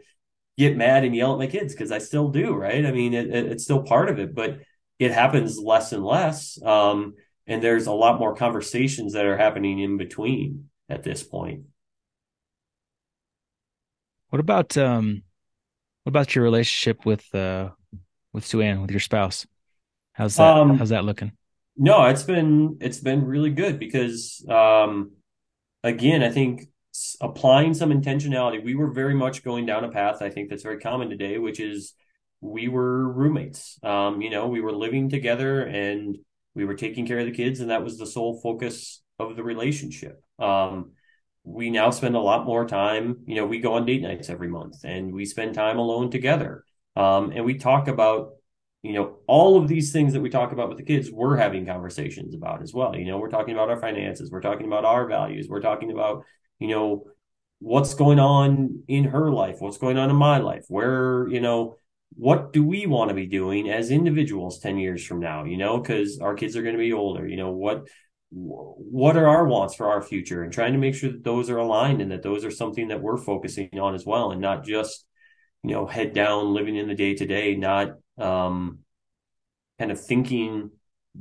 get 0.57 0.75
mad 0.75 1.03
and 1.05 1.15
yell 1.15 1.33
at 1.33 1.39
my 1.39 1.47
kids 1.47 1.73
because 1.73 1.91
I 1.91 1.99
still 1.99 2.29
do, 2.29 2.53
right? 2.53 2.85
I 2.85 2.91
mean, 2.91 3.13
it, 3.13 3.27
it, 3.27 3.45
it's 3.51 3.63
still 3.63 3.83
part 3.83 4.09
of 4.09 4.19
it, 4.19 4.35
but 4.35 4.59
it 4.99 5.11
happens 5.11 5.57
less 5.57 5.91
and 5.93 6.03
less. 6.03 6.61
Um, 6.61 7.15
and 7.47 7.63
there's 7.63 7.87
a 7.87 7.93
lot 7.93 8.19
more 8.19 8.35
conversations 8.35 9.13
that 9.13 9.25
are 9.25 9.37
happening 9.37 9.79
in 9.79 9.97
between 9.97 10.69
at 10.89 11.03
this 11.03 11.23
point. 11.23 11.63
What 14.31 14.39
about 14.39 14.77
um 14.77 15.23
what 16.03 16.11
about 16.11 16.35
your 16.35 16.45
relationship 16.45 17.05
with 17.05 17.23
uh 17.35 17.71
with 18.31 18.45
Sue 18.45 18.61
Ann, 18.61 18.81
with 18.81 18.89
your 18.89 19.01
spouse? 19.01 19.45
How's 20.13 20.37
that 20.37 20.55
um, 20.55 20.77
how's 20.77 20.89
that 20.89 21.03
looking? 21.03 21.33
No, 21.75 22.05
it's 22.05 22.23
been 22.23 22.77
it's 22.79 22.99
been 22.99 23.25
really 23.25 23.49
good 23.49 23.77
because 23.77 24.43
um 24.49 25.11
again, 25.83 26.23
I 26.23 26.29
think 26.29 26.69
applying 27.19 27.73
some 27.73 27.89
intentionality, 27.89 28.63
we 28.63 28.73
were 28.73 28.91
very 28.91 29.13
much 29.13 29.43
going 29.43 29.65
down 29.65 29.83
a 29.83 29.91
path 29.91 30.21
I 30.21 30.29
think 30.29 30.49
that's 30.49 30.63
very 30.63 30.79
common 30.79 31.09
today, 31.09 31.37
which 31.37 31.59
is 31.59 31.93
we 32.39 32.69
were 32.69 33.11
roommates. 33.11 33.79
Um, 33.83 34.21
you 34.21 34.29
know, 34.29 34.47
we 34.47 34.61
were 34.61 34.71
living 34.71 35.09
together 35.09 35.61
and 35.63 36.17
we 36.55 36.63
were 36.63 36.75
taking 36.75 37.05
care 37.05 37.19
of 37.19 37.25
the 37.25 37.33
kids, 37.33 37.59
and 37.59 37.69
that 37.69 37.83
was 37.83 37.97
the 37.97 38.07
sole 38.07 38.39
focus 38.39 39.01
of 39.19 39.35
the 39.35 39.43
relationship. 39.43 40.23
Um, 40.39 40.91
we 41.43 41.69
now 41.69 41.89
spend 41.89 42.15
a 42.15 42.19
lot 42.19 42.45
more 42.45 42.67
time 42.67 43.17
you 43.25 43.35
know 43.35 43.45
we 43.45 43.59
go 43.59 43.73
on 43.73 43.85
date 43.85 44.01
nights 44.01 44.29
every 44.29 44.47
month 44.47 44.83
and 44.83 45.13
we 45.13 45.25
spend 45.25 45.53
time 45.55 45.77
alone 45.77 46.11
together. 46.11 46.63
Um, 46.95 47.31
and 47.31 47.45
we 47.45 47.57
talk 47.57 47.87
about 47.87 48.33
you 48.83 48.93
know 48.93 49.17
all 49.27 49.57
of 49.57 49.67
these 49.67 49.91
things 49.91 50.13
that 50.13 50.21
we 50.21 50.29
talk 50.29 50.51
about 50.51 50.69
with 50.69 50.77
the 50.77 50.83
kids 50.83 51.11
we're 51.11 51.37
having 51.37 51.65
conversations 51.65 52.35
about 52.35 52.61
as 52.61 52.73
well. 52.73 52.95
You 52.95 53.05
know 53.05 53.17
we're 53.17 53.29
talking 53.29 53.53
about 53.53 53.69
our 53.69 53.79
finances 53.79 54.31
we're 54.31 54.41
talking 54.41 54.67
about 54.67 54.85
our 54.85 55.07
values 55.07 55.47
we're 55.49 55.61
talking 55.61 55.91
about 55.91 56.25
you 56.59 56.67
know 56.67 57.05
what's 57.59 57.93
going 57.93 58.19
on 58.19 58.83
in 58.87 59.03
her 59.03 59.31
life 59.31 59.57
what's 59.59 59.77
going 59.77 59.97
on 59.97 60.09
in 60.09 60.15
my 60.15 60.39
life 60.39 60.65
where 60.67 61.27
you 61.29 61.39
know 61.39 61.75
what 62.15 62.51
do 62.51 62.65
we 62.65 62.87
want 62.87 63.09
to 63.09 63.15
be 63.15 63.27
doing 63.27 63.69
as 63.69 63.91
individuals 63.91 64.59
10 64.59 64.77
years 64.77 65.05
from 65.05 65.19
now 65.19 65.43
you 65.43 65.57
know 65.57 65.77
because 65.77 66.19
our 66.19 66.33
kids 66.33 66.57
are 66.57 66.63
going 66.63 66.75
to 66.75 66.79
be 66.79 66.91
older 66.91 67.27
you 67.27 67.37
know 67.37 67.51
what 67.51 67.87
what 68.31 69.17
are 69.17 69.27
our 69.27 69.45
wants 69.45 69.75
for 69.75 69.89
our 69.89 70.01
future 70.01 70.43
and 70.43 70.53
trying 70.53 70.71
to 70.71 70.79
make 70.79 70.95
sure 70.95 71.11
that 71.11 71.23
those 71.23 71.49
are 71.49 71.57
aligned 71.57 72.01
and 72.01 72.11
that 72.11 72.23
those 72.23 72.45
are 72.45 72.51
something 72.51 72.87
that 72.87 73.01
we're 73.01 73.17
focusing 73.17 73.69
on 73.77 73.93
as 73.93 74.05
well 74.05 74.31
and 74.31 74.39
not 74.39 74.63
just 74.63 75.05
you 75.63 75.71
know 75.71 75.85
head 75.85 76.13
down 76.13 76.53
living 76.53 76.77
in 76.77 76.87
the 76.87 76.95
day 76.95 77.13
to 77.13 77.25
day 77.25 77.55
not 77.55 77.97
um 78.17 78.79
kind 79.77 79.91
of 79.91 80.03
thinking 80.03 80.71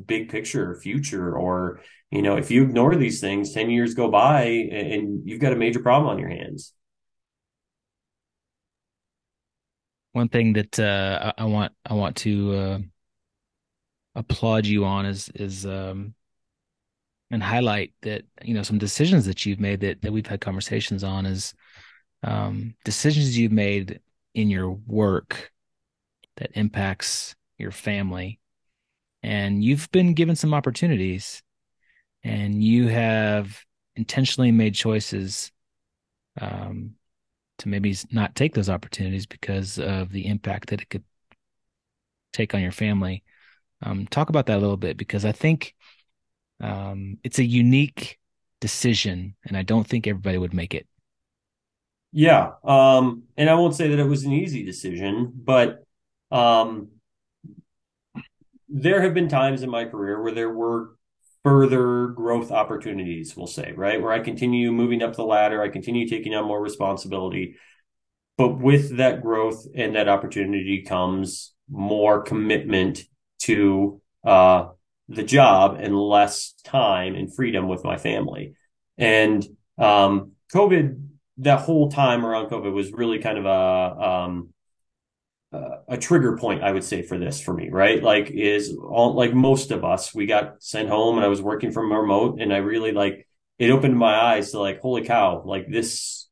big 0.07 0.29
picture 0.29 0.77
future 0.77 1.37
or 1.37 1.81
you 2.12 2.23
know 2.23 2.37
if 2.37 2.51
you 2.51 2.62
ignore 2.62 2.94
these 2.94 3.20
things 3.20 3.53
10 3.53 3.70
years 3.70 3.94
go 3.94 4.09
by 4.09 4.42
and 4.42 5.29
you've 5.29 5.40
got 5.40 5.53
a 5.53 5.57
major 5.57 5.81
problem 5.81 6.11
on 6.11 6.18
your 6.18 6.29
hands. 6.29 6.73
One 10.12 10.29
thing 10.29 10.55
that 10.55 10.79
uh, 10.79 11.33
I 11.38 11.44
want 11.44 11.73
I 11.87 11.94
want 11.94 12.16
to 12.16 12.55
uh, 12.55 12.79
applaud 14.16 14.66
you 14.66 14.85
on 14.85 15.07
is 15.07 15.31
is 15.37 15.64
um, 15.66 16.14
and 17.31 17.43
highlight 17.43 17.93
that 18.03 18.25
you 18.43 18.55
know 18.55 18.62
some 18.62 18.79
decisions 18.79 19.27
that 19.27 19.47
you've 19.47 19.61
made 19.61 19.81
that 19.81 20.03
that 20.03 20.12
we've 20.12 20.27
had 20.27 20.40
conversations 20.40 21.05
on 21.05 21.27
is 21.27 21.55
um, 22.23 22.75
decisions 22.85 23.37
you've 23.37 23.53
made 23.53 24.01
in 24.35 24.51
your 24.51 24.71
work 24.71 25.53
that 26.37 26.51
impacts 26.55 27.35
your 27.59 27.71
family. 27.71 28.40
And 29.23 29.62
you've 29.62 29.90
been 29.90 30.14
given 30.14 30.37
some 30.37 30.55
opportunities 30.55 31.43
and 32.23 32.62
you 32.62 32.88
have 32.88 33.64
intentionally 33.97 34.51
made 34.51 34.75
choices 34.75 35.53
um, 36.40 36.93
to 37.59 37.69
maybe 37.69 37.95
not 38.11 38.35
take 38.35 38.55
those 38.55 38.71
opportunities 38.71 39.27
because 39.27 39.79
of 39.79 40.11
the 40.11 40.27
impact 40.27 40.71
that 40.71 40.81
it 40.81 40.88
could 40.88 41.05
take 42.33 42.55
on 42.55 42.62
your 42.62 42.73
family. 42.73 43.23
Um, 43.83 44.07
talk 44.07 44.28
about 44.28 44.47
that 44.47 44.59
a 44.59 44.61
little 44.61 44.76
bit 44.76 44.99
because 44.99 45.24
i 45.24 45.33
think 45.33 45.74
um, 46.61 47.19
it's 47.25 47.39
a 47.39 47.45
unique 47.45 48.19
decision, 48.61 49.35
and 49.45 49.57
I 49.57 49.63
don't 49.63 49.87
think 49.87 50.07
everybody 50.07 50.39
would 50.39 50.55
make 50.55 50.75
it. 50.75 50.87
Yeah, 52.13 52.53
um, 52.65 53.25
and 53.37 53.49
I 53.49 53.55
won't 53.55 53.75
say 53.75 53.89
that 53.89 53.99
it 53.99 54.05
was 54.05 54.25
an 54.25 54.33
easy 54.33 54.65
decision, 54.65 55.33
but 55.35 55.85
um, 56.31 56.89
there 58.69 59.03
have 59.03 59.15
been 59.15 59.29
times 59.29 59.63
in 59.63 59.71
my 59.71 59.85
career 59.85 60.23
where 60.23 60.33
there 60.33 60.51
were 60.51 60.97
further 61.43 62.09
growth 62.09 62.51
opportunities, 62.51 63.37
we'll 63.37 63.47
say, 63.47 63.73
right? 63.73 64.01
Where 64.01 64.13
I 64.13 64.21
continue 64.21 64.73
moving 64.73 65.03
up 65.03 65.17
the 65.17 65.25
ladder, 65.25 65.63
I 65.63 65.69
continue 65.69 66.07
taking 66.09 66.35
on 66.35 66.45
more 66.45 66.61
responsibility. 66.61 67.57
But 68.37 68.59
with 68.59 68.97
that 68.97 69.23
growth 69.23 69.67
and 69.75 69.97
that 69.97 70.09
opportunity 70.09 70.83
comes 70.83 71.53
more 71.71 72.23
commitment 72.23 73.05
to 73.43 74.01
uh, 74.25 74.69
the 75.11 75.23
job 75.23 75.77
and 75.79 75.95
less 75.95 76.55
time 76.65 77.15
and 77.15 77.35
freedom 77.35 77.69
with 77.69 77.85
my 77.85 77.99
family. 77.99 78.55
And 78.97 79.45
um, 79.77 80.33
COVID, 80.55 81.09
that 81.39 81.61
whole 81.61 81.91
time 81.91 82.25
around 82.25 82.49
COVID 82.49 82.73
was 82.73 82.93
really 82.93 83.19
kind 83.19 83.37
of 83.37 83.45
a 83.45 84.03
um, 84.03 84.55
a 85.89 85.99
trigger 85.99 86.37
point, 86.37 86.63
I 86.63 86.71
would 86.71 86.85
say, 86.85 87.03
for 87.03 87.19
this 87.19 87.41
for 87.41 87.53
me, 87.53 87.71
right? 87.71 88.01
Like, 88.03 88.31
is 88.31 88.77
all 88.77 89.15
like 89.15 89.35
most 89.35 89.73
of 89.73 89.85
us, 89.85 90.15
we 90.15 90.27
got 90.27 90.63
sent 90.63 90.89
home 90.89 91.17
and 91.17 91.25
I 91.25 91.29
was 91.29 91.43
working 91.43 91.73
from 91.73 91.93
remote 91.93 92.41
and 92.41 92.53
I 92.53 92.59
really 92.59 92.93
like 92.93 93.27
it 93.59 93.71
opened 93.71 93.99
my 93.99 94.15
eyes 94.15 94.53
to 94.53 94.61
like, 94.61 94.81
holy 94.81 95.03
cow, 95.03 95.43
like 95.45 95.69
this, 95.69 96.29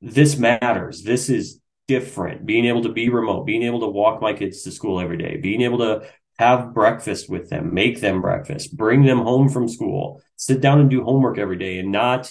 this 0.00 0.36
matters. 0.36 1.02
This 1.02 1.28
is 1.28 1.60
different. 1.86 2.46
Being 2.46 2.64
able 2.64 2.82
to 2.82 2.92
be 2.92 3.08
remote, 3.08 3.44
being 3.44 3.62
able 3.62 3.80
to 3.80 3.88
walk 3.88 4.20
my 4.20 4.32
kids 4.32 4.62
to 4.62 4.72
school 4.72 4.98
every 5.00 5.18
day, 5.18 5.36
being 5.36 5.60
able 5.60 5.78
to 5.78 6.08
have 6.38 6.74
breakfast 6.74 7.30
with 7.30 7.48
them, 7.48 7.72
make 7.72 8.00
them 8.00 8.20
breakfast, 8.20 8.76
bring 8.76 9.04
them 9.04 9.18
home 9.18 9.48
from 9.48 9.68
school, 9.68 10.22
sit 10.36 10.60
down 10.60 10.80
and 10.80 10.90
do 10.90 11.02
homework 11.02 11.38
every 11.38 11.56
day 11.56 11.78
and 11.78 11.90
not 11.90 12.30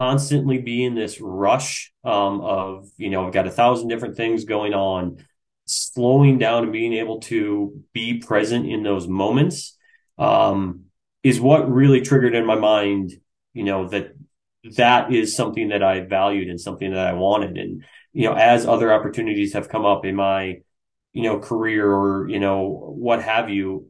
constantly 0.00 0.58
be 0.58 0.84
in 0.84 0.94
this 0.94 1.20
rush 1.20 1.92
um, 2.04 2.40
of, 2.40 2.88
you 2.96 3.10
know, 3.10 3.26
I've 3.26 3.32
got 3.32 3.46
a 3.46 3.50
thousand 3.50 3.88
different 3.88 4.16
things 4.16 4.44
going 4.44 4.74
on, 4.74 5.24
slowing 5.66 6.38
down 6.38 6.64
and 6.64 6.72
being 6.72 6.94
able 6.94 7.20
to 7.20 7.82
be 7.92 8.18
present 8.18 8.66
in 8.66 8.82
those 8.82 9.06
moments 9.06 9.76
um, 10.18 10.84
is 11.22 11.40
what 11.40 11.70
really 11.70 12.00
triggered 12.00 12.34
in 12.34 12.46
my 12.46 12.56
mind, 12.56 13.12
you 13.54 13.64
know, 13.64 13.88
that 13.88 14.12
that 14.76 15.12
is 15.12 15.34
something 15.34 15.68
that 15.68 15.82
I 15.82 16.00
valued 16.00 16.48
and 16.48 16.60
something 16.60 16.90
that 16.92 17.06
I 17.06 17.12
wanted. 17.14 17.56
And, 17.56 17.84
you 18.12 18.28
know, 18.28 18.34
as 18.34 18.66
other 18.66 18.92
opportunities 18.92 19.54
have 19.54 19.68
come 19.68 19.84
up 19.84 20.04
in 20.04 20.14
my, 20.14 20.60
you 21.12 21.22
know, 21.22 21.38
career 21.38 21.90
or, 21.90 22.28
you 22.28 22.40
know, 22.40 22.94
what 22.96 23.22
have 23.22 23.50
you, 23.50 23.88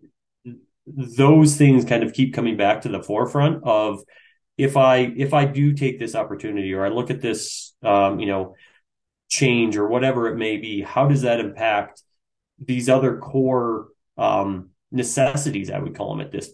those 0.86 1.56
things 1.56 1.84
kind 1.84 2.02
of 2.02 2.12
keep 2.12 2.34
coming 2.34 2.56
back 2.56 2.82
to 2.82 2.88
the 2.88 3.02
forefront 3.02 3.62
of, 3.64 4.02
if 4.58 4.76
I 4.76 4.98
if 4.98 5.32
I 5.32 5.44
do 5.44 5.72
take 5.72 5.98
this 5.98 6.14
opportunity 6.14 6.72
or 6.74 6.84
I 6.84 6.88
look 6.88 7.10
at 7.10 7.20
this 7.20 7.74
um, 7.82 8.20
you 8.20 8.26
know 8.26 8.54
change 9.28 9.76
or 9.76 9.88
whatever 9.88 10.28
it 10.28 10.36
may 10.36 10.58
be, 10.58 10.82
how 10.82 11.08
does 11.08 11.22
that 11.22 11.40
impact 11.40 12.02
these 12.58 12.88
other 12.88 13.18
core 13.18 13.88
um, 14.18 14.70
necessities? 14.90 15.70
I 15.70 15.78
would 15.78 15.96
call 15.96 16.10
them 16.10 16.24
at 16.24 16.30
this. 16.30 16.52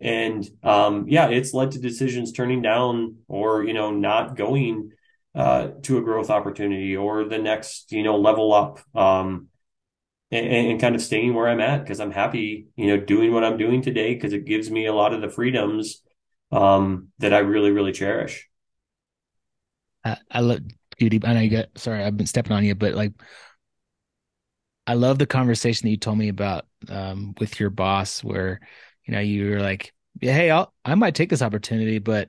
And 0.00 0.48
um, 0.62 1.06
yeah, 1.08 1.28
it's 1.28 1.54
led 1.54 1.72
to 1.72 1.80
decisions 1.80 2.32
turning 2.32 2.62
down 2.62 3.16
or 3.28 3.64
you 3.64 3.74
know 3.74 3.90
not 3.90 4.36
going 4.36 4.92
uh, 5.34 5.68
to 5.82 5.98
a 5.98 6.02
growth 6.02 6.30
opportunity 6.30 6.96
or 6.96 7.24
the 7.24 7.38
next 7.38 7.90
you 7.92 8.04
know 8.04 8.16
level 8.16 8.52
up. 8.52 8.80
Um, 8.94 9.48
and, 10.34 10.68
and, 10.72 10.80
kind 10.80 10.94
of 10.94 11.02
staying 11.02 11.34
where 11.34 11.48
I'm 11.48 11.60
at 11.60 11.82
because 11.82 12.00
I'm 12.00 12.10
happy, 12.10 12.66
you 12.76 12.88
know, 12.88 12.96
doing 12.96 13.32
what 13.32 13.44
I'm 13.44 13.56
doing 13.56 13.82
today 13.82 14.14
because 14.14 14.32
it 14.32 14.44
gives 14.44 14.70
me 14.70 14.86
a 14.86 14.92
lot 14.92 15.14
of 15.14 15.20
the 15.20 15.28
freedoms 15.28 16.02
um, 16.50 17.08
that 17.18 17.32
I 17.32 17.38
really, 17.38 17.70
really 17.70 17.92
cherish. 17.92 18.48
I, 20.04 20.16
I 20.30 20.40
love 20.40 20.60
Judy. 20.98 21.20
I 21.24 21.34
know 21.34 21.40
you 21.40 21.50
got, 21.50 21.68
sorry, 21.76 22.02
I've 22.02 22.16
been 22.16 22.26
stepping 22.26 22.52
on 22.52 22.64
you, 22.64 22.74
but 22.74 22.94
like, 22.94 23.12
I 24.86 24.94
love 24.94 25.18
the 25.18 25.26
conversation 25.26 25.86
that 25.86 25.92
you 25.92 25.96
told 25.96 26.18
me 26.18 26.28
about 26.28 26.66
um, 26.88 27.34
with 27.38 27.58
your 27.58 27.70
boss, 27.70 28.22
where 28.22 28.60
you 29.06 29.14
know 29.14 29.20
you 29.20 29.50
were 29.50 29.60
like, 29.60 29.94
yeah, 30.20 30.34
"Hey, 30.34 30.50
I'll, 30.50 30.74
I 30.84 30.94
might 30.94 31.14
take 31.14 31.30
this 31.30 31.40
opportunity, 31.40 32.00
but 32.00 32.28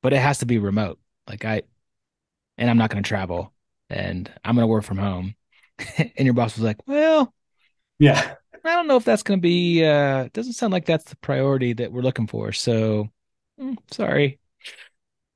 but 0.00 0.14
it 0.14 0.18
has 0.18 0.38
to 0.38 0.46
be 0.46 0.56
remote. 0.56 0.98
Like 1.28 1.44
I, 1.44 1.62
and 2.56 2.70
I'm 2.70 2.78
not 2.78 2.88
going 2.88 3.02
to 3.02 3.08
travel, 3.08 3.52
and 3.90 4.30
I'm 4.42 4.54
going 4.54 4.62
to 4.62 4.68
work 4.68 4.84
from 4.84 4.96
home." 4.96 5.34
and 5.98 6.24
your 6.24 6.34
boss 6.34 6.56
was 6.56 6.64
like, 6.64 6.86
"Well, 6.86 7.32
yeah, 7.98 8.34
I 8.64 8.74
don't 8.74 8.86
know 8.86 8.96
if 8.96 9.04
that's 9.04 9.22
going 9.22 9.38
to 9.38 9.42
be. 9.42 9.84
uh 9.84 10.28
Doesn't 10.32 10.54
sound 10.54 10.72
like 10.72 10.86
that's 10.86 11.04
the 11.04 11.16
priority 11.16 11.72
that 11.74 11.92
we're 11.92 12.02
looking 12.02 12.26
for. 12.26 12.52
So 12.52 13.10
mm, 13.60 13.76
sorry. 13.90 14.38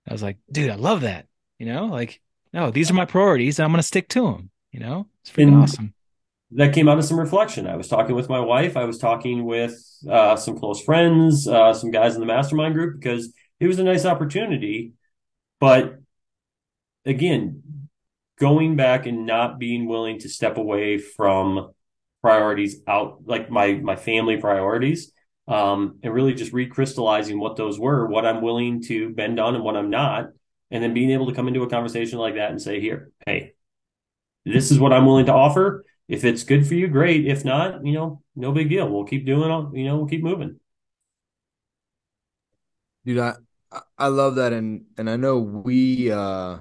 I 0.09 0.13
was 0.13 0.23
like, 0.23 0.39
dude, 0.51 0.71
I 0.71 0.77
love 0.77 1.01
that. 1.01 1.27
You 1.59 1.67
know, 1.67 1.87
like, 1.87 2.21
no, 2.53 2.71
these 2.71 2.91
are 2.91 2.95
my 2.95 3.07
priorities. 3.07 3.59
I'm 3.59 3.71
going 3.71 3.79
to 3.79 3.87
stick 3.87 4.09
to 4.11 4.23
them. 4.23 4.51
You 4.71 4.81
know, 4.81 5.07
it's 5.23 5.31
pretty 5.31 5.53
awesome. 5.53 5.95
That 6.53 6.75
came 6.75 6.89
out 6.89 6.99
of 6.99 7.05
some 7.05 7.19
reflection. 7.19 7.67
I 7.67 7.77
was 7.77 7.89
talking 7.89 8.15
with 8.15 8.29
my 8.29 8.39
wife. 8.39 8.77
I 8.77 8.85
was 8.85 8.99
talking 8.99 9.45
with 9.45 9.75
uh, 10.09 10.37
some 10.37 10.57
close 10.59 10.81
friends, 10.81 11.49
uh, 11.49 11.75
some 11.75 11.91
guys 11.91 12.15
in 12.15 12.21
the 12.21 12.27
mastermind 12.27 12.75
group 12.75 13.01
because 13.01 13.33
it 13.59 13.67
was 13.67 13.79
a 13.79 13.85
nice 13.85 14.05
opportunity. 14.05 14.93
But 15.59 15.97
again, 17.05 17.63
going 18.39 18.77
back 18.77 19.07
and 19.07 19.27
not 19.27 19.59
being 19.59 19.87
willing 19.87 20.19
to 20.21 20.29
step 20.29 20.57
away 20.57 20.99
from 20.99 21.71
priorities 22.23 22.81
out, 22.87 23.23
like 23.27 23.51
my 23.51 23.75
my 23.75 23.97
family 23.97 24.37
priorities, 24.37 25.13
um, 25.49 25.99
and 26.03 26.13
really 26.13 26.35
just 26.35 26.53
recrystallizing 26.53 27.39
what 27.39 27.57
those 27.57 27.79
were, 27.79 28.07
what 28.07 28.27
I'm 28.27 28.43
willing 28.43 28.83
to 28.85 29.11
bend 29.11 29.39
on 29.39 29.55
and 29.55 29.65
what 29.65 29.77
I'm 29.77 29.91
not, 29.91 30.31
and 30.71 30.83
then 30.83 30.95
being 30.95 31.11
able 31.11 31.27
to 31.27 31.35
come 31.35 31.49
into 31.49 31.63
a 31.63 31.71
conversation 31.71 32.19
like 32.19 32.35
that 32.35 32.51
and 32.51 32.61
say, 32.61 32.81
here, 32.81 33.11
hey, 33.25 33.55
this 34.45 34.71
is 34.71 34.79
what 34.79 34.93
I'm 34.93 35.07
willing 35.07 35.27
to 35.27 35.33
offer. 35.33 35.85
If 36.09 36.25
it's 36.25 36.45
good 36.45 36.67
for 36.67 36.75
you, 36.75 36.89
great. 36.89 37.27
If 37.27 37.45
not, 37.45 37.85
you 37.85 37.93
know, 37.93 38.23
no 38.37 38.53
big 38.53 38.69
deal. 38.69 38.89
We'll 38.89 39.05
keep 39.05 39.27
doing 39.27 39.51
all, 39.51 39.73
you 39.75 39.85
know, 39.85 39.97
we'll 39.97 40.07
keep 40.07 40.23
moving. 40.23 40.61
Dude, 43.05 43.19
I 43.19 43.35
I 43.99 44.09
love 44.09 44.37
that, 44.37 44.53
and 44.53 44.85
and 44.99 45.09
I 45.09 45.17
know 45.17 45.39
we 45.39 46.11
uh 46.11 46.59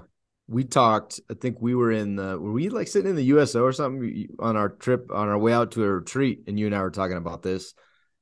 we 0.47 0.63
talked. 0.63 1.19
I 1.29 1.33
think 1.33 1.61
we 1.61 1.75
were 1.75 1.91
in 1.91 2.15
the 2.15 2.39
were 2.39 2.51
we 2.51 2.69
like 2.69 2.87
sitting 2.87 3.09
in 3.09 3.15
the 3.15 3.23
USO 3.25 3.63
or 3.63 3.73
something 3.73 4.27
on 4.39 4.55
our 4.55 4.69
trip 4.69 5.11
on 5.11 5.27
our 5.27 5.37
way 5.37 5.53
out 5.53 5.71
to 5.71 5.83
a 5.83 5.89
retreat, 5.89 6.43
and 6.47 6.59
you 6.59 6.65
and 6.65 6.75
I 6.75 6.81
were 6.81 6.91
talking 6.91 7.17
about 7.17 7.41
this 7.43 7.73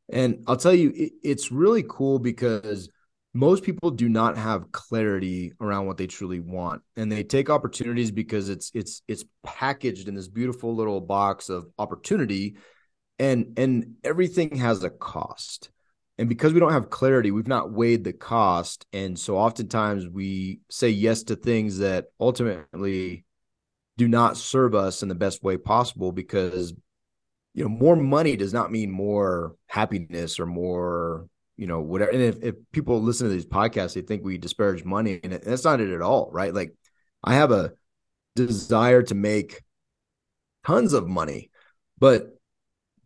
and 0.09 0.43
I'll 0.47 0.57
tell 0.57 0.73
you, 0.73 0.91
it, 0.95 1.13
it's 1.23 1.51
really 1.51 1.83
cool 1.87 2.19
because 2.19 2.89
most 3.33 3.63
people 3.63 3.89
do 3.89 4.09
not 4.09 4.37
have 4.37 4.71
clarity 4.71 5.53
around 5.59 5.87
what 5.87 5.97
they 5.97 6.07
truly 6.07 6.39
want, 6.39 6.81
and 6.95 7.11
they 7.11 7.23
take 7.23 7.49
opportunities 7.49 8.11
because 8.11 8.49
it's 8.49 8.71
it's 8.73 9.01
it's 9.07 9.25
packaged 9.43 10.07
in 10.07 10.13
this 10.13 10.27
beautiful 10.27 10.75
little 10.75 11.01
box 11.01 11.49
of 11.49 11.65
opportunity, 11.79 12.57
and 13.17 13.53
and 13.57 13.95
everything 14.03 14.57
has 14.57 14.83
a 14.83 14.89
cost. 14.89 15.71
And 16.17 16.29
because 16.29 16.53
we 16.53 16.59
don't 16.59 16.73
have 16.73 16.89
clarity, 16.89 17.31
we've 17.31 17.47
not 17.47 17.71
weighed 17.71 18.03
the 18.03 18.13
cost, 18.13 18.85
and 18.93 19.17
so 19.17 19.35
oftentimes 19.35 20.07
we 20.07 20.59
say 20.69 20.89
yes 20.89 21.23
to 21.23 21.35
things 21.35 21.79
that 21.79 22.05
ultimately 22.19 23.25
do 23.97 24.07
not 24.07 24.37
serve 24.37 24.75
us 24.75 25.01
in 25.01 25.09
the 25.09 25.15
best 25.15 25.43
way 25.43 25.57
possible 25.57 26.11
because 26.11 26.73
you 27.53 27.63
know, 27.63 27.69
more 27.69 27.95
money 27.95 28.35
does 28.35 28.53
not 28.53 28.71
mean 28.71 28.89
more 28.89 29.55
happiness 29.67 30.39
or 30.39 30.45
more, 30.45 31.27
you 31.55 31.67
know, 31.67 31.81
whatever. 31.81 32.11
And 32.11 32.21
if, 32.21 32.41
if 32.41 32.55
people 32.71 33.01
listen 33.01 33.27
to 33.27 33.33
these 33.33 33.45
podcasts, 33.45 33.93
they 33.93 34.01
think 34.01 34.23
we 34.23 34.37
disparage 34.37 34.83
money, 34.83 35.19
and 35.23 35.33
that's 35.33 35.63
not 35.63 35.79
it 35.79 35.93
at 35.93 36.01
all, 36.01 36.29
right? 36.31 36.53
Like, 36.53 36.73
I 37.23 37.35
have 37.35 37.51
a 37.51 37.73
desire 38.35 39.03
to 39.03 39.15
make 39.15 39.61
tons 40.65 40.93
of 40.93 41.07
money, 41.07 41.51
but 41.99 42.39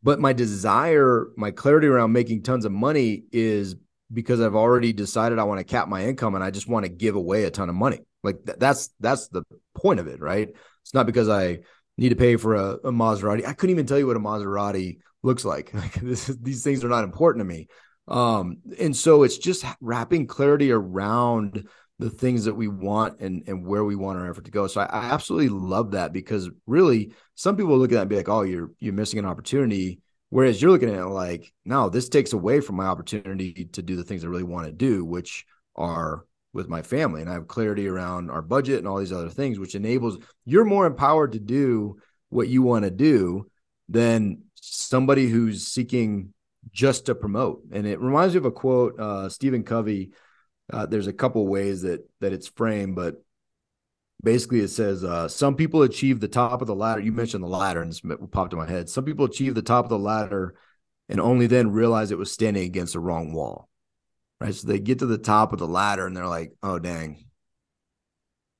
but 0.08 0.22
my 0.22 0.32
desire, 0.32 1.28
my 1.36 1.51
clarity 1.51 1.88
around 1.88 2.14
making 2.14 2.41
tons 2.41 2.64
of 2.64 2.72
money 2.72 3.26
is 3.34 3.76
because 4.14 4.39
I've 4.39 4.55
already 4.55 4.93
decided 4.93 5.38
I 5.38 5.43
want 5.43 5.60
to 5.60 5.66
cap 5.66 5.89
my 5.89 6.05
income 6.05 6.34
and 6.34 6.41
I 6.41 6.49
just 6.49 6.66
want 6.66 6.86
to 6.86 6.89
give 6.89 7.18
away 7.18 7.43
a 7.43 7.51
ton 7.51 7.68
of 7.68 7.76
money. 7.76 7.99
Like 8.24 8.45
th- 8.45 8.58
that's 8.58 8.89
that's 9.01 9.28
the 9.28 9.43
point 9.76 9.99
of 9.99 10.08
it, 10.08 10.22
right? 10.22 10.47
It's 10.47 10.93
not 10.93 11.08
because 11.08 11.28
I 11.28 11.60
need 11.97 12.08
to 12.08 12.16
pay 12.16 12.38
for 12.38 12.55
a, 12.55 12.76
a 12.86 12.91
Maserati. 12.93 13.45
I 13.45 13.51
couldn't 13.51 13.76
even 13.76 13.86
tell 13.86 13.99
you 13.99 14.08
what 14.08 14.16
a 14.16 14.22
Maserati 14.22 14.99
looks 15.24 15.43
like. 15.43 15.74
Like 15.74 15.95
this, 15.95 16.28
these 16.28 16.64
things 16.64 16.86
are 16.86 16.89
not 16.89 17.03
important 17.03 17.41
to 17.41 17.45
me. 17.45 17.68
Um, 18.08 18.60
and 18.80 18.95
so 18.95 19.24
it's 19.24 19.38
just 19.38 19.66
wrapping 19.82 20.28
clarity 20.28 20.72
around 20.72 21.68
the 22.00 22.10
things 22.10 22.45
that 22.45 22.54
we 22.54 22.68
want 22.68 23.20
and 23.20 23.43
and 23.48 23.66
where 23.66 23.84
we 23.84 23.95
want 23.95 24.20
our 24.20 24.30
effort 24.30 24.45
to 24.45 24.52
go. 24.52 24.68
So 24.68 24.82
I, 24.82 24.86
I 24.86 25.06
absolutely 25.06 25.50
love 25.50 25.91
that 25.91 26.14
because 26.14 26.50
really 26.66 27.14
some 27.36 27.58
people 27.58 27.78
look 27.78 27.91
at 27.91 27.95
that 27.95 28.02
and 28.02 28.10
be 28.10 28.18
like, 28.18 28.30
oh, 28.30 28.43
you're 28.43 28.72
you're 28.80 28.93
missing 28.93 29.20
an 29.20 29.26
opportunity. 29.26 30.00
Whereas 30.30 30.62
you're 30.62 30.72
looking 30.72 30.89
at 30.89 31.00
it 31.00 31.06
like, 31.06 31.54
no, 31.64 31.89
this 31.89 32.10
takes 32.10 32.34
away 32.34 32.60
from 32.60 32.76
my 32.76 32.86
opportunity 32.86 33.70
to 33.72 33.82
do 33.82 33.95
the 33.95 34.04
things 34.04 34.24
I 34.24 34.28
really 34.28 34.43
want 34.43 34.68
to 34.68 34.74
do, 34.74 35.06
which 35.06 35.45
are 35.76 36.26
with 36.54 36.68
my 36.68 36.82
family 36.82 37.22
and 37.22 37.30
I 37.30 37.34
have 37.34 37.48
clarity 37.48 37.88
around 37.88 38.30
our 38.30 38.41
budget 38.41 38.80
and 38.80 38.88
all 38.88 38.98
these 38.98 39.14
other 39.14 39.30
things, 39.30 39.58
which 39.58 39.76
enables 39.76 40.18
you're 40.43 40.66
more 40.66 40.86
empowered 40.86 41.34
to 41.34 41.39
do 41.39 41.98
what 42.30 42.50
you 42.50 42.62
want 42.62 42.84
to 42.84 42.91
do 42.91 43.50
than 43.88 44.41
somebody 44.56 45.28
who's 45.28 45.68
seeking 45.68 46.34
just 46.72 47.06
to 47.06 47.16
promote. 47.16 47.62
And 47.72 47.88
it 47.88 48.00
reminds 48.00 48.34
me 48.34 48.39
of 48.39 48.45
a 48.45 48.52
quote, 48.52 49.00
uh, 49.00 49.30
Stephen 49.30 49.64
Covey. 49.64 50.12
Uh, 50.72 50.86
there's 50.86 51.07
a 51.07 51.13
couple 51.13 51.47
ways 51.47 51.82
that 51.84 52.07
that 52.20 52.34
it's 52.34 52.47
framed, 52.47 52.95
but 52.95 53.24
basically 54.22 54.59
it 54.59 54.70
says 54.70 55.03
uh, 55.03 55.28
some 55.28 55.55
people 55.55 55.84
achieve 55.84 56.20
the 56.20 56.28
top 56.28 56.61
of 56.61 56.68
the 56.68 56.76
ladder. 56.76 57.01
You 57.01 57.11
mentioned 57.11 57.43
the 57.43 57.47
ladder, 57.47 57.82
and 57.82 57.91
this 57.91 58.01
popped 58.32 58.53
in 58.53 58.59
my 58.59 58.70
head. 58.70 58.89
Some 58.89 59.05
people 59.05 59.26
achieve 59.26 59.55
the 59.55 59.61
top 59.61 59.86
of 59.86 59.89
the 59.89 59.99
ladder 59.99 60.55
and 61.09 61.22
only 61.22 61.47
then 61.47 61.72
realize 61.72 62.11
it 62.11 62.18
was 62.18 62.32
standing 62.32 62.63
against 62.63 62.93
the 62.93 62.99
wrong 62.99 63.32
wall 63.32 63.70
right? 64.39 64.53
So 64.53 64.68
they 64.68 64.80
get 64.80 64.99
to 64.99 65.05
the 65.05 65.18
top 65.18 65.53
of 65.53 65.59
the 65.59 65.68
ladder 65.68 66.05
and 66.05 66.15
they're 66.15 66.28
like, 66.28 66.53
oh, 66.63 66.80
dang, 66.80 67.26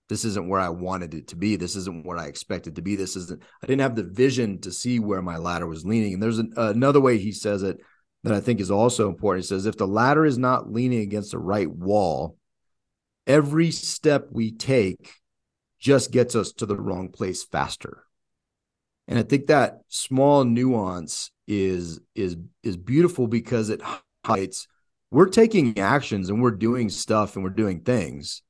this 0.10 0.26
isn't 0.26 0.48
where 0.48 0.62
I 0.62 0.70
wanted 0.70 1.14
it 1.14 1.30
to 1.30 1.36
be. 1.36 1.56
This 1.56 1.76
isn't 1.76 2.06
what 2.06 2.18
I 2.18 2.28
expected 2.28 2.76
to 2.76 2.82
be. 2.82 2.96
This 2.96 3.16
isn't, 3.16 3.42
I 3.62 3.68
didn't 3.68 3.82
have 3.82 3.96
the 3.96 4.04
vision 4.04 4.62
to 4.62 4.72
see 4.72 5.00
where 5.00 5.22
my 5.22 5.38
ladder 5.38 5.68
was 5.68 5.86
leaning. 5.86 6.14
And 6.14 6.24
there's 6.24 6.40
an, 6.40 6.54
another 6.56 7.02
way 7.02 7.18
he 7.18 7.32
says 7.32 7.64
it 7.64 7.80
that 8.28 8.36
I 8.36 8.42
think 8.42 8.60
is 8.60 8.72
also 8.72 9.08
important. 9.08 9.46
He 9.46 9.48
says, 9.48 9.66
if 9.66 9.78
the 9.78 9.88
ladder 9.88 10.26
is 10.26 10.38
not 10.38 10.72
leaning 10.72 11.00
against 11.00 11.32
the 11.32 11.40
right 11.40 11.70
wall, 11.70 12.38
every 13.26 13.72
step 13.72 14.28
we 14.32 14.52
take 14.52 15.14
just 15.80 16.12
gets 16.12 16.36
us 16.36 16.52
to 16.54 16.66
the 16.66 16.76
wrong 16.76 17.10
place 17.10 17.44
faster. 17.44 18.04
And 19.08 19.18
I 19.18 19.24
think 19.24 19.48
that 19.48 19.80
small 19.88 20.44
nuance 20.44 21.32
is 21.48 22.02
is 22.14 22.36
is 22.64 22.76
beautiful 22.76 23.28
because 23.28 23.70
it 23.70 23.82
highlights 24.26 24.68
we're 25.12 25.30
taking 25.30 25.80
actions 25.80 26.30
and 26.30 26.42
we're 26.42 26.52
doing 26.52 26.90
stuff 26.90 27.36
and 27.36 27.44
we're 27.44 27.52
doing 27.52 27.80
things. 27.80 28.42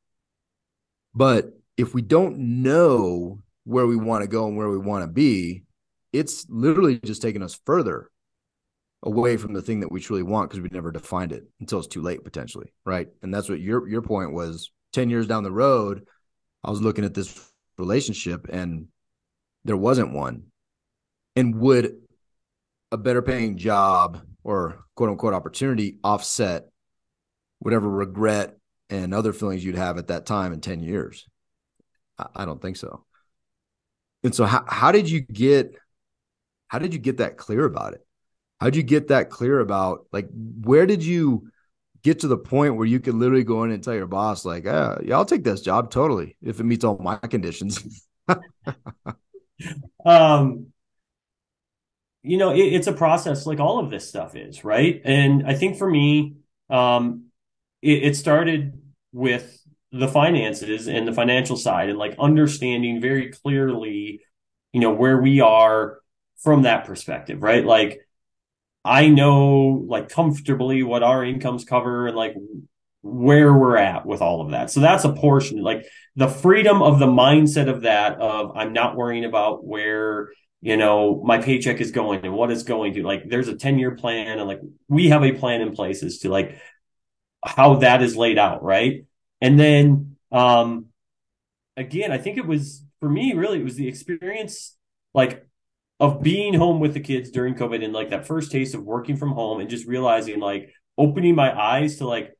But 1.13 1.51
if 1.77 1.93
we 1.93 2.01
don't 2.01 2.63
know 2.63 3.43
where 3.65 3.85
we 3.85 3.95
want 3.95 4.23
to 4.23 4.27
go 4.27 4.47
and 4.47 4.57
where 4.57 4.69
we 4.69 4.79
want 4.79 5.03
to 5.03 5.11
be, 5.11 5.63
it's 6.11 6.47
literally 6.49 6.99
just 6.99 7.21
taking 7.21 7.43
us 7.43 7.59
further 7.65 8.09
away 9.03 9.37
from 9.37 9.53
the 9.53 9.61
thing 9.61 9.81
that 9.81 9.91
we 9.91 9.99
truly 9.99 10.23
want 10.23 10.49
because 10.49 10.61
we 10.61 10.69
never 10.71 10.91
defined 10.91 11.31
it 11.31 11.43
until 11.59 11.79
it's 11.79 11.87
too 11.87 12.01
late 12.01 12.23
potentially, 12.23 12.73
right? 12.85 13.07
And 13.21 13.33
that's 13.33 13.49
what 13.49 13.59
your 13.59 13.87
your 13.87 14.01
point 14.01 14.33
was 14.33 14.71
10 14.93 15.09
years 15.09 15.27
down 15.27 15.43
the 15.43 15.51
road, 15.51 16.07
I 16.63 16.71
was 16.71 16.81
looking 16.81 17.05
at 17.05 17.13
this 17.13 17.51
relationship 17.77 18.47
and 18.49 18.87
there 19.63 19.77
wasn't 19.77 20.13
one. 20.13 20.45
And 21.35 21.59
would 21.59 21.97
a 22.91 22.97
better 22.97 23.21
paying 23.21 23.57
job 23.57 24.21
or 24.43 24.79
quote 24.95 25.09
unquote 25.09 25.33
opportunity 25.33 25.99
offset 26.03 26.69
whatever 27.59 27.89
regret 27.89 28.57
and 28.89 29.13
other 29.13 29.33
feelings 29.33 29.63
you'd 29.63 29.75
have 29.75 29.97
at 29.97 30.07
that 30.07 30.25
time 30.25 30.53
in 30.53 30.61
10 30.61 30.79
years? 30.79 31.27
I, 32.17 32.27
I 32.37 32.45
don't 32.45 32.61
think 32.61 32.77
so. 32.77 33.05
And 34.23 34.33
so 34.33 34.45
how, 34.45 34.63
how 34.67 34.91
did 34.91 35.09
you 35.09 35.21
get 35.21 35.75
how 36.69 36.79
did 36.79 36.93
you 36.93 36.99
get 36.99 37.17
that 37.17 37.37
clear 37.37 37.65
about 37.65 37.93
it? 37.93 38.05
How'd 38.59 38.75
you 38.75 38.83
get 38.83 39.09
that 39.09 39.29
clear 39.29 39.59
about 39.59 40.07
like 40.11 40.29
where 40.31 40.85
did 40.85 41.03
you 41.03 41.49
get 42.03 42.19
to 42.21 42.27
the 42.27 42.37
point 42.37 42.75
where 42.75 42.85
you 42.87 42.99
could 42.99 43.15
literally 43.15 43.43
go 43.43 43.63
in 43.63 43.71
and 43.71 43.83
tell 43.83 43.93
your 43.93 44.07
boss, 44.07 44.45
like, 44.45 44.63
yeah, 44.63 44.97
yeah, 45.03 45.15
I'll 45.15 45.25
take 45.25 45.43
this 45.43 45.61
job 45.61 45.91
totally 45.91 46.37
if 46.41 46.59
it 46.59 46.63
meets 46.63 46.85
all 46.85 46.97
my 46.99 47.17
conditions. 47.17 48.07
um, 50.05 50.67
you 52.23 52.37
know, 52.37 52.51
it, 52.51 52.59
it's 52.59 52.87
a 52.87 52.93
process 52.93 53.45
like 53.45 53.59
all 53.59 53.79
of 53.79 53.89
this 53.89 54.07
stuff 54.07 54.35
is, 54.35 54.63
right? 54.63 55.01
And 55.03 55.45
I 55.47 55.53
think 55.53 55.77
for 55.77 55.89
me, 55.89 56.35
um, 56.69 57.25
it, 57.81 58.03
it 58.03 58.15
started 58.15 58.81
with 59.11 59.61
the 59.91 60.07
finances 60.07 60.87
and 60.87 61.07
the 61.07 61.13
financial 61.13 61.57
side 61.57 61.89
and 61.89 61.97
like 61.97 62.15
understanding 62.19 63.01
very 63.01 63.31
clearly, 63.31 64.21
you 64.73 64.79
know, 64.79 64.91
where 64.91 65.19
we 65.21 65.41
are 65.41 65.99
from 66.37 66.63
that 66.63 66.85
perspective, 66.85 67.41
right? 67.41 67.65
Like, 67.65 67.99
I 68.87 69.09
know 69.09 69.85
like 69.87 70.09
comfortably 70.09 70.83
what 70.83 71.03
our 71.03 71.23
incomes 71.23 71.65
cover 71.65 72.07
and 72.07 72.15
like 72.15 72.35
where 73.01 73.53
we're 73.53 73.77
at 73.77 74.05
with 74.05 74.21
all 74.21 74.41
of 74.41 74.51
that. 74.51 74.71
So 74.71 74.79
that's 74.79 75.03
a 75.03 75.13
portion, 75.13 75.61
like 75.61 75.85
the 76.15 76.27
freedom 76.27 76.81
of 76.81 76.99
the 76.99 77.07
mindset 77.07 77.69
of 77.69 77.81
that, 77.81 78.19
of 78.19 78.55
I'm 78.55 78.73
not 78.73 78.95
worrying 78.95 79.25
about 79.25 79.65
where, 79.65 80.29
you 80.61 80.77
know, 80.77 81.21
my 81.23 81.39
paycheck 81.39 81.79
is 81.81 81.91
going 81.91 82.25
and 82.25 82.33
what 82.33 82.51
is 82.51 82.63
going 82.63 82.93
to 82.93 83.03
like, 83.03 83.29
there's 83.29 83.47
a 83.47 83.55
10 83.55 83.77
year 83.79 83.95
plan 83.95 84.39
and 84.39 84.47
like 84.47 84.61
we 84.87 85.09
have 85.09 85.23
a 85.23 85.33
plan 85.33 85.61
in 85.61 85.73
place 85.73 86.03
as 86.03 86.19
to 86.19 86.29
like 86.29 86.57
how 87.45 87.75
that 87.75 88.01
is 88.01 88.15
laid 88.15 88.37
out. 88.37 88.63
Right. 88.63 89.05
And 89.41 89.59
then, 89.59 90.15
um, 90.31 90.87
again, 91.75 92.11
I 92.11 92.17
think 92.17 92.37
it 92.37 92.47
was 92.47 92.83
for 92.99 93.09
me, 93.09 93.33
really, 93.33 93.59
it 93.59 93.63
was 93.63 93.75
the 93.75 93.87
experience 93.87 94.75
like 95.13 95.46
of 95.99 96.21
being 96.21 96.53
home 96.53 96.79
with 96.79 96.93
the 96.93 96.99
kids 96.99 97.31
during 97.31 97.55
COVID 97.55 97.83
and 97.83 97.93
like 97.93 98.11
that 98.11 98.27
first 98.27 98.51
taste 98.51 98.75
of 98.75 98.83
working 98.83 99.17
from 99.17 99.31
home 99.31 99.59
and 99.59 99.69
just 99.69 99.87
realizing 99.87 100.39
like 100.39 100.71
opening 100.97 101.35
my 101.35 101.59
eyes 101.59 101.97
to 101.97 102.07
like 102.07 102.33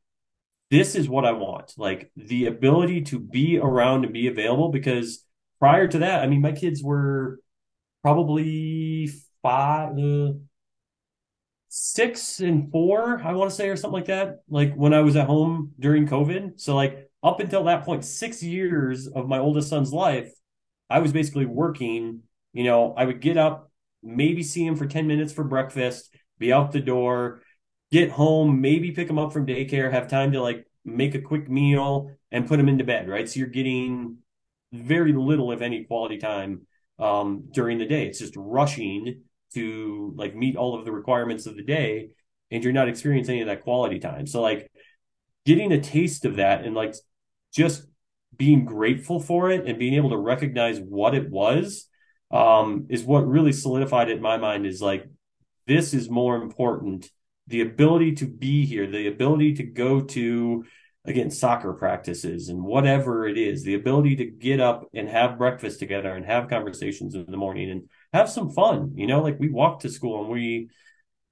this 0.70 0.95
is 0.95 1.10
what 1.10 1.26
I 1.26 1.32
want. 1.32 1.74
Like 1.78 2.12
the 2.16 2.47
ability 2.47 3.01
to 3.03 3.20
be 3.20 3.58
around 3.58 4.03
and 4.03 4.14
be 4.14 4.28
available 4.28 4.70
because 4.70 5.24
prior 5.60 5.88
to 5.88 5.99
that, 5.99 6.22
I 6.22 6.28
mean 6.28 6.41
my 6.41 6.51
kids 6.51 6.84
were 6.84 7.39
probably 8.03 9.10
five 9.41 9.97
uh, 9.97 10.34
six 11.70 12.39
and 12.39 12.72
four, 12.72 13.22
I 13.24 13.34
want 13.34 13.49
to 13.49 13.55
say, 13.55 13.70
or 13.70 13.76
something 13.76 13.99
like 13.99 14.05
that. 14.05 14.41
Like 14.49 14.74
when 14.76 14.93
I 14.93 15.01
was 15.01 15.16
at 15.16 15.28
home 15.28 15.74
during 15.80 16.08
COVID. 16.08 16.60
So 16.60 16.76
like 16.76 17.10
up 17.24 17.39
until 17.39 17.64
that 17.66 17.86
point, 17.86 18.05
six 18.05 18.43
years 18.43 19.08
of 19.08 19.28
my 19.28 19.39
oldest 19.39 19.70
son's 19.70 19.93
life, 19.93 20.32
I 20.89 20.99
was 20.99 21.12
basically 21.12 21.45
working 21.45 22.22
you 22.54 22.64
know, 22.64 22.93
I 22.95 23.06
would 23.06 23.22
get 23.22 23.38
up, 23.38 23.72
maybe 24.04 24.43
see 24.43 24.66
him 24.66 24.76
for 24.76 24.86
10 24.86 25.08
minutes 25.08 25.34
for 25.34 25.43
breakfast, 25.43 26.16
be 26.39 26.54
out 26.54 26.72
the 26.72 26.80
door, 26.80 27.41
get 27.91 28.12
home, 28.12 28.62
maybe 28.62 28.91
pick 28.91 29.10
him 29.10 29.20
up 29.20 29.34
from 29.34 29.45
daycare, 29.45 29.91
have 29.91 30.08
time 30.08 30.32
to 30.34 30.41
like 30.41 30.66
make 30.86 31.16
a 31.16 31.22
quick 31.22 31.50
meal 31.50 32.12
and 32.32 32.48
put 32.48 32.60
him 32.60 32.70
into 32.70 32.84
bed, 32.84 33.08
right? 33.08 33.30
So 33.30 33.39
you're 33.39 33.50
getting 33.50 34.18
very 34.72 35.14
little, 35.14 35.52
if 35.52 35.62
any, 35.62 35.86
quality 35.86 36.18
time 36.18 36.68
um, 37.00 37.45
during 37.52 37.78
the 37.78 37.86
day. 37.86 38.08
It's 38.08 38.20
just 38.20 38.34
rushing 38.36 39.24
to 39.54 40.14
like 40.16 40.36
meet 40.36 40.56
all 40.56 40.78
of 40.78 40.86
the 40.86 40.91
requirements 40.91 41.45
of 41.45 41.56
the 41.56 41.64
day, 41.64 42.10
and 42.52 42.64
you're 42.64 42.74
not 42.74 42.89
experiencing 42.89 43.36
any 43.36 43.41
of 43.41 43.48
that 43.48 43.64
quality 43.64 44.00
time. 44.00 44.28
So 44.28 44.41
like 44.41 44.70
getting 45.45 45.72
a 45.72 45.82
taste 45.82 46.26
of 46.26 46.38
that 46.38 46.66
and 46.66 46.76
like 46.76 46.93
just 47.54 47.86
being 48.36 48.66
grateful 48.66 49.20
for 49.20 49.50
it 49.50 49.66
and 49.66 49.80
being 49.80 49.93
able 49.93 50.10
to 50.10 50.18
recognize 50.18 50.80
what 50.80 51.16
it 51.16 51.30
was 51.30 51.86
um, 52.32 52.88
is 52.89 53.03
what 53.03 53.28
really 53.28 53.53
solidified 53.53 54.09
it 54.09 54.17
in 54.17 54.21
my 54.21 54.38
mind 54.38 54.65
is 54.65 54.82
like 54.82 55.05
this 55.65 55.93
is 55.93 56.09
more 56.09 56.36
important. 56.36 57.09
The 57.47 57.61
ability 57.61 58.13
to 58.15 58.28
be 58.28 58.65
here 58.65 58.88
the 58.88 59.07
ability 59.07 59.55
to 59.55 59.63
go 59.63 60.01
to 60.01 60.65
again 61.05 61.32
soccer 61.32 61.71
practices 61.73 62.49
and 62.49 62.61
whatever 62.61 63.25
it 63.25 63.38
is 63.38 63.63
the 63.63 63.75
ability 63.75 64.17
to 64.17 64.25
get 64.25 64.59
up 64.59 64.86
and 64.93 65.07
have 65.07 65.38
breakfast 65.38 65.80
together 65.80 66.13
and 66.13 66.25
have 66.25 66.49
conversations 66.49 67.15
in 67.15 67.25
the 67.28 67.38
morning 67.38 67.71
and 67.71 67.84
have 68.11 68.30
some 68.30 68.49
fun 68.49 68.91
you 68.95 69.07
know? 69.07 69.21
Like 69.21 69.39
we 69.39 69.49
walk 69.49 69.82
to 69.82 69.89
school 69.89 70.21
and 70.21 70.30
we 70.30 70.69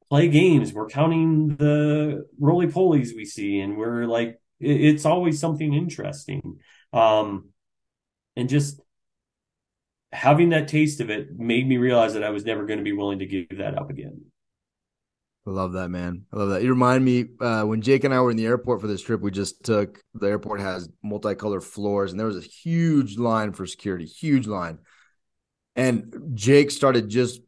play 0.09 0.29
games. 0.29 0.71
We're 0.71 0.87
counting 0.87 1.55
the 1.55 2.25
roly 2.39 2.67
polies 2.67 3.15
we 3.15 3.25
see 3.25 3.59
and 3.59 3.77
we're 3.77 4.05
like 4.05 4.39
it's 4.59 5.05
always 5.05 5.39
something 5.39 5.73
interesting. 5.73 6.59
Um 6.93 7.49
and 8.37 8.47
just 8.47 8.79
having 10.15 10.49
that 10.49 10.67
taste 10.67 11.01
of 11.01 11.09
it 11.09 11.37
made 11.37 11.67
me 11.67 11.77
realize 11.77 12.13
that 12.13 12.23
I 12.23 12.29
was 12.29 12.45
never 12.45 12.65
going 12.65 12.79
to 12.79 12.83
be 12.83 12.93
willing 12.93 13.19
to 13.19 13.25
give 13.25 13.57
that 13.57 13.77
up 13.77 13.89
again. 13.89 14.21
I 15.47 15.51
love 15.51 15.73
that, 15.73 15.89
man. 15.89 16.25
I 16.33 16.37
love 16.37 16.49
that. 16.49 16.63
You 16.63 16.69
remind 16.69 17.05
me 17.05 17.25
uh, 17.39 17.63
when 17.63 17.81
Jake 17.81 18.03
and 18.03 18.13
I 18.13 18.19
were 18.19 18.31
in 18.31 18.37
the 18.37 18.47
airport 18.47 18.81
for 18.81 18.87
this 18.87 19.01
trip 19.01 19.21
we 19.21 19.29
just 19.29 19.63
took. 19.63 20.01
The 20.15 20.27
airport 20.27 20.59
has 20.61 20.89
multicolored 21.03 21.63
floors, 21.63 22.11
and 22.11 22.19
there 22.19 22.25
was 22.25 22.37
a 22.37 22.41
huge 22.41 23.17
line 23.17 23.51
for 23.51 23.67
security, 23.67 24.05
huge 24.05 24.47
line. 24.47 24.79
And 25.75 26.31
Jake 26.33 26.71
started 26.71 27.09
just 27.09 27.41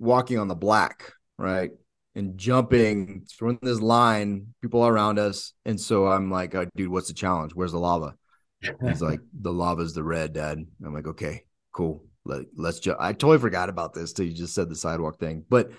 walking 0.00 0.38
on 0.38 0.48
the 0.48 0.56
black, 0.56 1.12
right, 1.38 1.70
and 2.16 2.36
jumping 2.36 3.26
through 3.30 3.60
this 3.62 3.80
line, 3.80 4.54
people 4.60 4.84
around 4.84 5.20
us. 5.20 5.52
And 5.64 5.80
so 5.80 6.08
I'm 6.08 6.32
like, 6.32 6.54
oh, 6.56 6.66
"Dude, 6.74 6.90
what's 6.90 7.08
the 7.08 7.14
challenge? 7.14 7.52
Where's 7.54 7.72
the 7.72 7.78
lava?" 7.78 8.16
He's 8.60 9.02
like, 9.02 9.20
"The 9.40 9.52
lava's 9.52 9.94
the 9.94 10.02
red, 10.02 10.32
Dad." 10.32 10.58
I'm 10.84 10.94
like, 10.94 11.06
"Okay, 11.06 11.44
cool. 11.72 12.04
Let, 12.24 12.42
let's 12.54 12.80
just, 12.80 12.96
I 13.00 13.12
totally 13.12 13.38
forgot 13.38 13.68
about 13.68 13.94
this 13.94 14.12
till 14.12 14.26
you 14.26 14.32
just 14.32 14.54
said 14.54 14.68
the 14.68 14.76
sidewalk 14.76 15.18
thing. 15.18 15.44
But, 15.48 15.70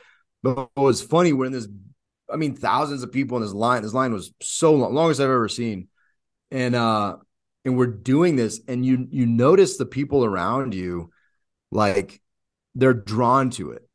but 0.43 0.69
what 0.73 0.83
was 0.83 1.01
funny 1.01 1.33
when 1.33 1.51
this, 1.51 1.67
I 2.31 2.35
mean, 2.35 2.55
thousands 2.55 3.03
of 3.03 3.11
people 3.11 3.37
in 3.37 3.43
this 3.43 3.53
line, 3.53 3.83
this 3.83 3.93
line 3.93 4.13
was 4.13 4.33
so 4.41 4.73
long, 4.73 4.93
longest 4.93 5.19
I've 5.19 5.25
ever 5.25 5.49
seen. 5.49 5.87
And, 6.49 6.75
uh, 6.75 7.17
and 7.63 7.77
we're 7.77 7.87
doing 7.87 8.35
this 8.35 8.61
and 8.67 8.85
you, 8.85 9.07
you 9.11 9.25
notice 9.25 9.77
the 9.77 9.85
people 9.85 10.25
around 10.25 10.73
you, 10.73 11.11
like 11.71 12.21
they're 12.73 12.93
drawn 12.93 13.51
to 13.51 13.71
it. 13.71 13.87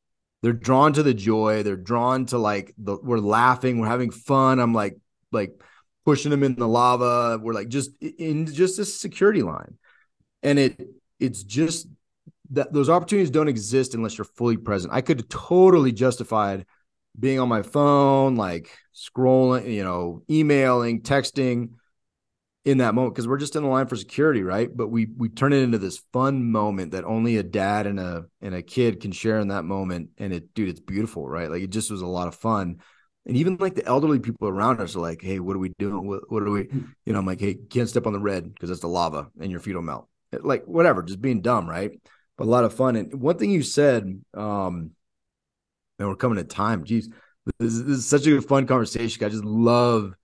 They're 0.43 0.53
drawn 0.53 0.93
to 0.93 1.03
the 1.03 1.15
joy. 1.15 1.65
They're 1.65 1.77
drawn 1.77 2.27
to 2.27 2.39
like 2.39 2.73
the, 2.79 2.97
we're 3.03 3.19
laughing, 3.19 3.81
we're 3.81 3.89
having 3.89 4.13
fun. 4.13 4.61
I'm 4.61 4.73
like, 4.73 4.97
like 5.33 5.61
pushing 6.05 6.31
them 6.31 6.45
in 6.45 6.55
the 6.55 6.69
lava. 6.69 7.39
We're 7.43 7.55
like 7.55 7.69
just 7.69 7.91
in 8.01 8.47
just 8.47 8.77
this 8.77 9.01
security 9.01 9.43
line. 9.43 9.77
And 10.43 10.59
it, 10.61 10.81
it's 11.21 11.43
just 11.43 11.89
that 12.51 12.73
those 12.73 12.89
opportunities 12.89 13.31
don't 13.31 13.49
exist 13.49 13.95
unless 13.95 14.17
you're 14.19 14.25
fully 14.25 14.57
present. 14.57 14.93
I 14.93 15.01
could 15.01 15.29
totally 15.29 15.93
justified 15.93 16.67
being 17.19 17.41
on 17.41 17.49
my 17.49 17.63
phone, 17.63 18.37
like 18.37 18.71
scrolling, 18.95 19.73
you 19.73 19.83
know, 19.83 20.23
emailing, 20.31 21.03
texting 21.03 21.71
in 22.65 22.79
that 22.79 22.95
moment 22.95 23.15
because 23.15 23.29
we're 23.29 23.39
just 23.39 23.55
in 23.57 23.63
the 23.63 23.69
line 23.69 23.87
for 23.87 23.97
security, 23.97 24.43
right? 24.43 24.69
But 24.75 24.89
we 24.89 25.07
we 25.17 25.29
turn 25.29 25.53
it 25.53 25.63
into 25.63 25.79
this 25.79 26.03
fun 26.13 26.51
moment 26.51 26.93
that 26.93 27.05
only 27.05 27.37
a 27.37 27.43
dad 27.43 27.87
and 27.87 27.99
a 28.01 28.27
and 28.41 28.55
a 28.55 28.63
kid 28.63 29.01
can 29.01 29.13
share 29.13 29.39
in 29.39 29.49
that 29.49 29.65
moment. 29.65 30.11
And 30.19 30.33
it, 30.33 30.53
dude, 30.53 30.69
it's 30.69 30.81
beautiful, 30.81 31.29
right? 31.29 31.51
Like 31.51 31.63
it 31.63 31.71
just 31.71 31.91
was 31.91 32.03
a 32.03 32.07
lot 32.07 32.29
of 32.29 32.35
fun. 32.35 32.81
And 33.25 33.37
even 33.37 33.57
like 33.57 33.75
the 33.75 33.87
elderly 33.87 34.21
people 34.21 34.49
around 34.49 34.81
us 34.81 34.97
are 34.97 35.01
like, 35.01 35.23
"Hey, 35.23 35.41
what 35.41 35.57
are 35.57 35.61
we 35.61 35.73
doing? 35.79 36.07
What, 36.07 36.31
what 36.31 36.43
are 36.43 36.51
we?" 36.51 36.69
You 37.05 37.13
know, 37.13 37.19
I'm 37.19 37.27
like, 37.27 37.41
"Hey, 37.41 37.55
can't 37.55 37.89
step 37.89 38.07
on 38.07 38.13
the 38.13 38.21
red 38.21 38.53
because 38.53 38.71
it's 38.71 38.81
the 38.81 38.89
lava 38.89 39.29
and 39.41 39.51
your 39.51 39.61
feet 39.61 39.75
will 39.75 39.83
melt." 39.83 40.09
Like 40.33 40.65
whatever, 40.65 41.03
just 41.03 41.21
being 41.21 41.41
dumb, 41.41 41.69
right? 41.69 41.93
But 42.37 42.45
a 42.45 42.51
lot 42.51 42.65
of 42.65 42.75
fun. 42.75 42.97
And 42.97 43.21
one 43.21 43.39
thing 43.39 43.51
you 43.51 43.63
said, 43.63 44.03
um, 44.35 44.91
and 45.99 46.09
we're 46.09 46.17
coming 46.17 46.37
to 46.37 46.45
time. 46.45 46.85
Jeez, 46.85 47.07
this 47.59 47.73
is, 47.73 47.85
this 47.85 47.99
is 47.99 48.07
such 48.07 48.27
a 48.27 48.43
fun 48.43 48.67
conversation. 48.67 49.25
I 49.25 49.29
just 49.29 49.45
love 49.45 50.15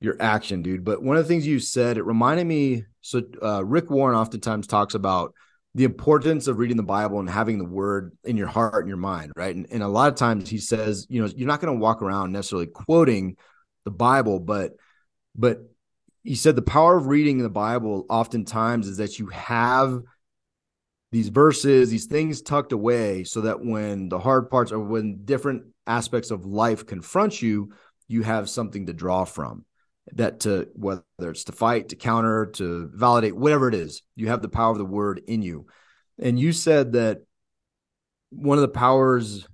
your 0.00 0.16
action, 0.18 0.62
dude. 0.62 0.84
But 0.84 1.02
one 1.02 1.16
of 1.16 1.24
the 1.24 1.28
things 1.28 1.46
you 1.46 1.60
said, 1.60 1.98
it 1.98 2.04
reminded 2.04 2.46
me. 2.46 2.84
So 3.02 3.22
uh, 3.42 3.64
Rick 3.64 3.90
Warren 3.90 4.16
oftentimes 4.16 4.66
talks 4.66 4.94
about 4.94 5.34
the 5.74 5.84
importance 5.84 6.48
of 6.48 6.58
reading 6.58 6.76
the 6.76 6.82
Bible 6.82 7.20
and 7.20 7.30
having 7.30 7.58
the 7.58 7.64
word 7.64 8.16
in 8.24 8.36
your 8.36 8.48
heart 8.48 8.82
and 8.82 8.88
your 8.88 8.96
mind, 8.96 9.32
right? 9.36 9.54
And, 9.54 9.66
and 9.70 9.82
a 9.82 9.88
lot 9.88 10.08
of 10.08 10.16
times 10.18 10.48
he 10.48 10.58
says, 10.58 11.06
you 11.08 11.22
know, 11.22 11.30
you're 11.36 11.46
not 11.46 11.60
going 11.60 11.72
to 11.72 11.80
walk 11.80 12.02
around 12.02 12.32
necessarily 12.32 12.66
quoting 12.66 13.36
the 13.84 13.90
Bible, 13.90 14.40
but 14.40 14.72
but 15.36 15.58
he 16.22 16.34
said 16.34 16.56
the 16.56 16.62
power 16.62 16.96
of 16.96 17.06
reading 17.06 17.38
the 17.38 17.48
Bible 17.48 18.06
oftentimes 18.08 18.86
is 18.86 18.98
that 18.98 19.18
you 19.18 19.26
have 19.28 20.00
these 21.12 21.28
verses, 21.28 21.90
these 21.90 22.06
things 22.06 22.42
tucked 22.42 22.72
away 22.72 23.24
so 23.24 23.42
that 23.42 23.64
when 23.64 24.08
the 24.08 24.18
hard 24.18 24.50
parts 24.50 24.70
or 24.70 24.78
when 24.78 25.24
different 25.24 25.64
aspects 25.86 26.30
of 26.30 26.46
life 26.46 26.86
confront 26.86 27.42
you, 27.42 27.72
you 28.06 28.22
have 28.22 28.48
something 28.48 28.86
to 28.86 28.92
draw 28.92 29.24
from 29.24 29.64
that 30.14 30.40
to 30.40 30.68
whether 30.74 31.02
it's 31.20 31.44
to 31.44 31.52
fight, 31.52 31.90
to 31.90 31.96
counter, 31.96 32.46
to 32.46 32.90
validate, 32.92 33.36
whatever 33.36 33.68
it 33.68 33.74
is, 33.74 34.02
you 34.16 34.28
have 34.28 34.42
the 34.42 34.48
power 34.48 34.72
of 34.72 34.78
the 34.78 34.84
word 34.84 35.20
in 35.26 35.42
you. 35.42 35.66
And 36.18 36.38
you 36.38 36.52
said 36.52 36.92
that 36.92 37.22
one 38.30 38.58
of 38.58 38.62
the 38.62 38.68
powers 38.68 39.46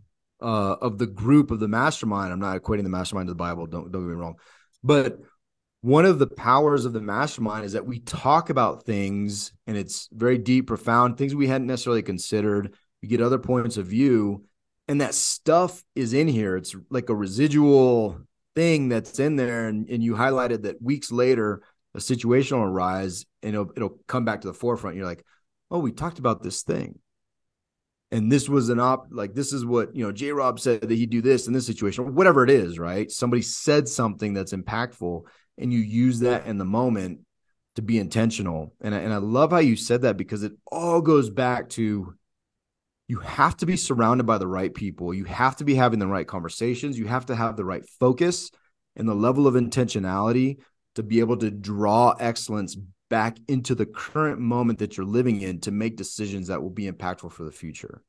uh, 0.43 0.77
of 0.81 0.99
the 0.99 1.07
group 1.07 1.51
of 1.51 1.61
the 1.61 1.69
mastermind, 1.69 2.33
I'm 2.33 2.41
not 2.41 2.61
equating 2.61 2.83
the 2.83 2.89
mastermind 2.89 3.29
to 3.29 3.33
the 3.33 3.37
Bible, 3.37 3.67
don't 3.67 3.91
don't 3.91 4.03
get 4.03 4.09
me 4.09 4.15
wrong, 4.15 4.37
but 4.83 5.19
one 5.87 6.05
of 6.05 6.19
the 6.19 6.27
powers 6.27 6.85
of 6.85 6.93
the 6.93 7.01
mastermind 7.01 7.65
is 7.65 7.75
that 7.75 7.87
we 7.87 8.01
talk 8.01 8.51
about 8.51 8.83
things 8.83 9.53
and 9.69 9.77
it's 9.77 10.09
very 10.11 10.37
deep, 10.37 10.67
profound, 10.67 11.17
things 11.17 11.33
we 11.33 11.47
hadn't 11.47 11.69
necessarily 11.69 12.03
considered. 12.03 12.75
We 13.01 13.07
get 13.07 13.21
other 13.21 13.39
points 13.39 13.77
of 13.77 13.87
view, 13.87 14.47
and 14.89 15.01
that 15.01 15.15
stuff 15.15 15.85
is 15.95 16.13
in 16.13 16.27
here. 16.27 16.57
It's 16.57 16.75
like 16.91 17.09
a 17.09 17.15
residual 17.15 18.19
thing 18.57 18.89
that's 18.89 19.21
in 19.21 19.37
there. 19.37 19.69
And, 19.69 19.89
and 19.89 20.03
you 20.03 20.15
highlighted 20.15 20.63
that 20.63 20.83
weeks 20.83 21.13
later 21.13 21.63
a 21.95 22.01
situation 22.01 22.59
will 22.59 22.67
arise 22.67 23.25
and 23.45 23.55
it'll, 23.55 23.71
it'll 23.77 23.99
come 24.09 24.25
back 24.25 24.41
to 24.41 24.49
the 24.49 24.55
forefront. 24.55 24.97
You're 24.97 25.07
like 25.07 25.25
oh 25.71 25.79
we 25.79 25.93
talked 25.93 26.19
about 26.19 26.43
this 26.43 26.65
thing. 26.65 26.99
And 28.11 28.33
this 28.33 28.49
was 28.49 28.71
an 28.71 28.81
op 28.81 29.07
like 29.13 29.35
this 29.35 29.53
is 29.53 29.65
what 29.65 29.95
you 29.95 30.05
know 30.05 30.11
j 30.11 30.33
rob 30.33 30.59
said 30.59 30.81
that 30.81 30.91
he'd 30.91 31.11
do 31.11 31.23
this 31.23 31.47
in 31.47 31.53
this 31.53 31.67
situation 31.67 32.17
whatever 32.17 32.43
it 32.43 32.51
is 32.51 32.77
right? 32.77 33.09
Somebody 33.09 33.43
said 33.43 33.89
something 33.89 34.35
that's 34.35 34.53
impactful 34.53 35.23
and 35.59 35.73
you 35.73 35.81
use 35.81 36.21
that 36.21 36.47
in 36.47 36.59
the 36.59 36.65
moment 36.65 37.21
to 37.77 37.83
be 37.83 37.99
intentional 37.99 38.75
and 38.81 38.95
I, 38.95 38.99
and 38.99 39.13
I 39.13 39.19
love 39.19 39.51
how 39.51 39.59
you 39.59 39.77
said 39.77 40.03
that 40.03 40.17
because 40.17 40.43
it 40.43 40.53
all 40.71 41.01
goes 41.01 41.29
back 41.31 41.69
to 41.71 42.15
you 43.09 43.21
have 43.21 43.57
to 43.59 43.67
be 43.67 43.77
surrounded 43.77 44.27
by 44.27 44.39
the 44.39 44.49
right 44.49 44.73
people. 44.73 45.15
You 45.15 45.25
have 45.25 45.57
to 45.57 45.65
be 45.65 45.75
having 45.75 45.99
the 45.99 46.09
right 46.09 46.27
conversations. 46.27 46.99
You 46.99 47.07
have 47.07 47.27
to 47.27 47.37
have 47.37 47.57
the 47.57 47.65
right 47.65 47.85
focus 48.01 48.51
and 48.97 49.09
the 49.09 49.15
level 49.15 49.47
of 49.47 49.55
intentionality 49.55 50.59
to 50.97 51.03
be 51.03 51.21
able 51.21 51.37
to 51.37 51.51
draw 51.51 52.15
excellence 52.19 52.77
back 53.09 53.37
into 53.47 53.75
the 53.75 53.87
current 53.87 54.41
moment 54.41 54.81
that 54.81 54.97
you're 54.97 55.07
living 55.07 55.41
in 55.41 55.61
to 55.61 55.71
make 55.71 55.97
decisions 55.97 56.49
that 56.49 56.61
will 56.61 56.71
be 56.71 56.91
impactful 56.91 57.31
for 57.31 57.45
the 57.45 57.53
future 57.53 58.03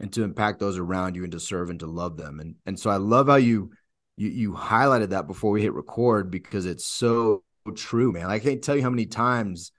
and 0.00 0.12
to 0.12 0.22
impact 0.22 0.58
those 0.58 0.78
around 0.78 1.16
you 1.16 1.24
and 1.24 1.32
to 1.32 1.40
serve 1.40 1.68
and 1.68 1.80
to 1.80 1.86
love 1.86 2.16
them. 2.16 2.40
And 2.40 2.54
and 2.64 2.78
so 2.78 2.88
I 2.90 2.96
love 2.96 3.26
how 3.26 3.36
you 3.36 3.72
you 4.16 4.28
you 4.28 4.52
highlighted 4.52 5.10
that 5.10 5.26
before 5.26 5.50
we 5.50 5.62
hit 5.62 5.72
record 5.72 6.30
because 6.30 6.66
it's 6.66 6.86
so 6.86 7.42
true, 7.74 8.12
man. 8.12 8.26
I 8.26 8.38
can't 8.38 8.62
tell 8.62 8.76
you 8.76 8.82
how 8.82 8.90
many 8.90 9.06
times 9.06 9.72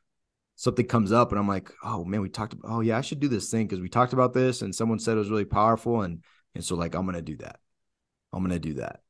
something 0.55 0.85
comes 0.85 1.11
up 1.11 1.31
and 1.31 1.39
I'm 1.39 1.47
like, 1.47 1.71
oh 1.83 2.03
man, 2.03 2.21
we 2.21 2.29
talked 2.29 2.53
about, 2.53 2.71
oh 2.71 2.81
yeah, 2.81 2.97
I 2.97 3.01
should 3.01 3.19
do 3.19 3.27
this 3.27 3.49
thing 3.49 3.67
because 3.67 3.81
we 3.81 3.89
talked 3.89 4.13
about 4.13 4.33
this 4.33 4.61
and 4.61 4.73
someone 4.73 4.99
said 4.99 5.15
it 5.15 5.19
was 5.19 5.29
really 5.29 5.45
powerful. 5.45 6.01
And 6.01 6.23
and 6.53 6.63
so 6.63 6.75
like 6.75 6.95
I'm 6.95 7.05
gonna 7.05 7.21
do 7.21 7.37
that. 7.37 7.59
I'm 8.33 8.43
gonna 8.43 8.59
do 8.59 8.75
that. 8.75 9.01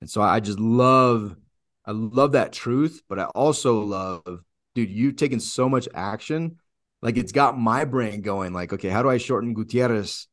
And 0.00 0.08
so 0.08 0.22
I 0.22 0.40
just 0.40 0.58
love, 0.58 1.36
I 1.84 1.92
love 1.92 2.32
that 2.32 2.52
truth, 2.52 3.02
but 3.08 3.18
I 3.18 3.24
also 3.24 3.82
love, 3.82 4.40
dude, 4.74 4.90
you've 4.90 5.16
taken 5.16 5.40
so 5.40 5.68
much 5.68 5.88
action. 5.94 6.56
Like 7.02 7.16
it's 7.16 7.32
got 7.32 7.58
my 7.58 7.84
brain 7.84 8.22
going, 8.22 8.52
like, 8.52 8.72
okay, 8.72 8.88
how 8.88 9.02
do 9.02 9.10
I 9.10 9.18
shorten 9.18 9.54
Gutierrez 9.54 10.26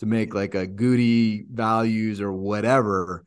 to 0.00 0.06
make 0.06 0.34
like 0.34 0.54
a 0.54 0.66
Goody 0.66 1.44
values 1.50 2.20
or 2.20 2.32
whatever 2.32 3.24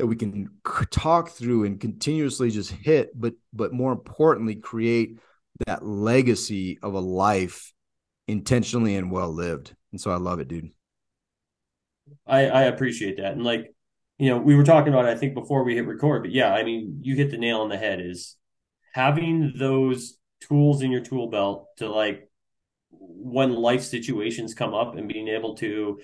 that 0.00 0.06
we 0.06 0.16
can 0.16 0.48
talk 0.90 1.28
through 1.28 1.64
and 1.64 1.78
continuously 1.78 2.50
just 2.50 2.70
hit, 2.70 3.10
but 3.14 3.34
but 3.52 3.70
more 3.70 3.92
importantly, 3.92 4.54
create 4.54 5.18
that 5.66 5.84
legacy 5.84 6.78
of 6.82 6.94
a 6.94 7.00
life 7.00 7.74
intentionally 8.26 8.96
and 8.96 9.10
well 9.10 9.30
lived. 9.30 9.74
And 9.92 10.00
so 10.00 10.10
I 10.10 10.16
love 10.16 10.40
it, 10.40 10.48
dude. 10.48 10.70
I, 12.26 12.46
I 12.46 12.62
appreciate 12.62 13.18
that. 13.18 13.32
And 13.32 13.44
like, 13.44 13.74
you 14.18 14.30
know, 14.30 14.38
we 14.38 14.54
were 14.54 14.64
talking 14.64 14.90
about, 14.90 15.04
I 15.04 15.16
think 15.16 15.34
before 15.34 15.64
we 15.64 15.74
hit 15.74 15.86
record, 15.86 16.22
but 16.22 16.32
yeah, 16.32 16.54
I 16.54 16.62
mean, 16.62 17.00
you 17.02 17.14
hit 17.14 17.30
the 17.30 17.36
nail 17.36 17.60
on 17.60 17.68
the 17.68 17.76
head 17.76 18.00
is 18.00 18.36
having 18.94 19.52
those 19.58 20.16
tools 20.40 20.80
in 20.80 20.90
your 20.90 21.02
tool 21.02 21.28
belt 21.28 21.66
to 21.76 21.90
like 21.90 22.30
when 22.90 23.52
life 23.52 23.82
situations 23.82 24.54
come 24.54 24.72
up 24.72 24.96
and 24.96 25.08
being 25.08 25.28
able 25.28 25.56
to 25.56 26.00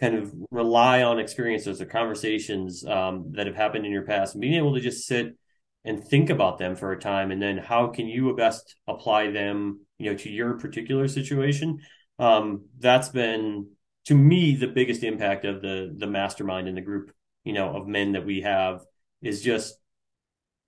kind 0.00 0.14
of 0.14 0.32
rely 0.50 1.02
on 1.02 1.18
experiences 1.18 1.80
or 1.80 1.86
conversations 1.86 2.84
um, 2.86 3.32
that 3.32 3.46
have 3.46 3.56
happened 3.56 3.84
in 3.84 3.92
your 3.92 4.04
past 4.04 4.34
and 4.34 4.40
being 4.40 4.54
able 4.54 4.74
to 4.74 4.80
just 4.80 5.06
sit 5.06 5.36
and 5.84 6.02
think 6.04 6.30
about 6.30 6.58
them 6.58 6.76
for 6.76 6.92
a 6.92 7.00
time 7.00 7.30
and 7.30 7.40
then 7.40 7.58
how 7.58 7.88
can 7.88 8.06
you 8.06 8.34
best 8.34 8.76
apply 8.86 9.30
them 9.30 9.80
you 9.98 10.10
know 10.10 10.16
to 10.16 10.30
your 10.30 10.58
particular 10.58 11.08
situation 11.08 11.80
um, 12.18 12.66
that's 12.78 13.08
been 13.08 13.68
to 14.06 14.14
me 14.14 14.54
the 14.54 14.66
biggest 14.66 15.02
impact 15.02 15.44
of 15.44 15.62
the 15.62 15.94
the 15.96 16.06
mastermind 16.06 16.68
and 16.68 16.76
the 16.76 16.82
group 16.82 17.12
you 17.44 17.52
know 17.52 17.76
of 17.76 17.86
men 17.86 18.12
that 18.12 18.24
we 18.24 18.40
have 18.42 18.82
is 19.22 19.42
just 19.42 19.74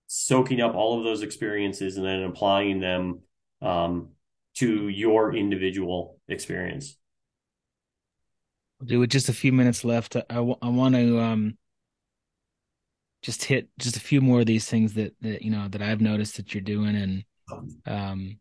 soaking 0.07 0.61
up 0.61 0.75
all 0.75 0.97
of 0.97 1.03
those 1.03 1.23
experiences 1.23 1.97
and 1.97 2.05
then 2.05 2.23
applying 2.23 2.79
them 2.79 3.21
um, 3.61 4.09
to 4.55 4.87
your 4.87 5.35
individual 5.35 6.19
experience. 6.27 6.97
Do 8.85 8.99
with 8.99 9.11
just 9.11 9.29
a 9.29 9.33
few 9.33 9.53
minutes 9.53 9.83
left. 9.83 10.15
I, 10.15 10.23
I, 10.29 10.37
I 10.37 10.69
want 10.69 10.95
to 10.95 11.19
um, 11.19 11.57
just 13.23 13.45
hit 13.45 13.69
just 13.79 13.97
a 13.97 14.01
few 14.01 14.21
more 14.21 14.41
of 14.41 14.45
these 14.45 14.69
things 14.69 14.93
that 14.93 15.15
that 15.21 15.41
you 15.41 15.49
know 15.49 15.67
that 15.69 15.81
I've 15.81 16.01
noticed 16.01 16.37
that 16.37 16.53
you're 16.53 16.61
doing 16.61 16.95
and 16.95 17.23
um 17.87 18.37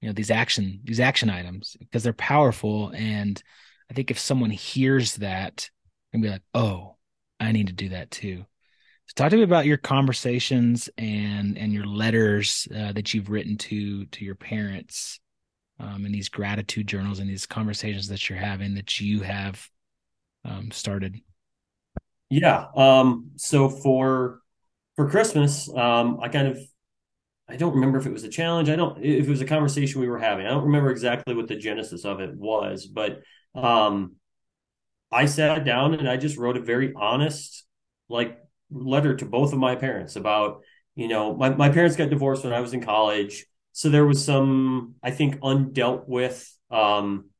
you 0.00 0.08
know 0.08 0.12
these 0.12 0.30
action 0.30 0.80
these 0.84 1.00
action 1.00 1.30
items 1.30 1.76
because 1.80 2.04
they're 2.04 2.12
powerful 2.12 2.92
and 2.94 3.42
I 3.90 3.94
think 3.94 4.10
if 4.10 4.18
someone 4.18 4.50
hears 4.50 5.16
that 5.16 5.68
and 6.12 6.22
be 6.22 6.28
like 6.28 6.42
oh 6.54 6.96
I 7.40 7.52
need 7.52 7.68
to 7.68 7.72
do 7.72 7.88
that 7.88 8.10
too 8.10 8.44
so 9.06 9.12
talk 9.16 9.30
to 9.30 9.36
me 9.36 9.42
about 9.42 9.66
your 9.66 9.78
conversations 9.78 10.90
and 10.98 11.56
and 11.56 11.72
your 11.72 11.86
letters 11.86 12.68
uh, 12.74 12.92
that 12.92 13.14
you've 13.14 13.30
written 13.30 13.56
to 13.56 14.04
to 14.06 14.24
your 14.24 14.34
parents 14.34 15.20
um, 15.80 16.04
and 16.04 16.14
these 16.14 16.28
gratitude 16.28 16.86
journals 16.86 17.18
and 17.18 17.30
these 17.30 17.46
conversations 17.46 18.08
that 18.08 18.28
you're 18.28 18.38
having 18.38 18.74
that 18.74 19.00
you 19.00 19.20
have 19.20 19.68
um, 20.48 20.70
started 20.70 21.20
yeah. 22.30 22.66
Um, 22.76 23.30
so 23.36 23.68
for 23.68 24.40
for 24.96 25.08
Christmas, 25.08 25.68
um, 25.74 26.18
I 26.22 26.28
kind 26.28 26.48
of 26.48 26.58
I 27.48 27.56
don't 27.56 27.74
remember 27.74 27.98
if 27.98 28.06
it 28.06 28.12
was 28.12 28.24
a 28.24 28.28
challenge. 28.28 28.68
I 28.68 28.76
don't 28.76 29.02
if 29.02 29.26
it 29.26 29.30
was 29.30 29.40
a 29.40 29.46
conversation 29.46 30.00
we 30.00 30.08
were 30.08 30.18
having. 30.18 30.46
I 30.46 30.50
don't 30.50 30.64
remember 30.64 30.90
exactly 30.90 31.34
what 31.34 31.48
the 31.48 31.56
genesis 31.56 32.04
of 32.04 32.20
it 32.20 32.34
was, 32.34 32.86
but 32.86 33.22
um, 33.54 34.16
I 35.10 35.26
sat 35.26 35.64
down 35.64 35.94
and 35.94 36.08
I 36.08 36.16
just 36.16 36.36
wrote 36.36 36.56
a 36.56 36.62
very 36.62 36.92
honest 36.94 37.64
like 38.10 38.38
letter 38.70 39.16
to 39.16 39.24
both 39.24 39.52
of 39.52 39.58
my 39.58 39.76
parents 39.76 40.16
about 40.16 40.62
you 40.94 41.08
know 41.08 41.34
my, 41.34 41.50
my 41.50 41.70
parents 41.70 41.96
got 41.96 42.10
divorced 42.10 42.44
when 42.44 42.52
I 42.52 42.60
was 42.60 42.74
in 42.74 42.82
college, 42.82 43.46
so 43.72 43.88
there 43.88 44.06
was 44.06 44.22
some 44.22 44.96
I 45.02 45.12
think 45.12 45.40
undealt 45.40 46.06
with 46.06 46.46
um, 46.70 47.30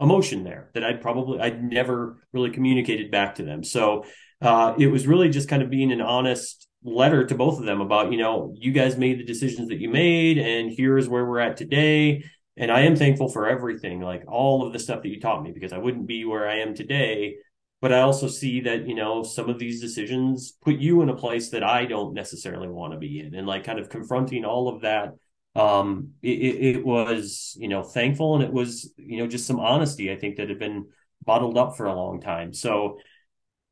emotion 0.00 0.44
there 0.44 0.70
that 0.74 0.84
I'd 0.84 1.00
probably 1.00 1.40
I'd 1.40 1.62
never 1.62 2.18
really 2.32 2.50
communicated 2.50 3.10
back 3.10 3.36
to 3.36 3.42
them. 3.42 3.62
So 3.62 4.04
uh, 4.40 4.74
it 4.78 4.86
was 4.86 5.06
really 5.06 5.28
just 5.28 5.48
kind 5.48 5.62
of 5.62 5.70
being 5.70 5.92
an 5.92 6.00
honest 6.00 6.66
letter 6.82 7.26
to 7.26 7.34
both 7.34 7.58
of 7.58 7.66
them 7.66 7.82
about 7.82 8.10
you 8.10 8.18
know 8.18 8.54
you 8.56 8.72
guys 8.72 8.96
made 8.96 9.18
the 9.18 9.24
decisions 9.24 9.68
that 9.68 9.80
you 9.80 9.90
made 9.90 10.38
and 10.38 10.72
here's 10.74 11.08
where 11.08 11.26
we're 11.26 11.38
at 11.40 11.56
today. 11.56 12.24
And 12.56 12.70
i 12.70 12.80
am 12.80 12.96
thankful 12.96 13.28
for 13.28 13.48
everything 13.48 14.00
like 14.00 14.24
all 14.26 14.66
of 14.66 14.72
the 14.72 14.78
stuff 14.78 15.02
that 15.02 15.08
you 15.08 15.20
taught 15.20 15.42
me 15.42 15.52
because 15.52 15.72
i 15.72 15.78
wouldn't 15.78 16.06
be 16.06 16.24
where 16.24 16.48
i 16.48 16.56
am 16.56 16.74
today. 16.74 17.36
But 17.82 17.92
i 17.92 18.00
also 18.00 18.28
see 18.28 18.62
that 18.62 18.88
you 18.88 18.94
know 18.94 19.22
some 19.22 19.50
of 19.50 19.58
these 19.58 19.80
decisions 19.80 20.52
put 20.62 20.76
you 20.76 21.02
in 21.02 21.10
a 21.10 21.16
place 21.16 21.50
that 21.50 21.62
i 21.62 21.84
don't 21.84 22.14
necessarily 22.14 22.68
want 22.68 22.94
to 22.94 22.98
be 22.98 23.20
in. 23.20 23.34
And 23.34 23.46
like 23.46 23.64
kind 23.64 23.78
of 23.78 23.90
confronting 23.90 24.46
all 24.46 24.68
of 24.68 24.80
that 24.80 25.14
um, 25.56 26.10
it, 26.22 26.76
it, 26.76 26.86
was, 26.86 27.56
you 27.58 27.68
know, 27.68 27.82
thankful 27.82 28.36
and 28.36 28.44
it 28.44 28.52
was, 28.52 28.92
you 28.96 29.18
know, 29.18 29.26
just 29.26 29.46
some 29.46 29.58
honesty, 29.58 30.12
I 30.12 30.16
think 30.16 30.36
that 30.36 30.48
had 30.48 30.58
been 30.58 30.86
bottled 31.24 31.58
up 31.58 31.76
for 31.76 31.86
a 31.86 31.94
long 31.94 32.20
time. 32.20 32.52
So 32.52 32.98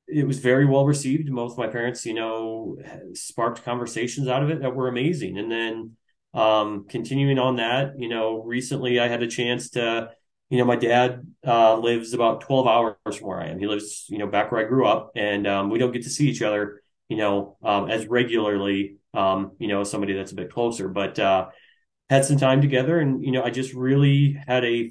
it 0.08 0.26
was 0.26 0.38
very 0.38 0.64
well 0.64 0.86
received. 0.86 1.32
Both 1.32 1.58
my 1.58 1.68
parents, 1.68 2.04
you 2.04 2.14
know, 2.14 2.78
sparked 3.14 3.64
conversations 3.64 4.26
out 4.26 4.42
of 4.42 4.50
it 4.50 4.60
that 4.62 4.74
were 4.74 4.88
amazing. 4.88 5.38
And 5.38 5.50
then, 5.50 5.96
um, 6.34 6.86
continuing 6.88 7.38
on 7.38 7.56
that, 7.56 7.98
you 7.98 8.08
know, 8.08 8.42
recently 8.42 9.00
I 9.00 9.08
had 9.08 9.22
a 9.22 9.28
chance 9.28 9.70
to, 9.70 10.10
you 10.50 10.58
know, 10.58 10.64
my 10.64 10.76
dad 10.76 11.26
uh, 11.46 11.76
lives 11.76 12.12
about 12.12 12.40
12 12.42 12.66
hours 12.66 13.16
from 13.16 13.28
where 13.28 13.40
I 13.40 13.48
am. 13.48 13.58
He 13.58 13.66
lives, 13.66 14.06
you 14.08 14.18
know, 14.18 14.26
back 14.26 14.50
where 14.50 14.64
I 14.64 14.68
grew 14.68 14.86
up, 14.86 15.12
and 15.14 15.46
um, 15.46 15.70
we 15.70 15.78
don't 15.78 15.92
get 15.92 16.04
to 16.04 16.10
see 16.10 16.28
each 16.28 16.42
other, 16.42 16.82
you 17.08 17.16
know, 17.16 17.56
um, 17.62 17.90
as 17.90 18.06
regularly, 18.06 18.96
um, 19.14 19.52
you 19.58 19.68
know, 19.68 19.84
somebody 19.84 20.14
that's 20.14 20.32
a 20.32 20.36
bit 20.36 20.52
closer. 20.52 20.88
But 20.88 21.18
uh, 21.18 21.48
had 22.10 22.24
some 22.24 22.36
time 22.36 22.60
together 22.60 22.98
and 22.98 23.24
you 23.24 23.32
know 23.32 23.42
i 23.42 23.50
just 23.50 23.74
really 23.74 24.32
had 24.46 24.64
a 24.64 24.90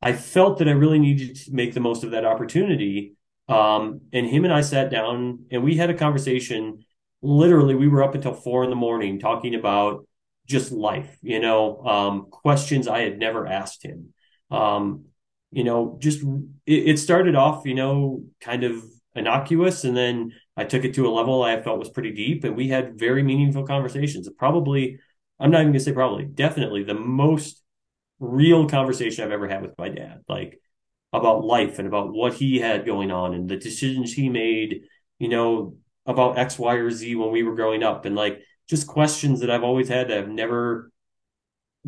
I 0.00 0.12
felt 0.12 0.58
that 0.58 0.68
I 0.68 0.72
really 0.72 0.98
needed 0.98 1.36
to 1.36 1.52
make 1.52 1.74
the 1.74 1.80
most 1.80 2.04
of 2.04 2.12
that 2.12 2.24
opportunity. 2.24 3.14
Um, 3.48 4.02
and 4.12 4.26
him 4.26 4.44
and 4.44 4.52
I 4.52 4.60
sat 4.60 4.90
down 4.90 5.46
and 5.50 5.62
we 5.64 5.76
had 5.76 5.90
a 5.90 5.94
conversation. 5.94 6.84
Literally, 7.22 7.74
we 7.74 7.88
were 7.88 8.02
up 8.04 8.14
until 8.14 8.34
four 8.34 8.62
in 8.62 8.70
the 8.70 8.76
morning 8.76 9.18
talking 9.18 9.54
about 9.54 10.06
just 10.46 10.70
life, 10.70 11.18
you 11.20 11.40
know, 11.40 11.84
um, 11.84 12.26
questions 12.30 12.86
I 12.88 13.00
had 13.00 13.18
never 13.18 13.46
asked 13.46 13.84
him. 13.84 14.14
Um, 14.50 15.06
you 15.50 15.64
know, 15.64 15.96
just 15.98 16.22
it, 16.66 16.88
it 16.90 16.98
started 16.98 17.34
off, 17.34 17.66
you 17.66 17.74
know, 17.74 18.24
kind 18.40 18.64
of 18.64 18.82
innocuous, 19.14 19.84
and 19.84 19.96
then 19.96 20.32
I 20.56 20.64
took 20.64 20.84
it 20.84 20.94
to 20.94 21.06
a 21.06 21.10
level 21.10 21.42
I 21.42 21.60
felt 21.60 21.78
was 21.78 21.90
pretty 21.90 22.12
deep, 22.12 22.44
and 22.44 22.56
we 22.56 22.68
had 22.68 22.98
very 22.98 23.22
meaningful 23.22 23.66
conversations. 23.66 24.28
Probably, 24.38 25.00
I'm 25.38 25.50
not 25.50 25.60
even 25.60 25.72
gonna 25.72 25.80
say 25.80 25.92
probably, 25.92 26.24
definitely 26.24 26.82
the 26.82 26.94
most 26.94 27.62
real 28.18 28.68
conversation 28.68 29.24
I've 29.24 29.30
ever 29.30 29.48
had 29.48 29.62
with 29.62 29.78
my 29.78 29.88
dad, 29.88 30.22
like 30.28 30.60
about 31.12 31.44
life 31.44 31.78
and 31.78 31.88
about 31.88 32.12
what 32.12 32.34
he 32.34 32.58
had 32.58 32.84
going 32.84 33.10
on 33.10 33.34
and 33.34 33.48
the 33.48 33.56
decisions 33.56 34.12
he 34.12 34.28
made, 34.28 34.82
you 35.18 35.28
know, 35.28 35.76
about 36.04 36.38
X, 36.38 36.58
Y, 36.58 36.74
or 36.74 36.90
Z 36.90 37.14
when 37.14 37.30
we 37.30 37.42
were 37.42 37.54
growing 37.54 37.82
up, 37.82 38.04
and 38.04 38.16
like 38.16 38.42
just 38.68 38.86
questions 38.86 39.40
that 39.40 39.50
I've 39.50 39.62
always 39.62 39.88
had 39.88 40.08
that 40.08 40.18
I've 40.18 40.28
never 40.28 40.90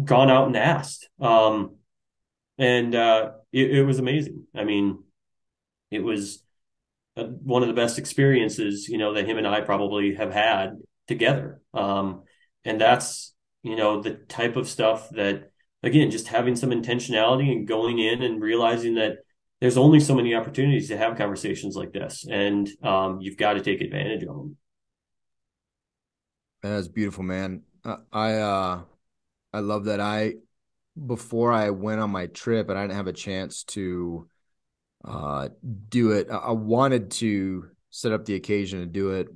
gone 0.03 0.31
out 0.31 0.47
and 0.47 0.57
asked. 0.57 1.09
Um, 1.21 1.77
and 2.59 2.95
uh, 2.95 3.33
it, 3.53 3.79
it 3.79 3.85
was 3.85 3.99
amazing. 3.99 4.45
I 4.55 4.65
mean, 4.65 5.03
it 5.91 6.01
was 6.01 6.43
a, 7.17 7.25
one 7.25 7.63
of 7.63 7.69
the 7.69 7.75
best 7.75 7.99
experiences, 7.99 8.89
you 8.89 8.99
know, 8.99 9.15
that 9.15 9.27
him 9.27 9.39
and 9.39 9.47
I 9.47 9.61
probably 9.61 10.15
have 10.15 10.33
had 10.33 10.79
together. 11.09 11.61
Um, 11.75 12.23
and 12.65 12.81
that's, 12.81 13.35
you 13.63 13.77
know, 13.77 14.01
the 14.01 14.15
type 14.15 14.57
of 14.57 14.69
stuff 14.69 15.11
that, 15.11 15.51
again, 15.83 16.11
just 16.11 16.29
having 16.29 16.57
some 16.57 16.71
intentionality 16.71 17.53
and 17.53 17.69
going 17.69 17.99
in 17.99 18.23
and 18.23 18.43
realizing 18.43 18.95
that 18.95 19.19
there's 19.61 19.77
only 19.77 20.01
so 20.01 20.15
many 20.15 20.35
opportunities 20.35 20.89
to 20.89 20.97
have 20.97 21.19
conversations 21.19 21.77
like 21.77 21.93
this, 21.93 22.27
and 22.31 22.69
um, 22.83 23.21
you've 23.21 23.37
got 23.37 23.55
to 23.55 23.61
take 23.61 23.83
advantage 23.83 24.23
of 24.23 24.29
them. 24.29 24.57
That's 26.63 26.89
beautiful, 26.89 27.25
man. 27.25 27.63
Uh, 27.85 27.97
I 28.13 28.35
uh, 28.35 28.83
I 29.53 29.61
love 29.61 29.85
that. 29.85 30.01
I 30.01 30.35
before 31.07 31.53
I 31.53 31.71
went 31.71 32.01
on 32.01 32.11
my 32.11 32.27
trip 32.27 32.69
and 32.69 32.79
I 32.79 32.83
didn't 32.83 32.97
have 32.97 33.07
a 33.07 33.13
chance 33.13 33.65
to 33.65 34.29
uh, 35.05 35.49
do 35.89 36.13
it. 36.13 36.29
I 36.31 36.53
wanted 36.53 37.11
to 37.13 37.69
set 37.91 38.13
up 38.13 38.25
the 38.25 38.35
occasion 38.35 38.81
to 38.81 38.87
do 38.87 39.11
it 39.11 39.29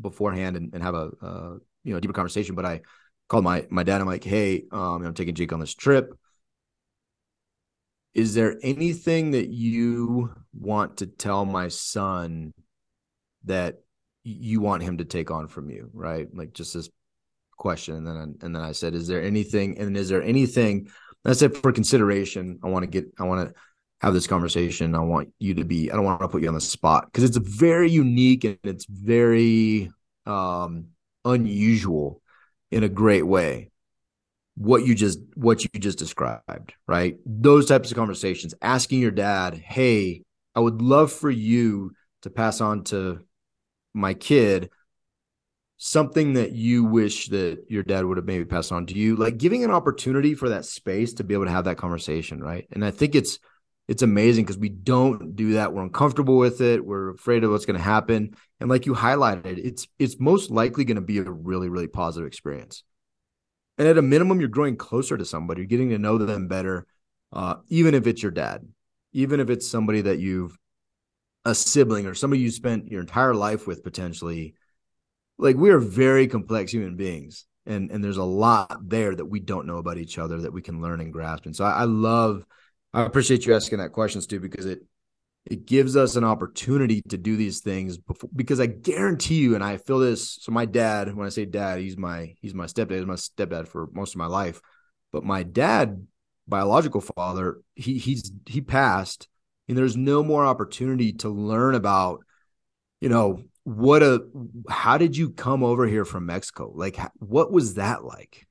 beforehand 0.00 0.56
and, 0.56 0.72
and 0.74 0.82
have 0.82 0.94
a 0.94 1.10
uh, 1.22 1.54
you 1.86 1.94
know 1.94 2.00
deeper 2.00 2.12
conversation. 2.12 2.54
But 2.54 2.66
I 2.66 2.80
called 3.28 3.44
my 3.44 3.66
my 3.70 3.82
dad. 3.82 4.00
I'm 4.00 4.06
like, 4.06 4.24
hey, 4.24 4.64
um, 4.72 5.04
I'm 5.04 5.14
taking 5.14 5.34
Jake 5.34 5.52
on 5.52 5.60
this 5.60 5.74
trip. 5.74 6.12
Is 8.12 8.34
there 8.34 8.58
anything 8.62 9.32
that 9.32 9.48
you 9.48 10.34
want 10.58 10.98
to 10.98 11.06
tell 11.06 11.44
my 11.44 11.68
son 11.68 12.52
that 13.44 13.80
you 14.24 14.60
want 14.60 14.82
him 14.82 14.98
to 14.98 15.04
take 15.04 15.30
on 15.30 15.48
from 15.48 15.70
you? 15.70 15.90
Right, 15.92 16.28
like 16.34 16.52
just 16.52 16.74
this 16.74 16.90
question, 17.56 17.94
and 17.94 18.06
then 18.06 18.38
and 18.42 18.54
then 18.54 18.62
I 18.62 18.72
said, 18.72 18.94
"Is 18.94 19.06
there 19.06 19.22
anything? 19.22 19.78
And 19.78 19.96
is 19.96 20.08
there 20.08 20.22
anything?" 20.22 20.88
I 21.24 21.32
said, 21.32 21.56
"For 21.56 21.72
consideration, 21.72 22.58
I 22.64 22.68
want 22.68 22.82
to 22.82 22.90
get, 22.90 23.06
I 23.18 23.24
want 23.24 23.48
to 23.48 23.54
have 24.00 24.14
this 24.14 24.26
conversation. 24.26 24.94
I 24.94 25.00
want 25.00 25.28
you 25.38 25.54
to 25.54 25.64
be. 25.64 25.90
I 25.90 25.96
don't 25.96 26.04
want 26.04 26.20
to 26.20 26.28
put 26.28 26.42
you 26.42 26.48
on 26.48 26.54
the 26.54 26.60
spot 26.60 27.06
because 27.06 27.24
it's 27.24 27.36
very 27.36 27.90
unique 27.90 28.44
and 28.44 28.58
it's 28.64 28.86
very 28.86 29.90
um, 30.26 30.88
unusual 31.26 32.22
in 32.70 32.82
a 32.82 32.88
great 32.88 33.26
way. 33.26 33.70
What 34.56 34.86
you 34.86 34.94
just 34.94 35.18
what 35.34 35.62
you 35.62 35.70
just 35.78 35.98
described, 35.98 36.72
right? 36.88 37.16
Those 37.26 37.66
types 37.66 37.90
of 37.90 37.96
conversations. 37.96 38.54
Asking 38.62 39.00
your 39.00 39.10
dad, 39.10 39.54
"Hey, 39.54 40.22
I 40.54 40.60
would 40.60 40.80
love 40.80 41.12
for 41.12 41.30
you 41.30 41.92
to 42.22 42.30
pass 42.30 42.62
on 42.62 42.84
to 42.84 43.20
my 43.92 44.14
kid 44.14 44.70
something 45.78 46.34
that 46.34 46.52
you 46.52 46.84
wish 46.84 47.28
that 47.28 47.64
your 47.68 47.82
dad 47.82 48.04
would 48.04 48.16
have 48.16 48.26
maybe 48.26 48.44
passed 48.44 48.72
on 48.72 48.86
to 48.86 48.94
you 48.94 49.14
like 49.16 49.36
giving 49.36 49.62
an 49.62 49.70
opportunity 49.70 50.34
for 50.34 50.48
that 50.48 50.64
space 50.64 51.12
to 51.12 51.24
be 51.24 51.34
able 51.34 51.44
to 51.44 51.50
have 51.50 51.64
that 51.64 51.76
conversation 51.76 52.42
right 52.42 52.66
and 52.72 52.84
i 52.84 52.90
think 52.90 53.14
it's 53.14 53.38
it's 53.86 54.02
amazing 54.02 54.44
because 54.44 54.58
we 54.58 54.70
don't 54.70 55.36
do 55.36 55.52
that 55.52 55.72
we're 55.72 55.82
uncomfortable 55.82 56.38
with 56.38 56.62
it 56.62 56.84
we're 56.84 57.10
afraid 57.10 57.44
of 57.44 57.50
what's 57.50 57.66
going 57.66 57.76
to 57.76 57.82
happen 57.82 58.34
and 58.60 58.70
like 58.70 58.86
you 58.86 58.94
highlighted 58.94 59.58
it's 59.58 59.86
it's 59.98 60.18
most 60.18 60.50
likely 60.50 60.84
going 60.84 60.96
to 60.96 61.00
be 61.00 61.18
a 61.18 61.22
really 61.22 61.68
really 61.68 61.88
positive 61.88 62.26
experience. 62.26 62.82
And 63.78 63.86
at 63.86 63.98
a 63.98 64.02
minimum 64.02 64.40
you're 64.40 64.48
growing 64.48 64.76
closer 64.76 65.16
to 65.16 65.24
somebody 65.24 65.60
you're 65.60 65.66
getting 65.66 65.90
to 65.90 65.98
know 65.98 66.18
them 66.18 66.48
better 66.48 66.86
uh, 67.32 67.56
even 67.68 67.94
if 67.94 68.06
it's 68.06 68.22
your 68.22 68.32
dad 68.32 68.66
even 69.12 69.40
if 69.40 69.50
it's 69.50 69.68
somebody 69.68 70.02
that 70.02 70.18
you've 70.18 70.56
a 71.46 71.54
sibling 71.54 72.06
or 72.06 72.14
somebody 72.14 72.42
you 72.42 72.50
spent 72.50 72.90
your 72.90 73.00
entire 73.00 73.32
life 73.32 73.66
with 73.66 73.84
potentially. 73.84 74.54
Like 75.38 75.56
we 75.56 75.70
are 75.70 75.78
very 75.78 76.26
complex 76.26 76.72
human 76.72 76.96
beings 76.96 77.46
and 77.64 77.90
and 77.90 78.02
there's 78.02 78.16
a 78.16 78.24
lot 78.24 78.88
there 78.88 79.14
that 79.14 79.24
we 79.24 79.38
don't 79.38 79.66
know 79.66 79.78
about 79.78 79.98
each 79.98 80.18
other 80.18 80.40
that 80.40 80.52
we 80.52 80.60
can 80.60 80.82
learn 80.82 81.00
and 81.00 81.12
grasp. 81.12 81.46
And 81.46 81.54
so 81.54 81.64
i, 81.64 81.70
I 81.70 81.84
love 81.84 82.44
i 82.92 83.02
appreciate 83.02 83.46
you 83.46 83.54
asking 83.54 83.78
that 83.78 83.92
question 83.92 84.20
stu 84.20 84.40
because 84.40 84.66
it 84.66 84.80
it 85.46 85.66
gives 85.66 85.96
us 85.96 86.16
an 86.16 86.24
opportunity 86.24 87.02
to 87.08 87.16
do 87.16 87.36
these 87.36 87.60
things 87.60 87.98
before, 87.98 88.30
because 88.34 88.60
i 88.60 88.66
guarantee 88.66 89.36
you 89.36 89.54
and 89.54 89.64
i 89.64 89.76
feel 89.76 89.98
this 89.98 90.38
so 90.40 90.52
my 90.52 90.64
dad 90.64 91.14
when 91.14 91.26
i 91.26 91.30
say 91.30 91.44
dad 91.44 91.78
he's 91.78 91.96
my 91.96 92.34
he's 92.40 92.54
my 92.54 92.66
stepdad 92.66 92.96
he's 92.96 93.06
my 93.06 93.14
stepdad 93.14 93.68
for 93.68 93.88
most 93.92 94.14
of 94.14 94.18
my 94.18 94.26
life 94.26 94.60
but 95.12 95.24
my 95.24 95.42
dad 95.42 96.06
biological 96.48 97.00
father 97.00 97.60
he 97.74 97.98
he's 97.98 98.30
he 98.46 98.60
passed 98.60 99.28
and 99.68 99.76
there's 99.76 99.96
no 99.96 100.22
more 100.22 100.46
opportunity 100.46 101.12
to 101.12 101.28
learn 101.28 101.74
about 101.74 102.20
you 103.00 103.08
know 103.08 103.42
what 103.66 104.00
a 104.00 104.20
how 104.70 104.96
did 104.96 105.16
you 105.16 105.30
come 105.30 105.64
over 105.64 105.88
here 105.88 106.04
from 106.04 106.26
Mexico? 106.26 106.70
Like 106.72 106.96
what 107.18 107.50
was 107.50 107.74
that 107.74 108.04
like? 108.04 108.46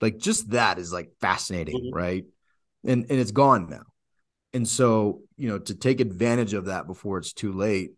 Like 0.00 0.18
just 0.18 0.50
that 0.50 0.80
is 0.80 0.92
like 0.92 1.12
fascinating, 1.20 1.76
mm-hmm. 1.76 1.96
right? 1.96 2.24
And 2.84 3.06
and 3.08 3.20
it's 3.20 3.30
gone 3.30 3.68
now. 3.70 3.84
And 4.54 4.68
so, 4.68 5.22
you 5.36 5.48
know, 5.48 5.58
to 5.58 5.74
take 5.74 6.00
advantage 6.00 6.52
of 6.54 6.66
that 6.66 6.86
before 6.86 7.18
it's 7.18 7.32
too 7.32 7.52
late, 7.52 7.92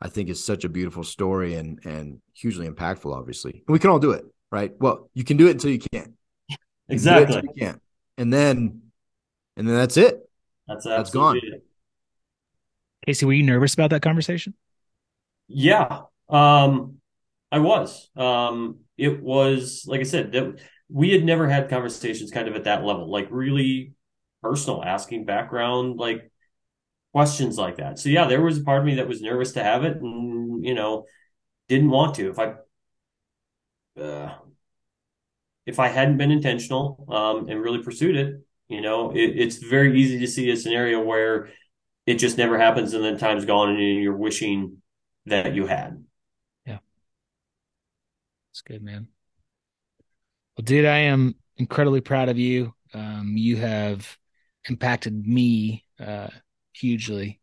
I 0.00 0.08
think 0.08 0.28
is 0.28 0.42
such 0.42 0.64
a 0.64 0.68
beautiful 0.68 1.04
story 1.04 1.54
and 1.54 1.80
and 1.84 2.20
hugely 2.32 2.68
impactful 2.68 3.14
obviously. 3.14 3.62
And 3.66 3.72
we 3.72 3.78
can 3.78 3.90
all 3.90 3.98
do 3.98 4.12
it, 4.12 4.24
right? 4.50 4.72
Well, 4.78 5.10
you 5.14 5.24
can 5.24 5.36
do 5.36 5.48
it 5.48 5.52
until 5.52 5.70
you 5.70 5.80
can't. 5.92 6.14
Exactly. 6.88 7.36
You, 7.36 7.42
you 7.54 7.66
can't. 7.66 7.82
And 8.16 8.32
then 8.32 8.82
and 9.56 9.68
then 9.68 9.76
that's 9.76 9.96
it. 9.96 10.18
That's 10.66 10.84
that's 10.84 11.10
gone. 11.10 11.36
It. 11.36 11.64
Casey, 13.04 13.26
were 13.26 13.32
you 13.32 13.42
nervous 13.42 13.74
about 13.74 13.90
that 13.90 14.02
conversation? 14.02 14.54
Yeah, 15.48 16.02
um, 16.28 16.98
I 17.50 17.58
was. 17.58 18.10
Um, 18.16 18.80
it 18.96 19.22
was 19.22 19.84
like 19.86 20.00
I 20.00 20.04
said 20.04 20.32
that 20.32 20.60
we 20.90 21.10
had 21.10 21.24
never 21.24 21.48
had 21.48 21.68
conversations 21.68 22.30
kind 22.30 22.48
of 22.48 22.54
at 22.54 22.64
that 22.64 22.84
level, 22.84 23.10
like 23.10 23.28
really 23.30 23.92
personal, 24.42 24.82
asking 24.84 25.24
background 25.24 25.98
like 25.98 26.30
questions 27.12 27.58
like 27.58 27.76
that. 27.76 27.98
So 27.98 28.08
yeah, 28.08 28.26
there 28.26 28.42
was 28.42 28.58
a 28.58 28.62
part 28.62 28.80
of 28.80 28.84
me 28.84 28.96
that 28.96 29.08
was 29.08 29.20
nervous 29.20 29.52
to 29.52 29.62
have 29.62 29.84
it, 29.84 29.96
and 29.96 30.64
you 30.64 30.74
know, 30.74 31.06
didn't 31.68 31.90
want 31.90 32.14
to. 32.16 32.30
If 32.30 32.38
I 32.38 32.54
uh, 34.00 34.34
if 35.66 35.78
I 35.78 35.88
hadn't 35.88 36.16
been 36.16 36.30
intentional 36.30 37.04
um, 37.08 37.48
and 37.48 37.60
really 37.60 37.82
pursued 37.82 38.16
it, 38.16 38.42
you 38.68 38.80
know, 38.80 39.10
it, 39.10 39.34
it's 39.36 39.56
very 39.56 40.00
easy 40.00 40.18
to 40.20 40.26
see 40.26 40.50
a 40.50 40.56
scenario 40.56 41.02
where 41.02 41.50
it 42.06 42.14
just 42.14 42.38
never 42.38 42.58
happens, 42.58 42.94
and 42.94 43.04
then 43.04 43.18
time's 43.18 43.44
gone, 43.44 43.70
and 43.70 44.02
you're 44.02 44.16
wishing 44.16 44.78
that 45.26 45.54
you 45.54 45.66
had. 45.66 46.02
Yeah. 46.64 46.78
That's 48.50 48.62
good, 48.62 48.82
man. 48.82 49.08
Well, 50.56 50.64
dude, 50.64 50.86
I 50.86 50.98
am 50.98 51.34
incredibly 51.56 52.00
proud 52.00 52.28
of 52.28 52.38
you. 52.38 52.74
Um, 52.94 53.34
you 53.36 53.56
have 53.56 54.16
impacted 54.68 55.26
me 55.26 55.84
uh, 56.00 56.28
hugely 56.72 57.40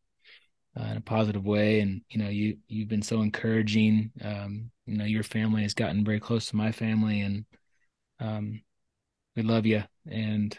uh, 0.79 0.83
in 0.83 0.97
a 0.97 1.01
positive 1.01 1.45
way, 1.45 1.79
and 1.79 2.01
you 2.09 2.21
know, 2.21 2.29
you 2.29 2.57
you've 2.67 2.89
been 2.89 3.01
so 3.01 3.21
encouraging. 3.21 4.11
Um, 4.23 4.71
you 4.85 4.97
know, 4.97 5.05
your 5.05 5.23
family 5.23 5.63
has 5.63 5.73
gotten 5.73 6.05
very 6.05 6.19
close 6.19 6.47
to 6.47 6.55
my 6.55 6.71
family, 6.71 7.21
and 7.21 7.45
um, 8.19 8.61
we 9.35 9.43
love 9.43 9.65
you. 9.65 9.83
And 10.09 10.57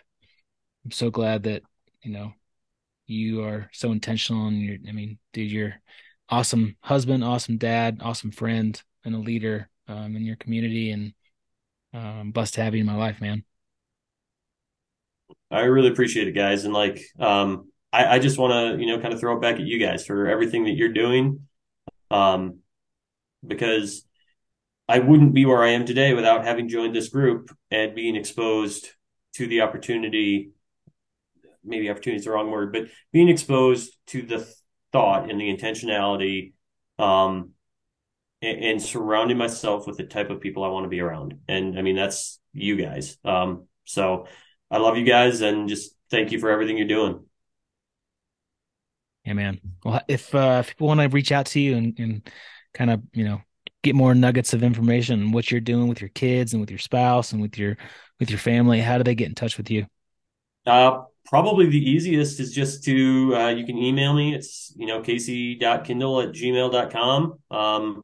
I'm 0.85 0.91
so 0.91 1.11
glad 1.11 1.45
that 1.45 1.63
you 2.03 2.13
know 2.13 2.33
you 3.07 3.43
are 3.45 3.69
so 3.73 3.93
intentional, 3.93 4.47
and 4.49 4.61
you're. 4.61 4.79
I 4.89 4.93
mean, 4.93 5.19
dude, 5.33 5.51
you're 5.51 5.75
awesome 6.29 6.77
husband, 6.81 7.23
awesome 7.23 7.59
dad, 7.59 7.99
awesome 8.03 8.31
friend, 8.31 8.81
and 9.05 9.15
a 9.15 9.19
leader 9.19 9.69
um, 9.89 10.17
in 10.17 10.25
your 10.25 10.37
community. 10.37 10.91
And 10.91 11.13
um, 11.93 12.31
blessed 12.33 12.55
to 12.55 12.63
have 12.63 12.75
you 12.75 12.81
in 12.81 12.87
my 12.87 12.97
life, 12.97 13.21
man. 13.21 13.45
I 15.51 15.61
really 15.61 15.89
appreciate 15.89 16.29
it, 16.29 16.33
guys. 16.33 16.65
And 16.65 16.75
like, 16.75 17.03
um, 17.19 17.71
I, 17.93 18.17
I 18.17 18.19
just 18.19 18.39
want 18.39 18.53
to, 18.53 18.85
you 18.85 18.91
know, 18.91 19.01
kind 19.01 19.15
of 19.15 19.21
throw 19.21 19.37
it 19.37 19.41
back 19.41 19.57
at 19.57 19.67
you 19.67 19.79
guys 19.79 20.05
for 20.07 20.27
everything 20.27 20.65
that 20.65 20.77
you're 20.77 20.93
doing. 20.93 21.41
Um, 22.11 22.61
because 23.47 24.05
I 24.89 24.99
wouldn't 25.01 25.35
be 25.35 25.47
where 25.47 25.63
I 25.63 25.71
am 25.71 25.87
today 25.87 26.15
without 26.15 26.45
having 26.45 26.69
joined 26.69 26.95
this 26.95 27.09
group 27.09 27.51
and 27.71 27.95
being 27.95 28.17
exposed 28.17 28.89
to 29.35 29.47
the 29.47 29.61
opportunity 29.63 30.51
maybe 31.67 31.91
opportunity 31.91 32.19
is 32.19 32.25
the 32.25 32.31
wrong 32.31 32.51
word, 32.51 32.73
but 32.73 32.87
being 33.13 33.29
exposed 33.29 33.97
to 34.07 34.23
the 34.23 34.47
thought 34.93 35.31
and 35.31 35.41
the 35.41 35.55
intentionality, 35.55 36.53
um, 36.99 37.51
and, 38.41 38.65
and 38.65 38.83
surrounding 38.83 39.37
myself 39.37 39.87
with 39.87 39.97
the 39.97 40.05
type 40.05 40.31
of 40.31 40.41
people 40.41 40.65
I 40.65 40.69
want 40.69 40.85
to 40.85 40.89
be 40.89 41.01
around. 41.01 41.35
And 41.49 41.79
I 41.79 41.83
mean, 41.83 41.97
that's 41.97 42.41
you 42.53 42.77
guys. 42.77 43.19
Um, 43.25 43.67
so 43.85 44.27
I 44.71 44.79
love 44.79 44.97
you 44.97 45.05
guys 45.05 45.41
and 45.41 45.69
just 45.69 45.95
thank 46.11 46.33
you 46.33 46.39
for 46.39 46.51
everything 46.51 46.77
you're 46.77 46.87
doing. 46.87 47.25
Yeah, 49.25 49.35
man. 49.35 49.61
Well, 49.85 50.01
if 50.09 50.35
uh, 50.35 50.59
if 50.61 50.69
people 50.69 50.87
want 50.87 51.01
to 51.01 51.09
reach 51.09 51.33
out 51.33 51.47
to 51.47 51.61
you 51.61 51.77
and, 51.77 51.99
and 51.99 52.31
kind 52.75 52.91
of 52.91 53.03
you 53.13 53.25
know 53.25 53.41
get 53.83 53.95
more 53.95 54.15
nuggets 54.15 54.53
of 54.53 54.63
information 54.63 55.23
on 55.23 55.33
what 55.33 55.51
you're 55.51 55.61
doing 55.61 55.89
with 55.89 56.01
your 56.01 56.11
kids 56.11 56.53
and 56.53 56.61
with 56.61 56.71
your 56.71 56.79
spouse 56.79 57.33
and 57.33 57.43
with 57.43 57.59
your 57.59 57.77
with 58.21 58.31
your 58.31 58.39
family, 58.39 58.81
how 58.81 58.99
do 58.99 59.05
they 59.05 59.15
get 59.15 59.29
in 59.29 59.35
touch 59.35 59.57
with 59.57 59.71
you? 59.71 59.87
Uh, 60.65 61.03
probably 61.25 61.67
the 61.67 61.91
easiest 61.91 62.41
is 62.41 62.53
just 62.53 62.85
to 62.85 63.35
uh, 63.37 63.49
you 63.49 63.67
can 63.67 63.77
email 63.77 64.15
me. 64.15 64.35
It's 64.35 64.73
you 64.77 64.87
know 64.87 65.01
casey.kindel 65.01 66.29
at 66.29 66.33
gmail.com. 66.33 67.39
Um, 67.51 68.03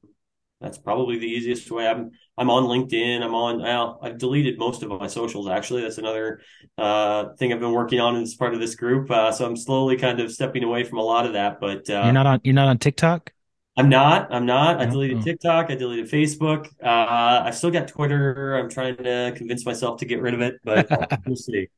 that's 0.61 0.79
probably 0.79 1.19
the 1.19 1.27
easiest 1.27 1.71
way. 1.71 1.87
I'm 1.87 2.13
I'm 2.39 2.49
on 2.49 2.65
LinkedIn. 2.65 3.23
I'm 3.23 3.35
on. 3.35 3.61
Well, 3.61 3.99
I've 4.03 4.19
deleted 4.19 4.59
most 4.59 4.83
of 4.83 4.89
my 4.89 5.07
socials. 5.07 5.49
Actually, 5.49 5.83
that's 5.83 5.99
another 5.99 6.41
uh, 6.79 7.35
thing 7.35 7.53
I've 7.53 7.61
been 7.61 7.73
working 7.73 8.01
on 8.01 8.17
as 8.17 8.35
part 8.35 8.55
of 8.55 8.61
this 8.61 8.75
group. 8.75 9.11
Uh, 9.11 9.31
so 9.33 9.45
I'm 9.45 9.57
slowly 9.57 9.97
kind 9.97 10.19
of 10.19 10.33
stepping 10.33 10.65
away 10.65 10.85
from 10.85 10.99
a 10.99 11.03
lot 11.03 11.27
of 11.27 11.35
that. 11.35 11.61
But 11.61 11.91
uh, 11.91 12.05
you're 12.05 12.13
not 12.13 12.27
on. 12.27 12.41
You're 12.43 12.55
not 12.55 12.69
on 12.69 12.79
TikTok. 12.79 13.33
I'm 13.77 13.89
not. 13.89 14.33
I'm 14.33 14.47
not. 14.47 14.81
I 14.81 14.87
deleted 14.87 15.19
oh. 15.19 15.23
TikTok. 15.23 15.71
I 15.71 15.75
deleted 15.75 16.11
Facebook. 16.11 16.69
Uh, 16.83 17.43
I've 17.45 17.55
still 17.55 17.71
got 17.71 17.89
Twitter. 17.89 18.57
I'm 18.57 18.71
trying 18.71 18.97
to 18.97 19.33
convince 19.37 19.67
myself 19.67 20.01
to 20.01 20.07
get 20.07 20.21
rid 20.21 20.35
of 20.35 20.41
it, 20.41 20.57
but 20.65 20.89
we'll 21.27 21.37
see. 21.37 21.69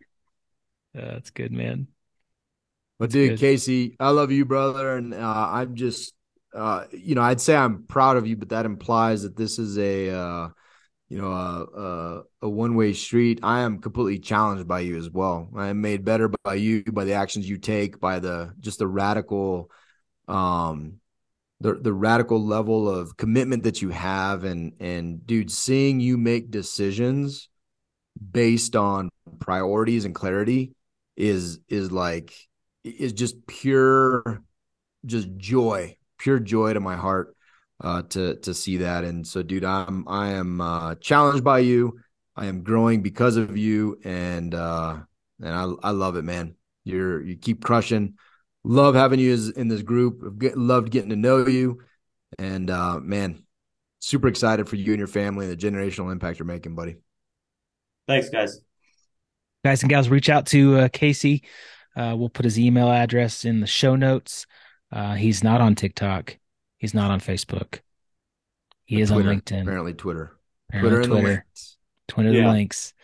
that's 0.92 1.30
good, 1.30 1.52
man. 1.52 1.88
But 2.98 3.10
dude. 3.10 3.40
Casey, 3.40 3.96
I 3.98 4.10
love 4.10 4.30
you, 4.30 4.44
brother, 4.44 4.96
and 4.96 5.14
uh, 5.14 5.48
I'm 5.52 5.74
just 5.74 6.14
uh, 6.54 6.84
you 6.92 7.14
know, 7.14 7.22
I'd 7.22 7.40
say 7.40 7.56
I'm 7.56 7.82
proud 7.84 8.16
of 8.16 8.26
you, 8.26 8.36
but 8.36 8.50
that 8.50 8.64
implies 8.64 9.22
that 9.22 9.36
this 9.36 9.58
is 9.58 9.76
a, 9.76 10.10
uh, 10.10 10.48
you 11.08 11.18
know, 11.18 11.32
a, 11.32 11.80
a, 11.80 12.22
a 12.42 12.48
one 12.48 12.76
way 12.76 12.92
street. 12.92 13.40
I 13.42 13.60
am 13.60 13.80
completely 13.80 14.20
challenged 14.20 14.68
by 14.68 14.80
you 14.80 14.96
as 14.96 15.10
well. 15.10 15.50
I 15.56 15.68
am 15.68 15.80
made 15.80 16.04
better 16.04 16.30
by 16.44 16.54
you, 16.54 16.84
by 16.84 17.04
the 17.04 17.14
actions 17.14 17.48
you 17.48 17.58
take, 17.58 17.98
by 17.98 18.20
the 18.20 18.54
just 18.60 18.78
the 18.78 18.86
radical, 18.86 19.70
um, 20.28 21.00
the 21.60 21.74
the 21.74 21.92
radical 21.92 22.44
level 22.44 22.88
of 22.88 23.16
commitment 23.16 23.64
that 23.64 23.82
you 23.82 23.90
have, 23.90 24.44
and 24.44 24.74
and 24.80 25.26
dude, 25.26 25.50
seeing 25.50 25.98
you 25.98 26.16
make 26.16 26.50
decisions 26.50 27.48
based 28.30 28.76
on 28.76 29.10
priorities 29.40 30.04
and 30.04 30.14
clarity 30.14 30.72
is 31.16 31.58
is 31.68 31.90
like 31.90 32.32
is 32.84 33.12
just 33.12 33.46
pure 33.46 34.42
just 35.04 35.28
joy 35.36 35.96
pure 36.24 36.38
joy 36.38 36.72
to 36.72 36.80
my 36.80 36.96
heart 36.96 37.36
uh, 37.80 38.02
to 38.02 38.36
to 38.36 38.54
see 38.54 38.78
that. 38.78 39.04
And 39.04 39.26
so, 39.26 39.42
dude, 39.42 39.64
I'm 39.64 40.08
I 40.08 40.30
am 40.30 40.60
uh, 40.60 40.94
challenged 40.96 41.44
by 41.44 41.58
you. 41.58 42.00
I 42.34 42.46
am 42.46 42.62
growing 42.62 43.02
because 43.02 43.36
of 43.36 43.56
you, 43.56 44.00
and 44.02 44.54
uh, 44.54 44.96
and 45.40 45.54
I 45.54 45.88
I 45.88 45.90
love 45.90 46.16
it, 46.16 46.22
man. 46.22 46.56
You're 46.82 47.22
you 47.22 47.36
keep 47.36 47.62
crushing. 47.62 48.14
Love 48.64 48.94
having 48.94 49.20
you 49.20 49.34
as, 49.34 49.50
in 49.50 49.68
this 49.68 49.82
group. 49.82 50.38
Get, 50.38 50.56
loved 50.56 50.90
getting 50.90 51.10
to 51.10 51.16
know 51.16 51.46
you, 51.46 51.82
and 52.38 52.70
uh, 52.70 52.98
man, 53.00 53.44
super 54.00 54.28
excited 54.28 54.66
for 54.66 54.76
you 54.76 54.92
and 54.92 54.98
your 54.98 55.06
family 55.06 55.46
and 55.46 55.52
the 55.56 55.70
generational 55.70 56.10
impact 56.10 56.38
you're 56.38 56.46
making, 56.46 56.74
buddy. 56.74 56.96
Thanks, 58.08 58.30
guys. 58.30 58.60
Guys 59.62 59.82
and 59.82 59.90
gals, 59.90 60.08
reach 60.08 60.30
out 60.30 60.46
to 60.46 60.78
uh, 60.78 60.88
Casey. 60.88 61.42
Uh, 61.94 62.14
we'll 62.16 62.28
put 62.30 62.44
his 62.44 62.58
email 62.58 62.90
address 62.90 63.44
in 63.44 63.60
the 63.60 63.66
show 63.66 63.96
notes. 63.96 64.46
Uh, 64.94 65.14
he's 65.14 65.42
not 65.42 65.60
on 65.60 65.74
TikTok. 65.74 66.38
He's 66.78 66.94
not 66.94 67.10
on 67.10 67.18
Facebook. 67.18 67.80
He 68.84 69.00
is 69.00 69.10
Twitter, 69.10 69.30
on 69.30 69.40
LinkedIn. 69.40 69.62
Apparently, 69.62 69.92
Twitter. 69.92 70.36
Apparently 70.70 71.06
Twitter. 71.06 71.20
Twitter. 71.20 71.46
Twitter 72.06 72.32
yeah. 72.32 72.42
the 72.42 72.52
links. 72.52 72.94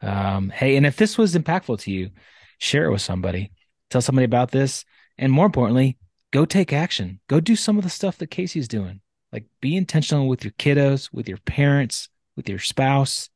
Um, 0.00 0.48
hey, 0.48 0.76
and 0.76 0.86
if 0.86 0.96
this 0.96 1.18
was 1.18 1.34
impactful 1.34 1.80
to 1.80 1.90
you, 1.90 2.10
share 2.58 2.86
it 2.86 2.92
with 2.92 3.02
somebody. 3.02 3.52
Tell 3.90 4.00
somebody 4.00 4.24
about 4.24 4.52
this, 4.52 4.86
and 5.18 5.30
more 5.30 5.44
importantly, 5.44 5.98
go 6.30 6.46
take 6.46 6.72
action. 6.72 7.20
Go 7.28 7.40
do 7.40 7.56
some 7.56 7.76
of 7.76 7.84
the 7.84 7.90
stuff 7.90 8.16
that 8.18 8.30
Casey's 8.30 8.68
doing. 8.68 9.00
Like, 9.30 9.44
be 9.60 9.76
intentional 9.76 10.28
with 10.28 10.44
your 10.44 10.52
kiddos, 10.52 11.10
with 11.12 11.28
your 11.28 11.38
parents, 11.38 12.08
with 12.36 12.48
your 12.48 12.58
spouse, 12.58 13.28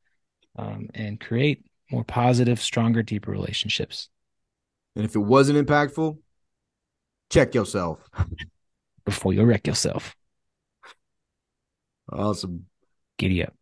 um, 0.56 0.88
and 0.94 1.20
create 1.20 1.66
more 1.90 2.04
positive, 2.04 2.60
stronger, 2.60 3.02
deeper 3.02 3.30
relationships. 3.30 4.08
And 4.96 5.04
if 5.04 5.14
it 5.14 5.20
wasn't 5.20 5.66
impactful, 5.66 6.18
check 7.30 7.54
yourself 7.54 8.00
before 9.04 9.32
you 9.32 9.44
wreck 9.44 9.66
yourself. 9.66 10.14
Awesome. 12.10 12.66
Giddy 13.18 13.44
up. 13.44 13.54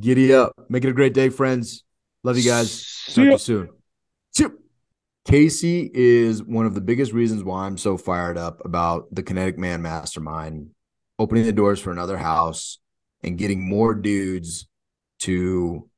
Giddy 0.00 0.34
up. 0.34 0.52
Make 0.68 0.84
it 0.84 0.90
a 0.90 0.92
great 0.92 1.14
day, 1.14 1.28
friends. 1.28 1.84
Love 2.22 2.36
you 2.38 2.44
guys. 2.44 2.86
See 2.86 3.24
Talk 3.24 3.32
you 3.32 3.38
soon. 3.38 3.68
See. 4.34 4.46
Casey 5.26 5.90
is 5.92 6.42
one 6.42 6.66
of 6.66 6.74
the 6.74 6.80
biggest 6.80 7.12
reasons 7.12 7.42
why 7.42 7.66
I'm 7.66 7.78
so 7.78 7.96
fired 7.96 8.38
up 8.38 8.64
about 8.64 9.12
the 9.12 9.24
Kinetic 9.24 9.58
Man 9.58 9.82
Mastermind, 9.82 10.70
opening 11.18 11.44
the 11.44 11.52
doors 11.52 11.80
for 11.80 11.90
another 11.90 12.16
house 12.16 12.78
and 13.24 13.36
getting 13.36 13.68
more 13.68 13.92
dudes 13.92 14.68
to 15.20 15.88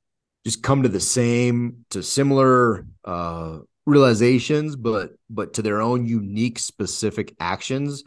just 0.46 0.62
come 0.62 0.82
to 0.82 0.88
the 0.88 1.00
same, 1.00 1.84
to 1.90 2.02
similar 2.02 2.86
uh, 3.04 3.58
realizations, 3.88 4.76
but 4.76 5.12
but 5.30 5.54
to 5.54 5.62
their 5.62 5.80
own 5.80 6.06
unique, 6.06 6.58
specific 6.58 7.34
actions 7.40 8.04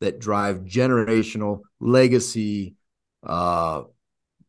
that 0.00 0.20
drive 0.20 0.60
generational 0.60 1.62
legacy, 1.80 2.74
uh, 3.22 3.82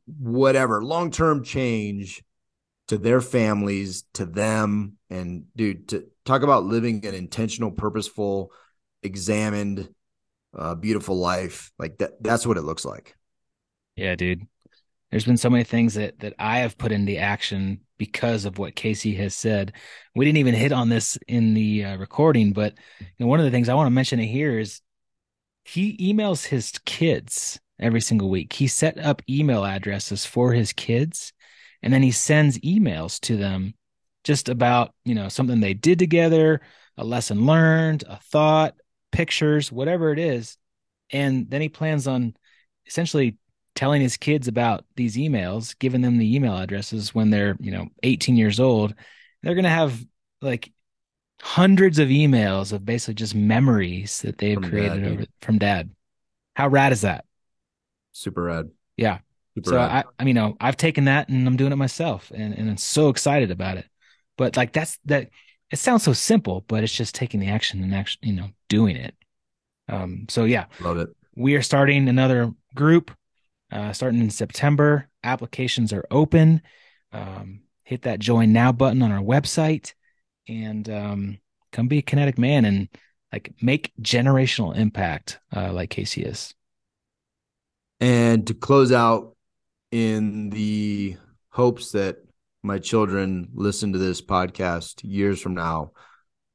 whatever 0.06 0.84
long 0.84 1.12
term 1.12 1.44
change 1.44 2.24
to 2.88 2.98
their 2.98 3.20
families, 3.20 4.04
to 4.14 4.26
them, 4.26 4.98
and 5.10 5.46
dude, 5.56 5.88
to 5.90 6.06
talk 6.24 6.44
about 6.44 6.66
living 6.66 7.06
an 7.06 7.16
intentional, 7.16 7.72
purposeful, 7.72 8.52
examined, 9.02 9.90
uh, 10.56 10.76
beautiful 10.76 11.18
life. 11.18 11.72
Like 11.80 11.98
that. 11.98 12.22
That's 12.22 12.46
what 12.46 12.58
it 12.58 12.64
looks 12.64 12.86
like. 12.86 13.16
Yeah, 13.96 14.16
dude. 14.16 14.46
There's 15.10 15.26
been 15.26 15.38
so 15.38 15.50
many 15.50 15.64
things 15.64 15.96
that 15.96 16.20
that 16.20 16.34
I 16.38 16.60
have 16.60 16.78
put 16.78 16.92
into 16.92 17.18
action 17.18 17.82
because 17.98 18.46
of 18.46 18.58
what 18.58 18.76
Casey 18.76 19.16
has 19.16 19.36
said. 19.36 19.74
We 20.16 20.26
didn't 20.26 20.40
even 20.40 20.56
hit 20.56 20.72
on 20.72 20.90
this 20.90 21.18
in 21.28 21.54
the 21.54 21.86
uh, 21.86 21.98
recording, 21.98 22.54
but 22.54 22.74
you 23.00 23.08
know, 23.20 23.28
one 23.28 23.40
of 23.40 23.46
the 23.46 23.52
things 23.52 23.70
I 23.70 23.74
want 23.74 23.88
to 23.88 23.92
mention 23.92 24.20
here 24.20 24.60
is 24.60 24.82
he 25.64 25.98
emails 25.98 26.46
his 26.46 26.72
kids 26.86 27.60
every 27.80 28.02
single 28.02 28.30
week. 28.30 28.54
He 28.54 28.68
set 28.68 28.98
up 28.98 29.22
email 29.30 29.66
addresses 29.66 30.26
for 30.26 30.54
his 30.54 30.74
kids, 30.74 31.34
and 31.82 31.94
then 31.94 32.04
he 32.04 32.12
sends 32.12 32.60
emails 32.60 33.20
to 33.22 33.38
them 33.38 33.74
just 34.24 34.50
about 34.50 34.94
you 35.04 35.16
know 35.16 35.30
something 35.30 35.60
they 35.60 35.74
did 35.74 36.00
together, 36.00 36.62
a 36.98 37.04
lesson 37.04 37.46
learned, 37.46 38.04
a 38.08 38.18
thought, 38.18 38.76
pictures, 39.12 39.72
whatever 39.72 40.12
it 40.12 40.20
is, 40.20 40.58
and 41.12 41.50
then 41.50 41.62
he 41.62 41.70
plans 41.70 42.08
on 42.08 42.36
essentially 42.88 43.38
telling 43.76 44.02
his 44.02 44.18
kids 44.18 44.48
about 44.48 44.86
these 44.96 45.18
emails, 45.18 45.78
giving 45.78 46.02
them 46.02 46.18
the 46.18 46.36
email 46.36 46.58
addresses 46.58 47.14
when 47.14 47.30
they're, 47.30 47.58
you 47.60 47.72
know, 47.72 47.88
18 48.04 48.38
years 48.38 48.60
old, 48.60 48.96
they're 49.44 49.54
going 49.54 49.64
to 49.66 49.70
have 49.70 50.04
like 50.42 50.72
hundreds 51.42 52.00
of 52.00 52.08
emails 52.08 52.72
of 52.72 52.86
basically 52.86 53.16
just 53.16 53.36
memories 53.36 54.22
that 54.22 54.38
they've 54.38 54.56
from 54.56 54.70
created 54.70 55.04
dad, 55.04 55.12
over, 55.12 55.26
from 55.42 55.58
dad. 55.58 55.92
How 56.56 56.70
rad 56.70 56.94
is 56.94 57.02
that? 57.02 57.26
Super 58.14 58.44
rad. 58.44 58.70
Yeah. 58.96 59.20
Super 59.56 59.70
so 59.70 59.76
rad. 59.76 59.92
I, 59.92 60.04
I 60.20 60.24
mean, 60.24 60.36
you 60.36 60.42
know, 60.42 60.58
I've 60.60 60.78
taken 60.78 61.06
that 61.06 61.28
and 61.28 61.46
I'm 61.46 61.58
doing 61.58 61.74
it 61.74 61.78
myself 61.78 62.32
and, 62.34 62.58
and 62.58 62.70
I'm 62.70 62.78
so 62.78 63.10
excited 63.10 63.52
about 63.52 63.78
it. 63.78 63.86
But 64.38 64.56
like 64.56 64.72
that's 64.74 64.98
that 65.06 65.30
it 65.72 65.80
sounds 65.80 66.04
so 66.04 66.14
simple, 66.14 66.64
but 66.68 66.84
it's 66.84 66.94
just 66.94 67.16
taking 67.16 67.40
the 67.40 67.48
action 67.48 67.84
and 67.84 67.94
actually, 67.94 68.30
you 68.30 68.36
know, 68.36 68.50
doing 68.70 68.96
it. 68.96 69.16
Um, 69.90 70.28
so 70.30 70.46
yeah. 70.46 70.66
Love 70.80 70.98
it. 70.98 71.10
We 71.36 71.56
are 71.56 71.62
starting 71.62 72.08
another 72.08 72.52
group 72.74 73.12
uh, 73.72 73.94
starting 73.94 74.20
in 74.22 74.30
September. 74.30 75.10
Applications 75.24 75.94
are 75.94 76.06
open. 76.12 76.62
Um, 77.12 77.62
hit 77.84 78.04
that 78.04 78.20
join 78.20 78.52
now 78.52 78.72
button 78.72 79.02
on 79.02 79.12
our 79.12 79.22
website 79.22 79.94
and 80.48 80.90
um, 80.90 81.38
come 81.72 81.88
be 81.88 82.00
a 82.00 82.04
kinetic 82.04 82.38
man 82.38 82.66
and 82.66 82.90
like 83.32 83.54
make 83.62 83.92
generational 84.02 84.76
impact 84.76 85.40
uh, 85.56 85.72
like 85.72 85.90
Casey 85.90 86.24
is. 86.24 86.54
And 88.00 88.46
to 88.48 88.54
close 88.54 88.92
out 88.92 89.36
in 89.92 90.50
the 90.50 91.18
hopes 91.50 91.92
that 91.92 92.18
my 92.64 92.80
children 92.80 93.50
listen 93.54 93.94
to 93.94 94.00
this 94.00 94.22
podcast 94.22 95.02
years 95.04 95.40
from 95.40 95.54
now, 95.54 95.92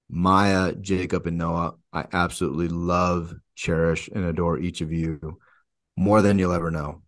Maya, 0.08 0.74
Jacob, 0.74 1.26
and 1.26 1.38
Noah, 1.38 1.74
I 1.92 2.06
absolutely 2.12 2.68
love, 2.68 3.34
cherish, 3.54 4.08
and 4.12 4.24
adore 4.24 4.58
each 4.58 4.80
of 4.80 4.92
you 4.92 5.38
more 6.00 6.22
than 6.22 6.38
you'll 6.38 6.52
ever 6.52 6.70
know. 6.70 7.02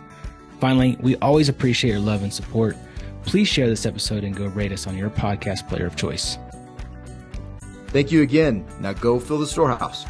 Finally, 0.59 0.97
we 0.99 1.15
always 1.17 1.47
appreciate 1.47 1.91
your 1.91 1.99
love 1.99 2.23
and 2.23 2.33
support. 2.33 2.75
Please 3.23 3.47
share 3.47 3.69
this 3.69 3.85
episode 3.85 4.23
and 4.23 4.35
go 4.35 4.47
rate 4.47 4.71
us 4.71 4.87
on 4.87 4.97
your 4.97 5.11
podcast 5.11 5.69
player 5.69 5.85
of 5.85 5.95
choice. 5.95 6.39
Thank 7.89 8.11
you 8.11 8.23
again. 8.23 8.65
Now 8.79 8.93
go 8.93 9.19
fill 9.19 9.37
the 9.37 9.47
storehouse. 9.47 10.05